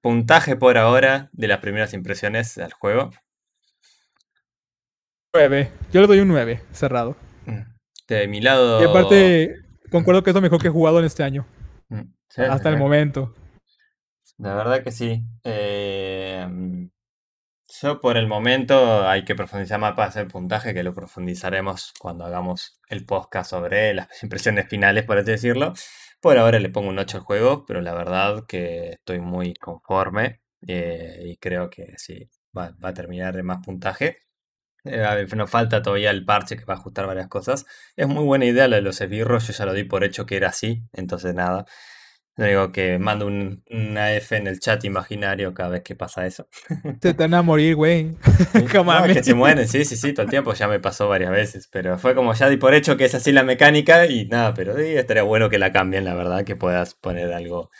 puntaje 0.00 0.56
por 0.56 0.76
ahora 0.76 1.30
de 1.32 1.46
las 1.46 1.60
primeras 1.60 1.94
impresiones 1.94 2.56
del 2.56 2.72
juego. 2.72 3.10
9. 5.32 5.70
Yo 5.92 6.00
le 6.00 6.08
doy 6.08 6.18
un 6.18 6.26
9, 6.26 6.60
cerrado. 6.72 7.16
Mm. 7.46 7.60
De 8.08 8.26
mi 8.26 8.40
lado. 8.40 8.82
Y 8.82 8.84
aparte, 8.84 9.54
concuerdo 9.92 10.24
que 10.24 10.30
es 10.30 10.34
lo 10.34 10.42
mejor 10.42 10.60
que 10.60 10.66
he 10.66 10.72
jugado 10.72 10.98
en 10.98 11.04
este 11.04 11.22
año. 11.22 11.46
Mm, 11.88 12.02
hasta 12.36 12.68
el 12.68 12.78
momento. 12.78 13.32
La 14.38 14.56
verdad 14.56 14.82
que 14.82 14.90
sí. 14.90 15.22
Eh, 15.44 16.48
yo 17.80 18.00
por 18.00 18.16
el 18.16 18.26
momento 18.26 19.08
hay 19.08 19.24
que 19.24 19.36
profundizar 19.36 19.78
más 19.78 19.92
para 19.92 20.08
hacer 20.08 20.26
puntaje, 20.26 20.74
que 20.74 20.82
lo 20.82 20.92
profundizaremos 20.92 21.94
cuando 22.00 22.24
hagamos 22.24 22.80
el 22.88 23.06
podcast 23.06 23.50
sobre 23.50 23.94
las 23.94 24.08
impresiones 24.24 24.68
finales, 24.68 25.04
por 25.04 25.18
así 25.18 25.30
decirlo. 25.30 25.74
Por 26.22 26.38
ahora 26.38 26.60
le 26.60 26.70
pongo 26.70 26.88
un 26.88 26.98
8 27.00 27.18
al 27.18 27.24
juego, 27.24 27.66
pero 27.66 27.80
la 27.80 27.94
verdad 27.94 28.44
que 28.46 28.90
estoy 28.90 29.20
muy 29.20 29.54
conforme 29.54 30.40
eh, 30.68 31.20
y 31.24 31.36
creo 31.38 31.68
que 31.68 31.94
sí, 31.96 32.30
va, 32.56 32.76
a 32.80 32.94
terminar 32.94 33.34
de 33.34 33.42
más 33.42 33.58
puntaje. 33.64 34.18
Eh, 34.84 35.26
nos 35.36 35.50
falta 35.50 35.82
todavía 35.82 36.10
el 36.10 36.24
parche 36.24 36.56
que 36.56 36.64
va 36.64 36.74
a 36.74 36.78
ajustar 36.78 37.06
varias 37.08 37.28
cosas. 37.28 37.66
Es 37.96 38.08
muy 38.08 38.24
buena 38.24 38.46
idea 38.46 38.68
la 38.68 38.76
de 38.76 38.82
los 38.82 39.00
esbirros, 39.00 39.48
yo 39.48 39.52
ya 39.54 39.66
lo 39.66 39.74
di 39.74 39.84
por 39.84 40.04
hecho 40.04 40.26
que 40.26 40.36
era 40.36 40.50
así, 40.50 40.84
entonces 40.92 41.34
nada, 41.34 41.66
digo 42.36 42.72
que 42.72 42.98
mando 42.98 43.26
un, 43.26 43.62
una 43.70 44.14
F 44.14 44.36
en 44.36 44.46
el 44.46 44.58
chat 44.58 44.84
imaginario 44.84 45.52
cada 45.52 45.70
vez 45.70 45.82
que 45.82 45.94
pasa 45.94 46.26
eso. 46.26 46.48
Te 47.00 47.12
van 47.12 47.34
a 47.34 47.42
morir, 47.42 47.76
güey. 47.76 48.16
no, 48.74 49.04
que 49.04 49.22
se 49.22 49.34
mueren, 49.34 49.68
sí, 49.68 49.84
sí, 49.84 49.96
sí, 49.96 50.12
todo 50.12 50.24
el 50.24 50.30
tiempo 50.30 50.54
ya 50.54 50.68
me 50.68 50.80
pasó 50.80 51.08
varias 51.08 51.30
veces. 51.30 51.68
Pero 51.70 51.98
fue 51.98 52.14
como 52.14 52.32
ya 52.34 52.48
di 52.48 52.56
por 52.56 52.74
hecho 52.74 52.96
que 52.96 53.04
es 53.04 53.14
así 53.14 53.32
la 53.32 53.42
mecánica 53.42 54.06
y 54.06 54.26
nada, 54.26 54.54
pero 54.54 54.76
sí, 54.76 54.84
estaría 54.96 55.22
bueno 55.22 55.50
que 55.50 55.58
la 55.58 55.72
cambien, 55.72 56.04
la 56.04 56.14
verdad, 56.14 56.44
que 56.44 56.56
puedas 56.56 56.94
poner 56.94 57.32
algo. 57.32 57.70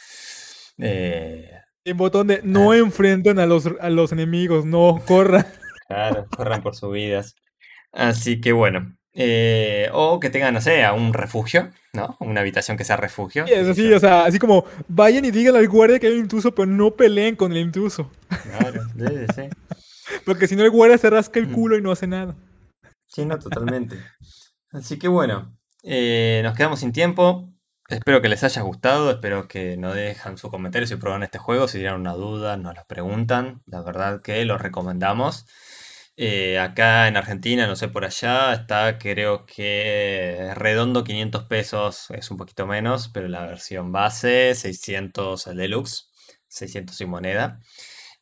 Eh... 0.78 1.50
El 1.84 1.94
botón 1.94 2.28
de 2.28 2.40
no 2.44 2.70
ah. 2.70 2.76
enfrenten 2.76 3.40
a 3.40 3.46
los, 3.46 3.68
a 3.80 3.90
los 3.90 4.12
enemigos, 4.12 4.64
no 4.64 5.02
corran. 5.06 5.46
Claro, 5.88 6.26
corran 6.36 6.62
por 6.62 6.76
sus 6.76 6.92
vidas. 6.92 7.34
Así 7.90 8.40
que 8.40 8.52
bueno, 8.52 8.96
eh, 9.14 9.90
o 9.92 10.20
que 10.20 10.30
tengan, 10.30 10.54
no 10.54 10.60
sé, 10.60 10.90
un 10.90 11.12
refugio, 11.12 11.70
¿no? 11.92 12.16
Una 12.20 12.40
habitación 12.40 12.76
que 12.76 12.84
sea 12.84 12.96
refugio. 12.96 13.46
Sí, 13.46 13.52
así, 13.52 13.92
o 13.92 14.00
sea, 14.00 14.24
así 14.24 14.38
como 14.38 14.64
vayan 14.88 15.24
y 15.24 15.30
digan 15.30 15.56
al 15.56 15.68
guardia 15.68 15.98
que 15.98 16.06
hay 16.06 16.14
un 16.14 16.20
intruso, 16.20 16.54
pero 16.54 16.66
no 16.66 16.92
peleen 16.92 17.36
con 17.36 17.52
el 17.52 17.58
intruso. 17.58 18.10
Claro, 18.28 18.82
sí, 18.96 19.26
sí. 19.34 19.42
Porque 20.24 20.48
si 20.48 20.56
no, 20.56 20.64
el 20.64 20.70
guardia 20.70 20.98
se 20.98 21.10
rasca 21.10 21.38
el 21.38 21.48
mm. 21.48 21.52
culo 21.52 21.76
y 21.76 21.82
no 21.82 21.92
hace 21.92 22.06
nada. 22.06 22.34
Sí, 23.06 23.26
no, 23.26 23.38
totalmente. 23.38 23.98
Así 24.70 24.98
que 24.98 25.08
bueno, 25.08 25.54
eh, 25.82 26.40
nos 26.42 26.56
quedamos 26.56 26.80
sin 26.80 26.92
tiempo. 26.92 27.48
Espero 27.88 28.22
que 28.22 28.30
les 28.30 28.42
haya 28.42 28.62
gustado, 28.62 29.10
espero 29.10 29.48
que 29.48 29.76
nos 29.76 29.94
dejan 29.94 30.38
su 30.38 30.50
comentario 30.50 30.86
si 30.86 30.96
prueban 30.96 31.22
este 31.22 31.38
juego, 31.38 31.68
si 31.68 31.78
tienen 31.78 32.00
una 32.00 32.14
duda, 32.14 32.56
nos 32.56 32.74
la 32.74 32.84
preguntan. 32.84 33.60
La 33.66 33.82
verdad 33.82 34.22
que 34.22 34.42
lo 34.46 34.56
recomendamos. 34.56 35.46
Eh, 36.16 36.58
acá 36.58 37.08
en 37.08 37.16
Argentina, 37.16 37.66
no 37.66 37.74
sé 37.74 37.88
por 37.88 38.04
allá, 38.04 38.52
está 38.52 38.98
creo 38.98 39.46
que 39.46 40.52
redondo 40.54 41.04
500 41.04 41.44
pesos, 41.44 42.10
es 42.10 42.30
un 42.30 42.36
poquito 42.36 42.66
menos, 42.66 43.08
pero 43.08 43.28
la 43.28 43.46
versión 43.46 43.92
base 43.92 44.54
600 44.54 45.46
el 45.46 45.56
deluxe, 45.56 46.10
600 46.48 46.96
sin 46.96 47.08
moneda. 47.10 47.60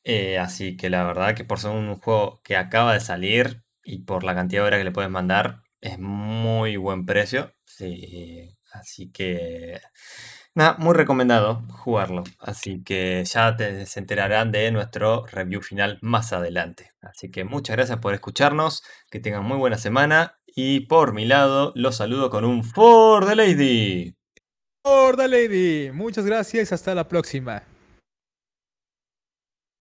Eh, 0.04 0.38
así 0.38 0.76
que 0.76 0.90
la 0.90 1.04
verdad 1.04 1.34
que 1.36 1.44
por 1.44 1.58
ser 1.60 1.72
un 1.72 1.96
juego 1.96 2.40
que 2.44 2.56
acaba 2.56 2.94
de 2.94 3.00
salir 3.00 3.64
y 3.84 4.00
por 4.04 4.24
la 4.24 4.34
cantidad 4.34 4.62
de 4.62 4.66
horas 4.68 4.78
que 4.80 4.84
le 4.84 4.92
puedes 4.92 5.10
mandar, 5.10 5.62
es 5.80 5.98
muy 5.98 6.76
buen 6.76 7.06
precio. 7.06 7.54
Sí, 7.66 8.56
así 8.72 9.10
que 9.12 9.80
Nada, 10.54 10.76
muy 10.78 10.94
recomendado 10.94 11.62
jugarlo. 11.70 12.24
Así 12.40 12.82
que 12.82 13.24
ya 13.24 13.56
te, 13.56 13.86
se 13.86 14.00
enterarán 14.00 14.50
de 14.50 14.70
nuestro 14.72 15.24
review 15.26 15.62
final 15.62 15.98
más 16.02 16.32
adelante. 16.32 16.90
Así 17.00 17.30
que 17.30 17.44
muchas 17.44 17.76
gracias 17.76 17.98
por 17.98 18.14
escucharnos. 18.14 18.82
Que 19.10 19.20
tengan 19.20 19.44
muy 19.44 19.58
buena 19.58 19.78
semana. 19.78 20.38
Y 20.46 20.80
por 20.80 21.14
mi 21.14 21.24
lado, 21.24 21.72
los 21.76 21.96
saludo 21.96 22.30
con 22.30 22.44
un 22.44 22.64
For 22.64 23.26
the 23.26 23.36
Lady. 23.36 24.16
For 24.82 25.16
the 25.16 25.28
Lady. 25.28 25.92
Muchas 25.92 26.26
gracias. 26.26 26.72
Hasta 26.72 26.94
la 26.94 27.06
próxima. 27.06 27.62